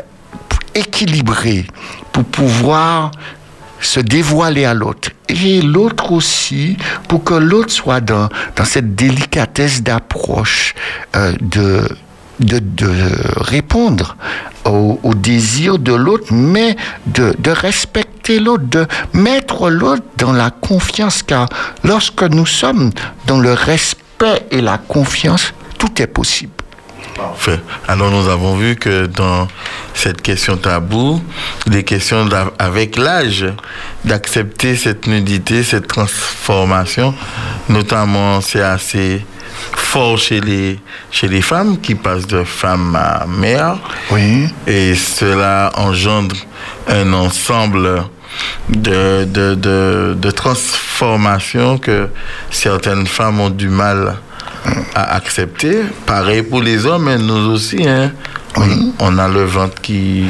[0.74, 1.66] équilibré
[2.12, 3.10] pour pouvoir
[3.80, 5.10] se dévoiler à l'autre.
[5.28, 6.76] Et l'autre aussi
[7.08, 8.28] pour que l'autre soit dans,
[8.64, 10.74] cette délicatesse d'approche
[11.16, 11.88] euh, de,
[12.40, 12.90] de,
[13.36, 14.16] répondre
[14.64, 16.76] au, au désir de l'autre mais
[17.06, 21.22] de respecter l'autre de mettre l'autre dans la confiance.
[21.22, 21.48] Car
[21.84, 22.90] lorsque nous sommes
[23.26, 26.52] dans le respect et la confiance tout est possible
[27.86, 29.48] Alors nous avons vu que dans
[29.94, 31.22] cette question tabou,
[31.66, 33.46] il est question d'a- avec l'âge
[34.04, 37.14] d'accepter cette nudité, cette transformation.
[37.68, 39.24] Notamment, c'est assez
[39.76, 40.78] fort chez les,
[41.10, 43.78] chez les femmes qui passent de femme à mère.
[44.10, 46.36] oui Et cela engendre
[46.88, 48.04] un ensemble
[48.68, 52.08] de, de, de, de transformations que
[52.50, 54.16] certaines femmes ont du mal
[54.94, 55.82] à accepter.
[56.06, 57.86] Pareil pour les hommes, et nous aussi.
[57.88, 58.12] Hein.
[58.56, 58.62] On,
[59.00, 60.24] on a le ventre qui,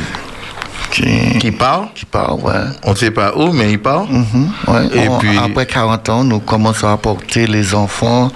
[0.91, 1.89] qui, qui part.
[1.95, 2.53] qui part ouais
[2.85, 4.05] On ne sait pas où, mais il part.
[4.11, 4.87] Mhm, ouais.
[4.95, 8.31] Et On- puis- Après 40 ans, nous commençons à porter les enfants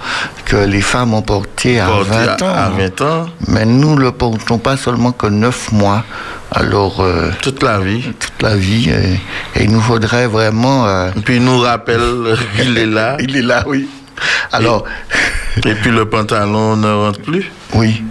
[0.45, 2.53] que les femmes ont portés à Porté 20 ans.
[2.53, 6.03] à, à 20 ans, Mais nous ne le portons pas seulement que 9 mois.
[6.55, 8.01] Alors, euh, toute la vie.
[8.19, 8.89] toute la vie.
[8.89, 10.85] Et, et il nous faudrait vraiment...
[10.87, 12.01] euh, Et puis il nous rappelle
[12.55, 13.17] qu'il est là.
[13.19, 13.89] il est là, oui.
[14.51, 15.42] Alors, Et
[15.81, 17.51] puis le pantalon ne rentre plus?
[17.73, 18.03] oui.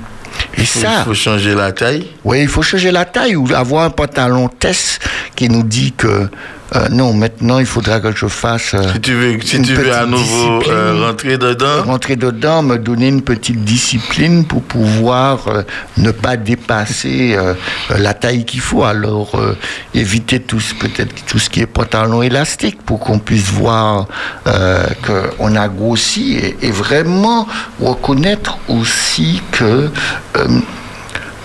[0.56, 2.06] Et Il ça, faut changer la taille?
[2.24, 5.00] oui, il faut changer la taille ou avoir un pantalon test
[5.36, 6.28] qui nous dit que
[6.74, 8.74] euh, non, maintenant il faudra que je fasse...
[8.74, 12.76] euh, Si tu veux, si tu veux à nouveau euh, rentrer dedans, rentrer dedans, me
[12.78, 15.62] donner une petite discipline pour pouvoir euh,
[15.98, 17.54] ne pas dépasser euh,
[17.90, 18.84] euh, la taille qu'il faut.
[18.84, 19.56] Alors euh,
[19.94, 24.06] éviter tout ce- peut-être tout ce qui est pantalon élastique pour qu'on puisse voir
[24.46, 24.86] euh,
[25.38, 27.46] qu'on a grossi et, et vraiment
[27.80, 29.90] reconnaître aussi que
[30.36, 30.46] euh,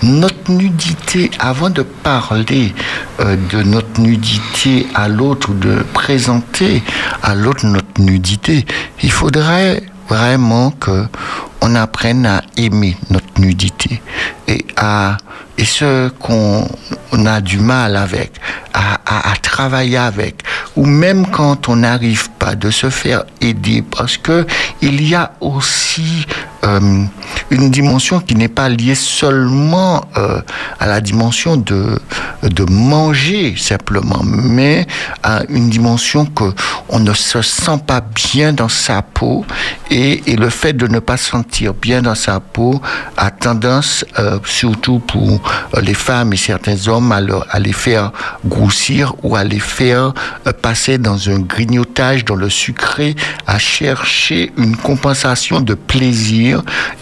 [0.02, 2.74] notre nudité, avant de parler
[3.20, 6.82] euh, de notre nudité à l'autre, ou de présenter
[7.22, 8.64] à l'autre notre nudité,
[9.02, 11.06] il faudrait vraiment que
[11.60, 14.00] on apprenne à aimer notre nudité
[14.46, 15.16] et à
[15.58, 16.68] ce qu'on
[17.12, 18.32] on a du mal avec,
[18.72, 20.42] à travailler avec,
[20.76, 24.46] ou même quand on n'arrive pas de se faire aider, parce que
[24.80, 26.26] il y a aussi
[26.64, 27.04] euh,
[27.50, 30.40] une dimension qui n'est pas liée seulement euh,
[30.80, 31.98] à la dimension de,
[32.42, 34.86] de manger simplement, mais
[35.22, 36.44] à une dimension que
[36.88, 39.44] on ne se sent pas bien dans sa peau
[39.90, 42.80] et, et le fait de ne pas se sentir bien dans sa peau
[43.16, 45.40] a tendance, euh, surtout pour
[45.80, 47.20] les femmes et certains hommes, à,
[47.50, 48.10] à les faire
[48.44, 50.12] grossir ou à les faire
[50.62, 53.14] passer dans un grignotage, dans le sucré,
[53.46, 56.47] à chercher une compensation de plaisir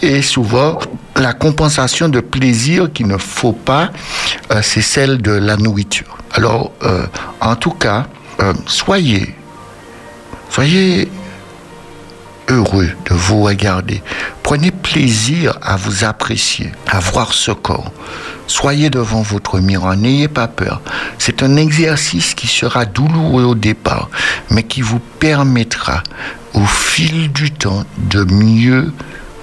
[0.03, 0.79] et souvent
[1.17, 3.91] la compensation de plaisir qu'il ne faut pas,
[4.51, 6.19] euh, c'est celle de la nourriture.
[6.33, 7.07] Alors, euh,
[7.41, 8.07] en tout cas,
[8.41, 9.35] euh, soyez,
[10.51, 11.09] soyez
[12.49, 14.03] heureux de vous regarder.
[14.43, 17.93] Prenez plaisir à vous apprécier, à voir ce corps.
[18.47, 20.81] Soyez devant votre miroir, n'ayez pas peur.
[21.19, 24.09] C'est un exercice qui sera douloureux au départ,
[24.51, 26.03] mais qui vous permettra
[26.55, 28.93] au fil du temps de mieux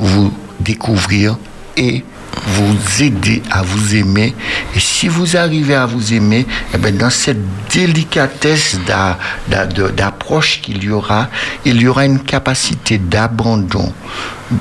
[0.04, 1.38] vous découvrir
[1.78, 2.04] et
[2.46, 4.36] vous aider à vous aimer.
[4.76, 7.40] Et si vous arrivez à vous aimer, eh ben, dans cette
[7.72, 8.78] délicatesse
[9.48, 11.30] d'approche qu'il y aura,
[11.66, 13.94] il y aura une capacité d'abandon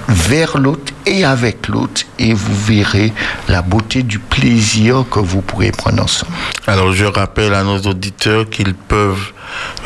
[0.09, 2.02] vers l'autre et avec l'autre.
[2.19, 3.12] Et vous verrez
[3.48, 6.32] la beauté du plaisir que vous pourrez prendre ensemble.
[6.66, 9.32] Alors, je rappelle à nos auditeurs qu'ils peuvent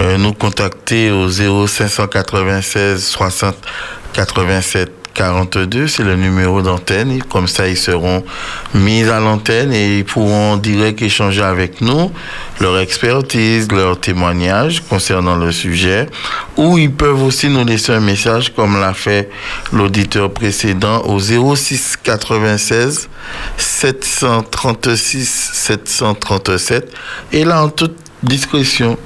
[0.00, 3.56] euh, nous contacter au 0596 60
[4.12, 7.22] 87 42, c'est le numéro d'antenne.
[7.22, 8.22] Comme ça, ils seront
[8.74, 12.12] mis à l'antenne et ils pourront direct échanger avec nous
[12.60, 16.06] leur expertise, leur témoignage concernant le sujet.
[16.56, 19.30] Ou ils peuvent aussi nous laisser un message comme l'a fait
[19.72, 23.08] l'auditeur précédent au 06 96
[23.56, 26.92] 736 737.
[27.32, 28.98] Et là, en toute discrétion,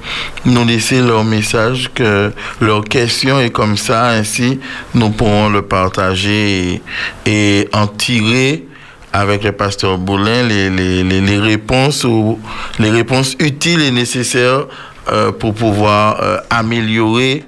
[0.45, 4.59] nous laisser leur message, que leur question est comme ça, ainsi
[4.93, 6.81] nous pourrons le partager
[7.25, 8.65] et, en tirer
[9.13, 12.39] avec le pasteur Boulin les, les, les, réponses ou
[12.79, 14.65] les réponses utiles et nécessaires
[15.11, 17.43] euh, pour pouvoir euh, améliorer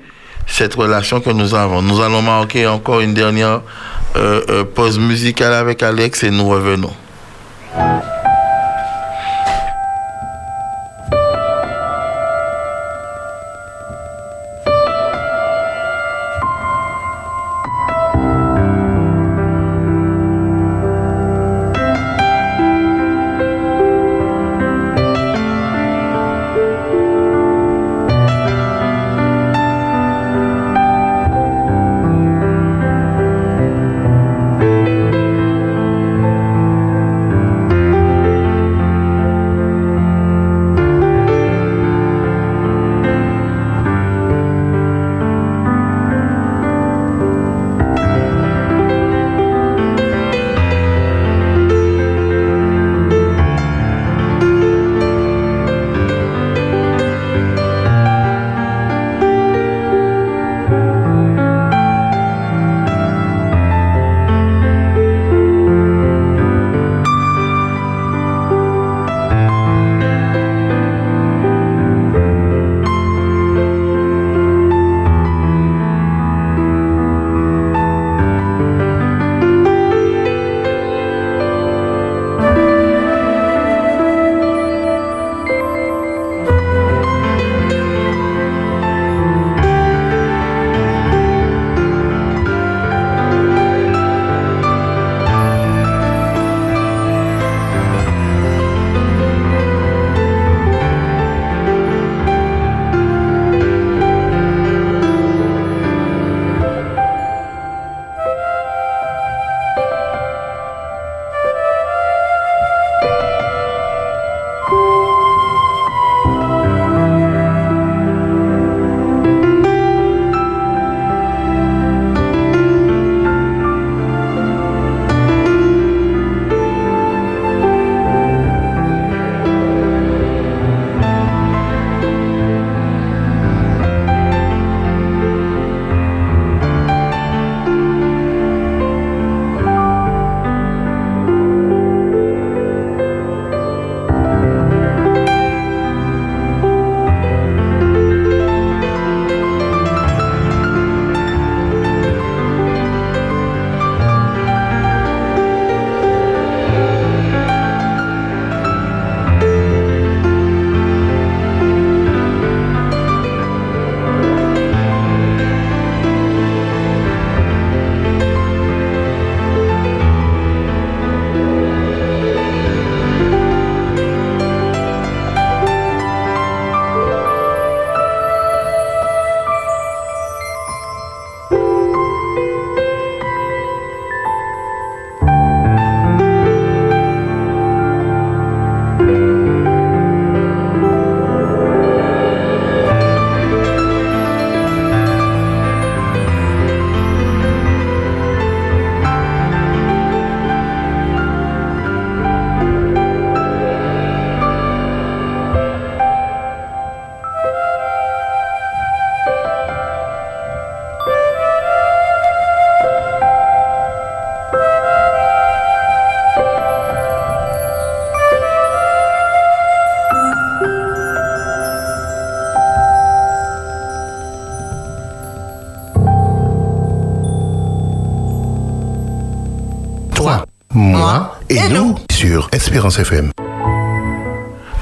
[0.45, 1.81] cette relation que nous avons.
[1.81, 3.61] Nous allons marquer encore une dernière
[4.15, 6.93] euh, pause musicale avec Alex et nous revenons.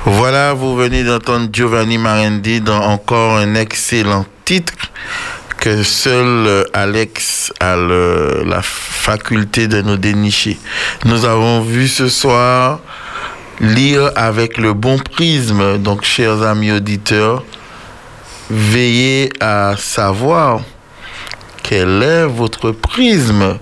[0.06, 4.74] Voilà, vous venez d'entendre Giovanni Marendi dans encore un excellent titre
[5.58, 10.58] que seul Alex a la faculté de nous dénicher.
[11.06, 12.80] Nous avons vu ce soir
[13.60, 15.78] lire avec le bon prisme.
[15.78, 17.44] Donc, chers amis auditeurs,
[18.50, 20.62] veillez à savoir
[21.62, 23.60] quel est votre prisme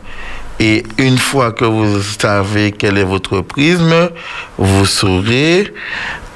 [0.59, 4.09] Et une fois que vous savez quel est votre prisme,
[4.57, 5.73] vous saurez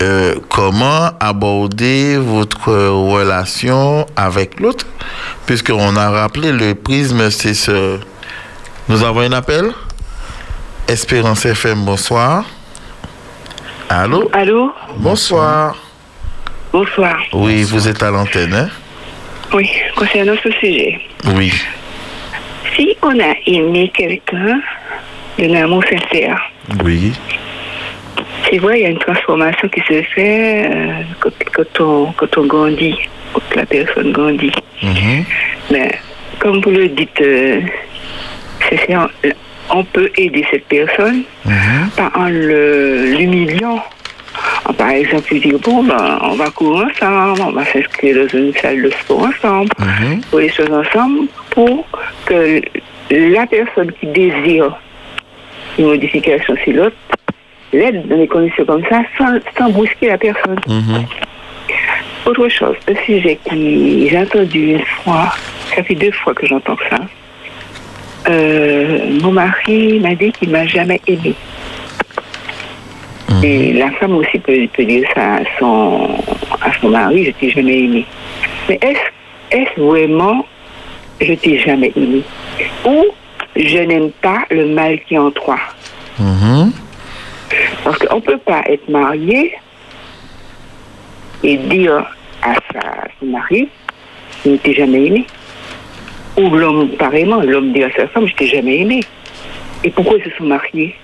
[0.01, 4.85] euh, comment aborder votre relation avec l'autre.
[5.45, 7.99] Puisqu'on a rappelé, le prisme, c'est ce...
[8.87, 9.71] Nous avons un appel
[10.87, 12.45] Espérance FM, bonsoir.
[13.89, 14.29] Allô?
[14.33, 14.73] Allô?
[14.97, 15.75] Bonsoir.
[16.71, 17.17] Bonsoir.
[17.31, 18.69] Oui, vous êtes à l'antenne, hein?
[19.53, 20.99] Oui, concernant ce sujet.
[21.35, 21.53] Oui.
[22.75, 24.59] Si on a aimé quelqu'un
[25.37, 26.39] d'un amour sincère,
[26.83, 27.13] Oui.
[28.49, 32.37] tu vois, il y a une transformation qui se fait euh, quand, quand on, quand
[32.37, 32.95] on grandit,
[33.33, 34.51] quand la personne grandit.
[34.81, 35.23] Mhm.
[35.71, 35.91] Mais
[36.39, 37.61] comme vous le dites, euh,
[39.69, 41.89] on peut aider cette personne Mhm.
[41.95, 43.83] pas en l'humiliant.
[44.77, 48.53] Par exemple, lui dire, bon, ben, on va courir ensemble, on va s'inscrire dans une
[48.55, 50.22] salle de sport ensemble, Mhm.
[50.30, 51.85] pour les choses ensemble, pour
[52.26, 52.61] que
[53.11, 54.76] la personne qui désire
[55.77, 56.95] une modification sur l'autre
[57.72, 60.60] l'aide dans des conditions comme ça sans, sans brusquer la personne.
[60.68, 61.05] Mhm.
[62.26, 65.34] Autre chose, un sujet qui j'ai entendu une fois,
[65.76, 66.97] ça fait deux fois que j'entends ça.
[68.30, 71.34] Euh, mon mari m'a dit qu'il m'a jamais aimé.
[73.43, 76.17] Et la femme aussi peut, peut dire ça à son,
[76.61, 78.05] à son mari, je t'ai jamais aimé.
[78.69, 80.45] Mais est-ce est vraiment
[81.21, 82.23] je t'ai jamais aimé?
[82.85, 83.05] Ou
[83.55, 85.57] je n'aime pas le mal qui est en toi?
[86.19, 86.71] Mhm.
[87.83, 89.53] Parce qu'on ne peut pas être marié
[91.43, 92.05] et dire
[92.41, 92.81] à sa,
[93.19, 93.67] son mari,
[94.43, 95.25] je ne t'ai jamais aimé.
[96.37, 99.01] Ou l'homme, pareillement, l'homme dit à sa femme, je t'ai jamais aimé.
[99.83, 100.95] Et pourquoi ils se sont mariés?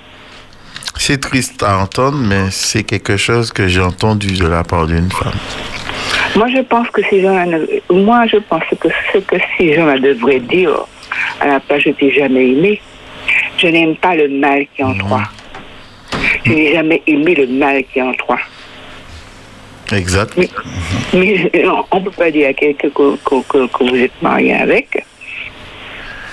[1.01, 5.09] C'est triste à entendre, mais c'est quelque chose que j'ai entendu de la part d'une
[5.09, 5.33] femme.
[6.35, 7.45] Moi, je pense que ces gens-là,
[7.89, 10.71] moi, je pense que ce que ces gens-là devraient dire
[11.39, 12.81] à la place, je t'ai jamais aimé,
[13.57, 15.21] je n'aime pas le mal qui est en toi.
[16.45, 18.37] Je n'ai jamais aimé le mal qui est en toi.
[19.93, 20.33] Exact.
[20.37, 20.49] Mais,
[21.13, 21.51] mais
[21.91, 25.03] on ne peut pas dire à quelqu'un que, que- que- que vous êtes marié avec.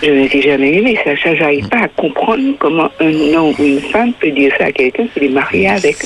[0.06, 0.96] Je ne t'ai jamais aimé.
[1.04, 4.66] Ça, ça j'arrive pas à comprendre comment un homme ou une femme peut dire ça
[4.66, 5.96] à quelqu'un qu'il est marié avec.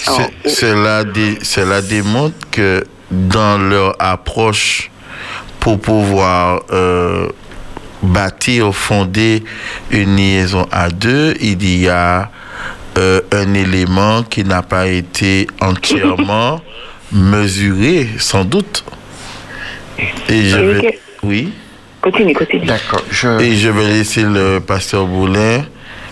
[0.47, 4.91] Cela, dé- cela démontre que dans leur approche
[5.59, 7.29] pour pouvoir euh,
[8.03, 9.43] bâtir, fonder
[9.91, 12.31] une liaison à deux, il y a
[12.97, 16.61] euh, un élément qui n'a pas été entièrement
[17.13, 18.85] mesuré, sans doute.
[20.31, 21.53] Et je vais, oui.
[22.01, 22.67] Continue, continue.
[22.67, 23.03] D'accord.
[23.11, 25.63] Je, Et je vais laisser le pasteur Boulin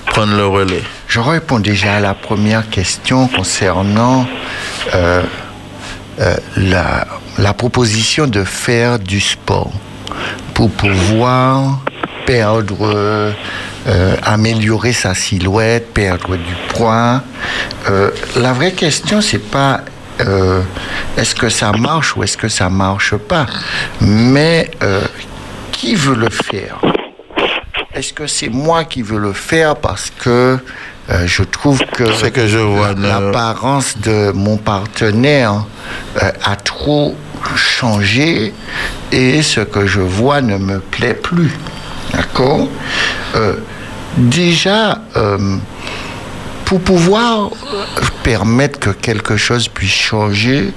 [0.06, 0.82] prendre le relais.
[1.06, 4.26] je réponds déjà à la première question concernant
[4.94, 5.22] euh,
[6.20, 7.06] euh, la,
[7.38, 9.70] la proposition de faire du sport
[10.54, 11.80] pour pouvoir
[12.26, 13.32] perdre, euh,
[13.86, 17.22] euh, améliorer sa silhouette, perdre du poids.
[17.88, 19.82] Euh, la vraie question, c'est pas
[20.20, 20.60] euh,
[21.16, 23.46] est-ce que ça marche ou est-ce que ça marche pas,
[24.00, 25.00] mais euh,
[25.78, 26.76] qui veut le faire?
[27.94, 30.58] Est-ce que c'est moi qui veux le faire parce que
[31.10, 32.04] euh, je trouve que
[33.00, 35.64] l'apparence de mon partenaire
[36.22, 37.14] euh, a trop
[37.56, 38.52] changé
[39.12, 41.52] et ce que je vois ne me plaît plus.
[42.12, 42.66] D'accord?
[43.36, 43.54] Euh,
[44.16, 45.02] Déjà,
[46.64, 47.50] pour pouvoir
[48.24, 50.72] permettre que quelque chose puisse changer,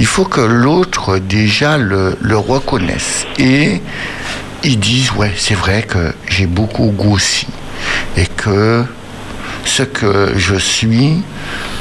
[0.00, 3.26] il faut que l'autre déjà le, le reconnaisse.
[3.38, 3.82] Et
[4.66, 7.46] ils disent, ouais, c'est vrai que j'ai beaucoup grossi
[8.16, 8.84] et que
[9.64, 11.22] ce que je suis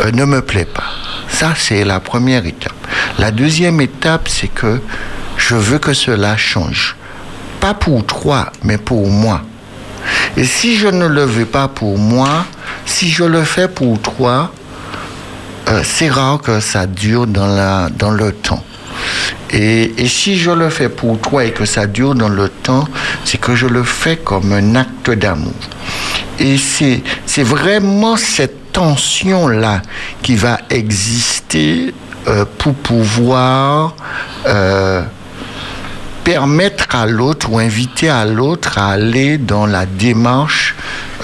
[0.01, 0.91] euh, ne me plaît pas.
[1.27, 2.75] Ça, c'est la première étape.
[3.17, 4.79] La deuxième étape, c'est que
[5.37, 6.95] je veux que cela change.
[7.59, 9.41] Pas pour toi, mais pour moi.
[10.37, 12.45] Et si je ne le veux pas pour moi,
[12.85, 14.51] si je le fais pour toi,
[15.69, 18.63] euh, c'est rare que ça dure dans, la, dans le temps.
[19.51, 22.87] Et, si je le fais pour toi et que ça dure dans le temps,
[23.23, 25.53] c'est que je le fais comme un acte d'amour.
[26.39, 29.81] Et c'est, c'est vraiment cette tension-là
[30.21, 31.93] qui va exister
[32.27, 33.95] euh, pour pouvoir
[34.45, 35.03] euh,
[36.25, 40.75] permettre à l'autre ou inviter à l'autre à aller dans la démarche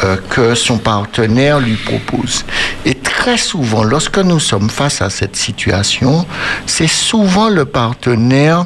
[0.04, 2.46] euh, que son partenaire lui propose.
[2.86, 6.26] Et très souvent, lorsque nous sommes face à cette situation,
[6.66, 8.66] c'est souvent le partenaire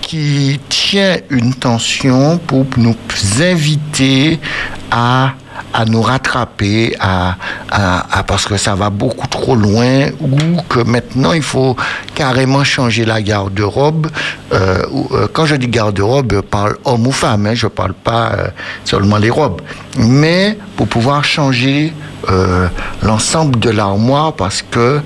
[0.00, 2.96] qui tient une tension pour nous
[3.40, 4.40] inviter
[4.90, 5.34] à
[5.72, 7.36] à nous rattraper, à,
[8.26, 10.36] parce que ça va beaucoup trop loin, ou
[10.68, 11.76] que maintenant il faut
[12.14, 14.08] carrément changer la garde-robe.
[14.52, 18.32] Euh, euh, quand je dis garde-robe, je parle homme ou femme, hein, je parle pas
[18.32, 18.48] euh,
[18.84, 19.62] seulement les robes.
[19.98, 21.92] Mais pour pouvoir changer
[23.02, 25.00] l'ensemble de l'armoire, parce que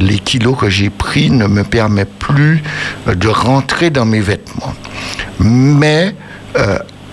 [0.00, 2.62] les kilos que j'ai pris ne me permettent plus
[3.06, 4.74] de rentrer dans mes vêtements.
[5.40, 6.14] Mais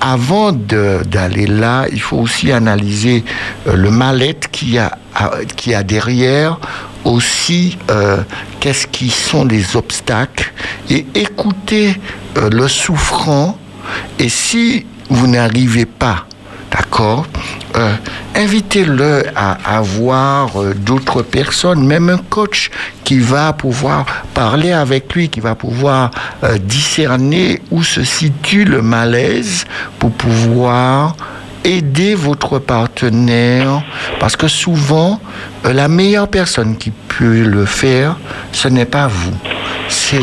[0.01, 3.23] avant d'aller là, il faut aussi analyser
[3.67, 6.57] euh, le mal-être qu'il y a derrière,
[7.03, 8.17] aussi euh,
[8.59, 10.53] qu'est-ce qui sont les obstacles,
[10.89, 11.95] et écouter
[12.37, 13.57] euh, le souffrant.
[14.19, 16.25] Et si vous n'arrivez pas,
[16.71, 17.25] d'accord,
[17.75, 17.93] euh,
[18.35, 22.69] invitez-le à, à voir euh, d'autres personnes, même un coach
[23.03, 26.11] qui va pouvoir parler avec lui, qui va pouvoir
[26.43, 29.65] euh, discerner où se situe le malaise
[29.99, 31.15] pour pouvoir
[31.63, 33.83] aider votre partenaire.
[34.19, 35.19] Parce que souvent
[35.63, 38.15] la meilleure personne qui peut le faire
[38.51, 39.33] ce n'est pas vous
[39.89, 40.21] c'est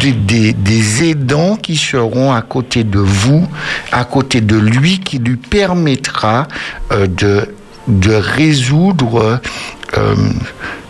[0.00, 3.46] des, aidants qui seront à côté de vous,
[3.92, 6.48] à côté de lui, qui lui permettra
[6.92, 7.54] euh, de,
[7.86, 9.40] de résoudre
[9.96, 10.14] euh,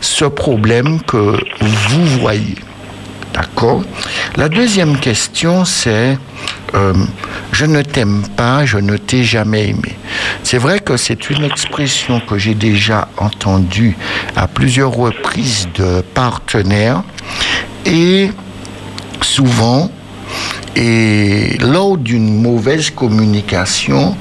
[0.01, 2.57] ce problème que vous voyez.
[3.37, 3.83] D'accord
[4.37, 6.19] La deuxième question, c'est
[6.75, 6.95] euh,
[7.53, 9.95] je ne t'aime pas, je ne t'ai jamais aimé.
[10.43, 13.95] C'est vrai que c'est une expression que j'ai déjà entendue
[14.37, 17.03] à plusieurs reprises de partenaires
[17.85, 18.31] et
[19.21, 19.91] souvent,
[20.75, 24.17] et lors d'une mauvaise communication,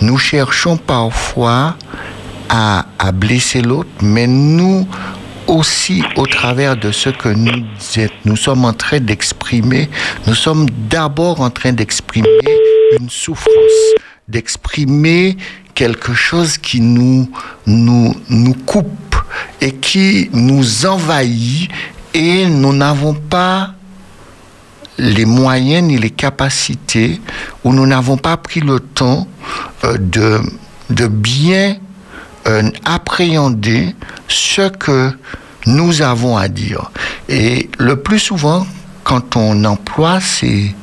[0.00, 1.74] nous cherchons parfois
[2.48, 4.86] à, à blesser l'autre, mais nous
[5.52, 7.64] aussi, au travers de ce que nous,
[8.24, 9.88] nous sommes en train d'exprimer,
[10.26, 12.28] nous sommes d'abord en train d'exprimer
[12.98, 13.80] une souffrance,
[14.28, 15.36] d'exprimer
[15.74, 17.30] quelque chose qui nous,
[17.66, 19.16] nous, nous coupe
[19.60, 21.70] et qui nous envahit
[22.14, 23.74] et nous n'avons pas
[24.98, 27.20] les moyens ni les capacités
[27.64, 29.26] ou nous n'avons pas pris le temps
[29.84, 30.40] euh, de,
[30.90, 31.76] de bien
[32.46, 33.94] euh, appréhender
[34.28, 35.12] ce que
[35.66, 36.90] nous avons à dire.
[37.28, 38.66] Et le plus souvent,
[39.04, 40.74] quand on emploie ces,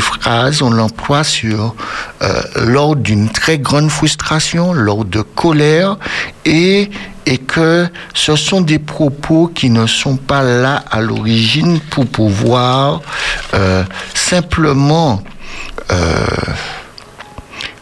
[0.00, 1.74] phrases, on l'emploie sur
[2.22, 5.96] euh, lors d'une très grande frustration, lors de colère,
[6.44, 6.90] et,
[7.26, 13.00] et que ce sont des propos qui ne sont pas là à l'origine pour pouvoir
[13.54, 13.82] euh,
[14.14, 15.22] simplement
[15.90, 16.26] euh,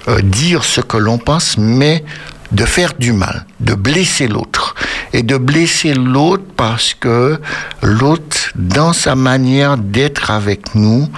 [0.08, 2.04] euh, dire ce que l'on pense, mais
[2.52, 4.74] de faire du mal, de blesser l'autre.
[5.12, 7.38] Et de blesser l'autre parce que
[7.82, 11.08] l'autre, dans sa manière d'être avec nous,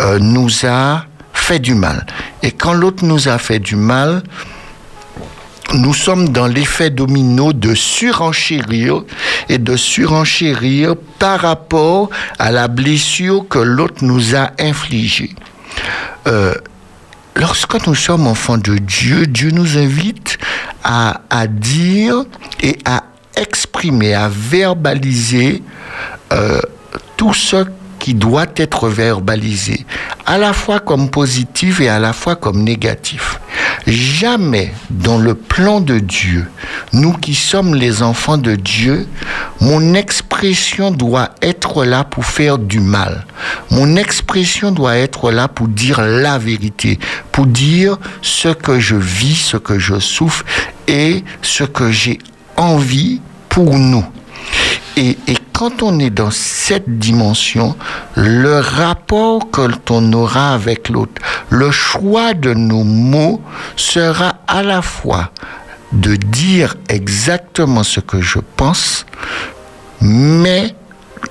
[0.00, 2.06] euh, nous a fait du mal.
[2.42, 4.22] Et quand l'autre nous a fait du mal,
[5.74, 9.02] nous sommes dans l'effet domino de surenchérir
[9.48, 15.30] et de surenchérir par rapport à la blessure que l'autre nous a infligée.
[16.26, 16.54] Euh,
[17.34, 20.38] lorsque nous sommes enfants de Dieu, Dieu nous invite
[20.84, 22.24] à, dire
[22.62, 23.04] et à
[23.36, 25.62] exprimer, à verbaliser
[26.32, 26.60] euh,
[27.16, 27.64] tout ce
[28.00, 29.86] qui doit être verbalisé,
[30.26, 33.38] à la fois comme positif et à la fois comme négatif.
[33.86, 36.48] Jamais dans le plan de Dieu,
[36.92, 39.06] nous qui sommes les enfants de Dieu,
[39.60, 43.26] mon expression doit être là pour faire du mal.
[43.70, 46.98] Mon expression doit être là pour dire la vérité,
[47.30, 50.44] pour dire ce que je vis, ce que je souffre
[50.88, 52.18] et ce que j'ai
[52.56, 54.04] envie pour nous.
[55.02, 55.16] Et,
[55.54, 57.74] quand on est dans cette dimension,
[58.16, 63.40] le rapport que l'on aura avec l'autre, le choix de nos mots
[63.76, 65.30] sera à la fois
[65.92, 69.06] de dire exactement ce que je pense,
[70.02, 70.74] mais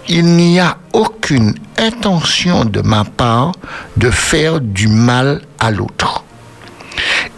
[0.07, 3.51] il n'y a aucune intention de ma part
[3.97, 6.23] de faire du mal à l'autre.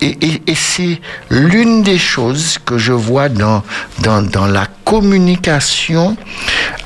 [0.01, 3.63] Et, et, et c'est l'une des choses que je vois dans,
[3.99, 6.17] dans, dans la communication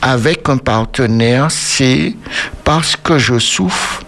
[0.01, 2.13] avec un partenaire, c'est
[2.63, 4.03] parce que je souffre,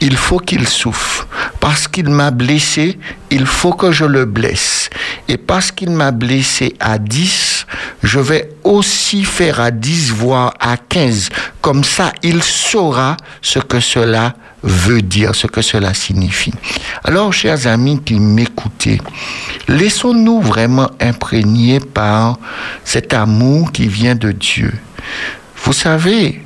[0.00, 1.26] il faut qu'il souffre.
[1.60, 2.98] Parce qu'il m'a blessé,
[3.30, 4.90] il faut que je le blesse.
[5.28, 7.66] Et parce qu'il m'a blessé à 10,
[8.02, 11.28] je vais aussi faire à 10, voire à 15.
[11.60, 16.54] Comme ça, il saura ce que cela veut dire, ce que cela signifie.
[17.04, 19.00] Alors, chers amis qui m'écoutez,
[19.68, 22.38] laissons-nous vraiment imprégner par
[22.84, 24.72] cet amour qui vient de Dieu.
[25.64, 26.44] Vous savez,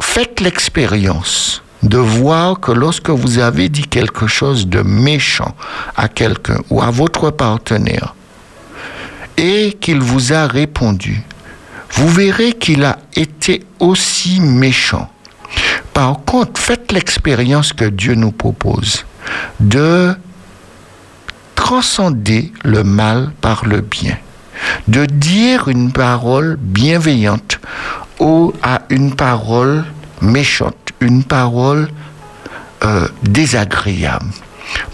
[0.00, 5.54] faites l'expérience de voir que lorsque vous avez dit quelque chose de méchant
[5.96, 8.14] à quelqu'un ou à votre partenaire
[9.36, 11.22] et qu'il vous a répondu,
[11.92, 15.10] vous verrez qu'il a été aussi méchant.
[16.00, 19.04] Par contre, faites l'expérience que Dieu nous propose
[19.60, 20.14] de
[21.54, 24.16] transcender le mal par le bien,
[24.88, 27.60] de dire une parole bienveillante
[28.18, 29.84] ou à une parole
[30.22, 31.90] méchante, une parole
[32.82, 34.24] euh, désagréable.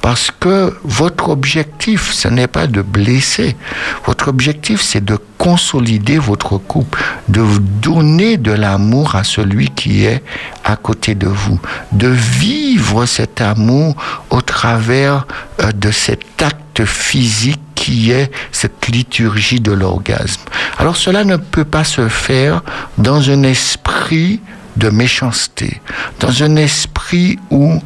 [0.00, 3.56] Parce que votre objectif, ce n'est pas de blesser.
[4.04, 10.22] Votre objectif, c'est de consolider votre couple, de donner de l'amour à celui qui est
[10.64, 11.60] à côté de vous,
[11.92, 13.96] de vivre cet amour
[14.30, 15.26] au travers
[15.60, 20.42] euh, de cet acte physique qui est cette liturgie de l'orgasme.
[20.78, 22.62] Alors cela ne peut pas se faire
[22.98, 24.40] dans un esprit
[24.76, 25.80] de méchanceté,
[26.20, 27.80] dans un esprit où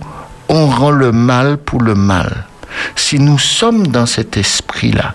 [0.50, 2.44] on rend le mal pour le mal.
[2.96, 5.14] Si nous sommes dans cet esprit-là,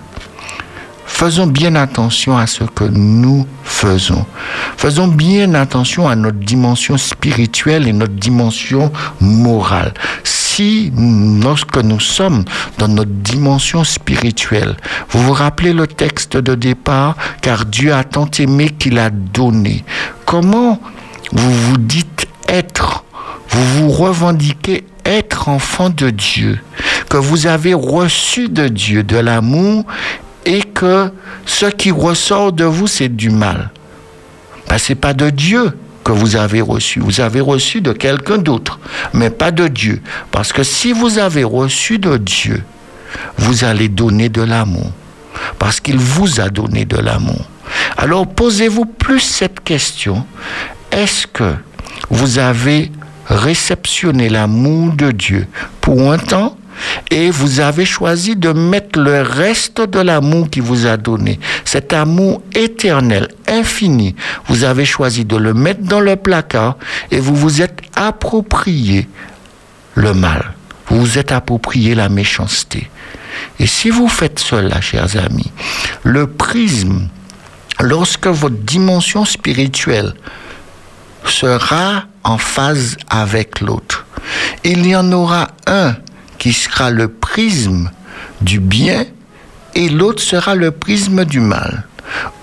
[1.06, 4.26] faisons bien attention à ce que nous faisons.
[4.78, 9.94] Faisons bien attention à notre dimension spirituelle et notre dimension morale.
[10.24, 10.94] Si,
[11.44, 12.46] lorsque nous sommes
[12.78, 14.78] dans notre dimension spirituelle,
[15.10, 19.84] vous vous rappelez le texte de départ, car Dieu a tant aimé qu'il a donné.
[20.26, 20.80] Comment
[21.34, 23.04] vous vous dites être,
[23.50, 26.60] vous vous revendiquez être enfant de Dieu,
[27.10, 29.86] que vous avez reçu de Dieu de l'amour
[30.46, 31.12] et que
[31.46, 33.72] ce qui ressort de vous, c'est du mal.
[34.68, 37.00] Ben, ce n'est pas de Dieu que vous avez reçu.
[37.00, 38.80] Vous avez reçu de quelqu'un d'autre,
[39.14, 40.02] mais pas de Dieu.
[40.32, 42.64] Parce que si vous avez reçu de Dieu,
[43.38, 44.92] vous allez donner de l'amour.
[45.60, 47.46] Parce qu'il vous a donné de l'amour.
[47.98, 50.26] Alors posez-vous plus cette question.
[50.92, 51.56] Est-ce que
[52.10, 52.92] vous avez
[53.26, 55.48] réceptionné l'amour de Dieu
[55.82, 56.58] pour un temps
[57.10, 61.94] et vous avez choisi de mettre le reste de l'amour qui vous a donné, cet
[61.94, 64.16] amour éternel, infini,
[64.48, 66.78] vous avez choisi de le mettre dans le placard
[67.12, 69.08] et vous vous êtes approprié
[69.96, 70.54] le mal.
[70.88, 72.90] Vous vous êtes approprié la méchanceté.
[73.60, 75.52] Et si vous faites cela, chers amis,
[76.04, 77.08] le prisme,
[77.80, 80.14] lorsque votre dimension spirituelle
[81.26, 84.06] sera en phase avec l'autre,
[84.66, 85.96] il y en aura un
[86.38, 87.90] qui sera le prisme
[88.42, 89.06] du bien
[89.76, 91.84] et l'autre sera le prisme du mal.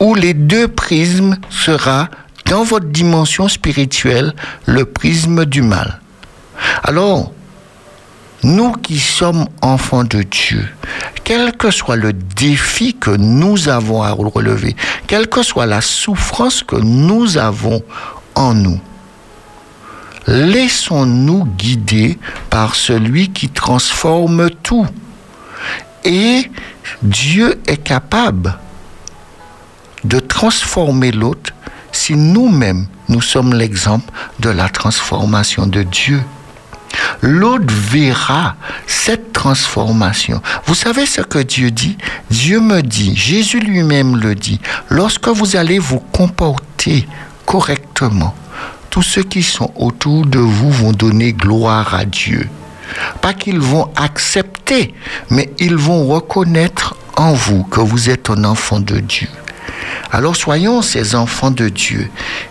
[0.01, 2.09] Ou les deux prismes sera
[2.47, 4.35] dans votre dimension spirituelle
[4.67, 6.01] le prisme du mal.
[6.83, 7.33] Alors,
[8.43, 10.69] nous qui sommes enfants de Dieu,
[11.25, 14.77] quel que soit le défi que nous avons à relever,
[15.07, 17.83] quelle que soit la souffrance que nous avons
[18.35, 18.81] en nous,
[20.27, 22.19] laissons-nous guider
[22.51, 24.87] par celui qui transforme tout.
[26.05, 26.51] Et
[27.03, 28.59] Dieu est capable
[30.05, 31.53] de transformer l'autre
[31.93, 36.23] si nous-mêmes nous sommes l'exemple de la transformation de Dieu.
[37.21, 40.43] L'autre verra cette transformation.
[40.67, 41.97] Vous savez ce que Dieu dit?
[42.31, 47.07] Dieu me dit, Jésus lui-même le dit, lorsque vous allez vous comporter
[47.47, 48.35] correctement,
[48.93, 52.47] tous ceux qui sont autour de vous vont donner gloire à Dieu.
[53.23, 54.95] Pas qu'ils vont accepter,
[55.31, 59.29] mais ils vont reconnaître en vous que vous êtes un enfant de Dieu.
[60.11, 62.11] Alors soyons ces enfants de Dieu.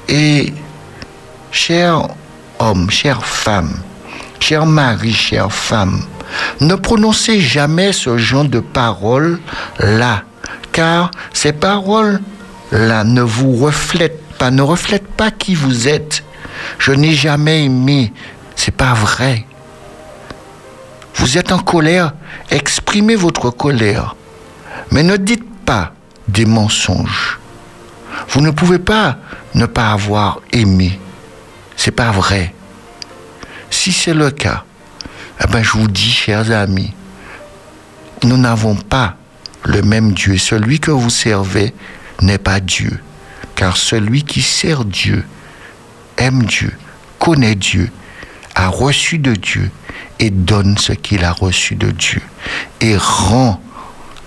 [0.10, 0.52] Et
[1.52, 2.08] chers
[2.58, 3.78] hommes, chères femmes,
[4.40, 6.02] chers maris, chères femmes,
[6.60, 10.24] ne prononcez jamais ce genre de paroles-là,
[10.72, 16.24] car ces paroles-là ne vous reflètent pas, ne reflètent pas qui vous êtes.
[16.78, 18.14] Je n'ai jamais aimé.
[18.56, 19.45] C'est pas vrai.
[21.15, 22.14] Vous êtes en colère,
[22.49, 24.15] exprimez votre colère.
[24.91, 25.94] Mais ne dites pas
[26.28, 27.40] des mensonges.
[28.30, 29.18] Vous ne pouvez pas
[29.53, 30.99] ne pas avoir aimé.
[31.76, 32.53] C'est pas vrai.
[33.69, 34.64] Si c'est le cas,
[35.44, 36.94] eh ben je vous dis, chers amis,
[38.23, 39.15] nous n'avons pas
[39.64, 40.38] le même Dieu.
[40.38, 41.73] Celui que vous servez
[42.22, 42.99] n'est pas Dieu.
[43.56, 45.26] Car celui qui sert Dieu
[46.22, 46.72] aime Dieu,
[47.19, 47.89] connaît Dieu,
[48.56, 49.72] a reçu de Dieu
[50.19, 52.22] et donne ce qu'il a reçu de Dieu
[52.80, 53.61] et rend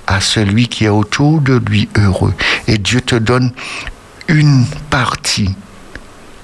[0.06, 2.34] à celui qui est autour de lui heureux.
[2.66, 3.52] Et Dieu te donne
[4.28, 5.54] une partie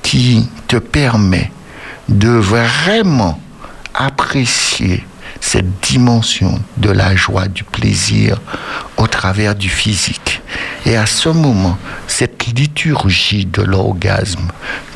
[0.02, 1.51] qui te permet
[2.09, 3.40] de vraiment
[3.94, 5.05] apprécier
[5.52, 8.40] cette dimension de la joie, du plaisir
[8.97, 10.43] au travers du physique.
[10.86, 14.47] Et à ce moment, cette liturgie de l'orgasme,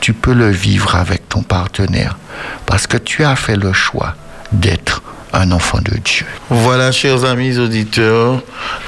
[0.01, 2.19] tu peux le vivre avec ton partenaire
[2.67, 4.15] parce que tu as fait le choix
[4.53, 5.03] d'être
[5.35, 6.27] un enfant de Dieu.
[6.49, 8.41] Voilà, chers amis auditeurs,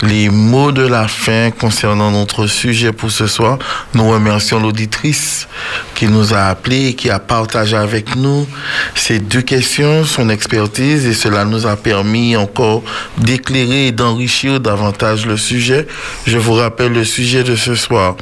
[0.02, 3.58] les mots de la fin concernant notre sujet pour ce soir.
[3.94, 5.48] Nous remercions l'auditrice
[5.94, 8.46] qui nous a appelé et qui a partagé avec nous
[8.94, 12.82] ces deux questions, son expertise, et cela nous a permis encore
[13.18, 15.86] d'éclairer et d'enrichir davantage le sujet.
[16.26, 18.16] Je vous rappelle le sujet de ce soir.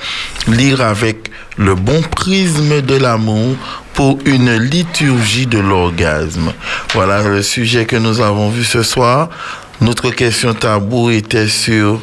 [0.49, 3.57] Lire avec le bon prisme de l'amour
[3.93, 6.53] pour une liturgie de l'orgasme.
[6.93, 9.29] Voilà le sujet que nous avons vu ce soir.
[9.81, 12.01] Notre question tabou était sur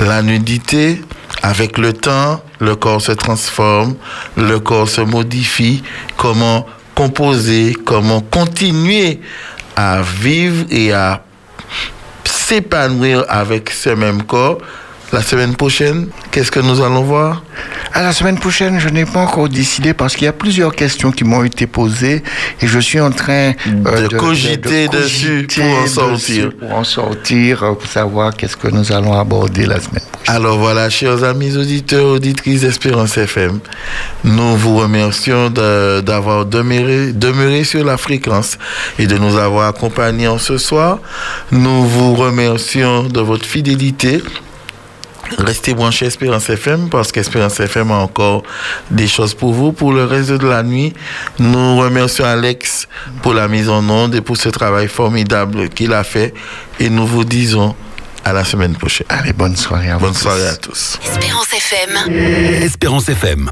[0.00, 1.02] la nudité.
[1.42, 3.94] Avec le temps, le corps se transforme,
[4.36, 5.82] le corps se modifie.
[6.16, 9.20] Comment composer, comment continuer
[9.76, 11.22] à vivre et à
[12.24, 14.58] s'épanouir avec ce même corps?
[15.12, 17.42] La semaine prochaine, qu'est-ce que nous allons voir?
[17.92, 21.10] À la semaine prochaine, je n'ai pas encore décidé parce qu'il y a plusieurs questions
[21.10, 22.22] qui m'ont été posées
[22.60, 23.52] et je suis en train
[23.86, 26.50] euh, de, cogiter dessus pour en sortir.
[26.56, 30.34] pour en sortir, euh, pour savoir qu'est-ce que nous allons aborder la semaine prochaine.
[30.36, 33.58] Alors voilà, chers amis auditeurs, auditrices d'Espérance FM,
[34.22, 38.58] nous vous remercions d'avoir demeuré, demeuré sur la fréquence
[38.98, 41.00] et de nous avoir accompagnés en ce soir.
[41.50, 44.22] Nous vous remercions de votre fidélité.
[45.38, 48.42] Restez branchés Espérance FM parce qu'Espérance FM a encore
[48.90, 50.92] des choses pour vous pour le reste de la nuit.
[51.38, 52.88] Nous remercions Alex
[53.22, 56.34] pour la mise en onde et pour ce travail formidable qu'il a fait
[56.78, 57.74] et nous vous disons
[58.24, 59.06] à la semaine prochaine.
[59.08, 60.06] Allez, bonne soirée à vous.
[60.06, 60.98] Bonne soirée à tous.
[61.02, 62.62] Espérance FM.
[62.62, 63.48] Espérance FM.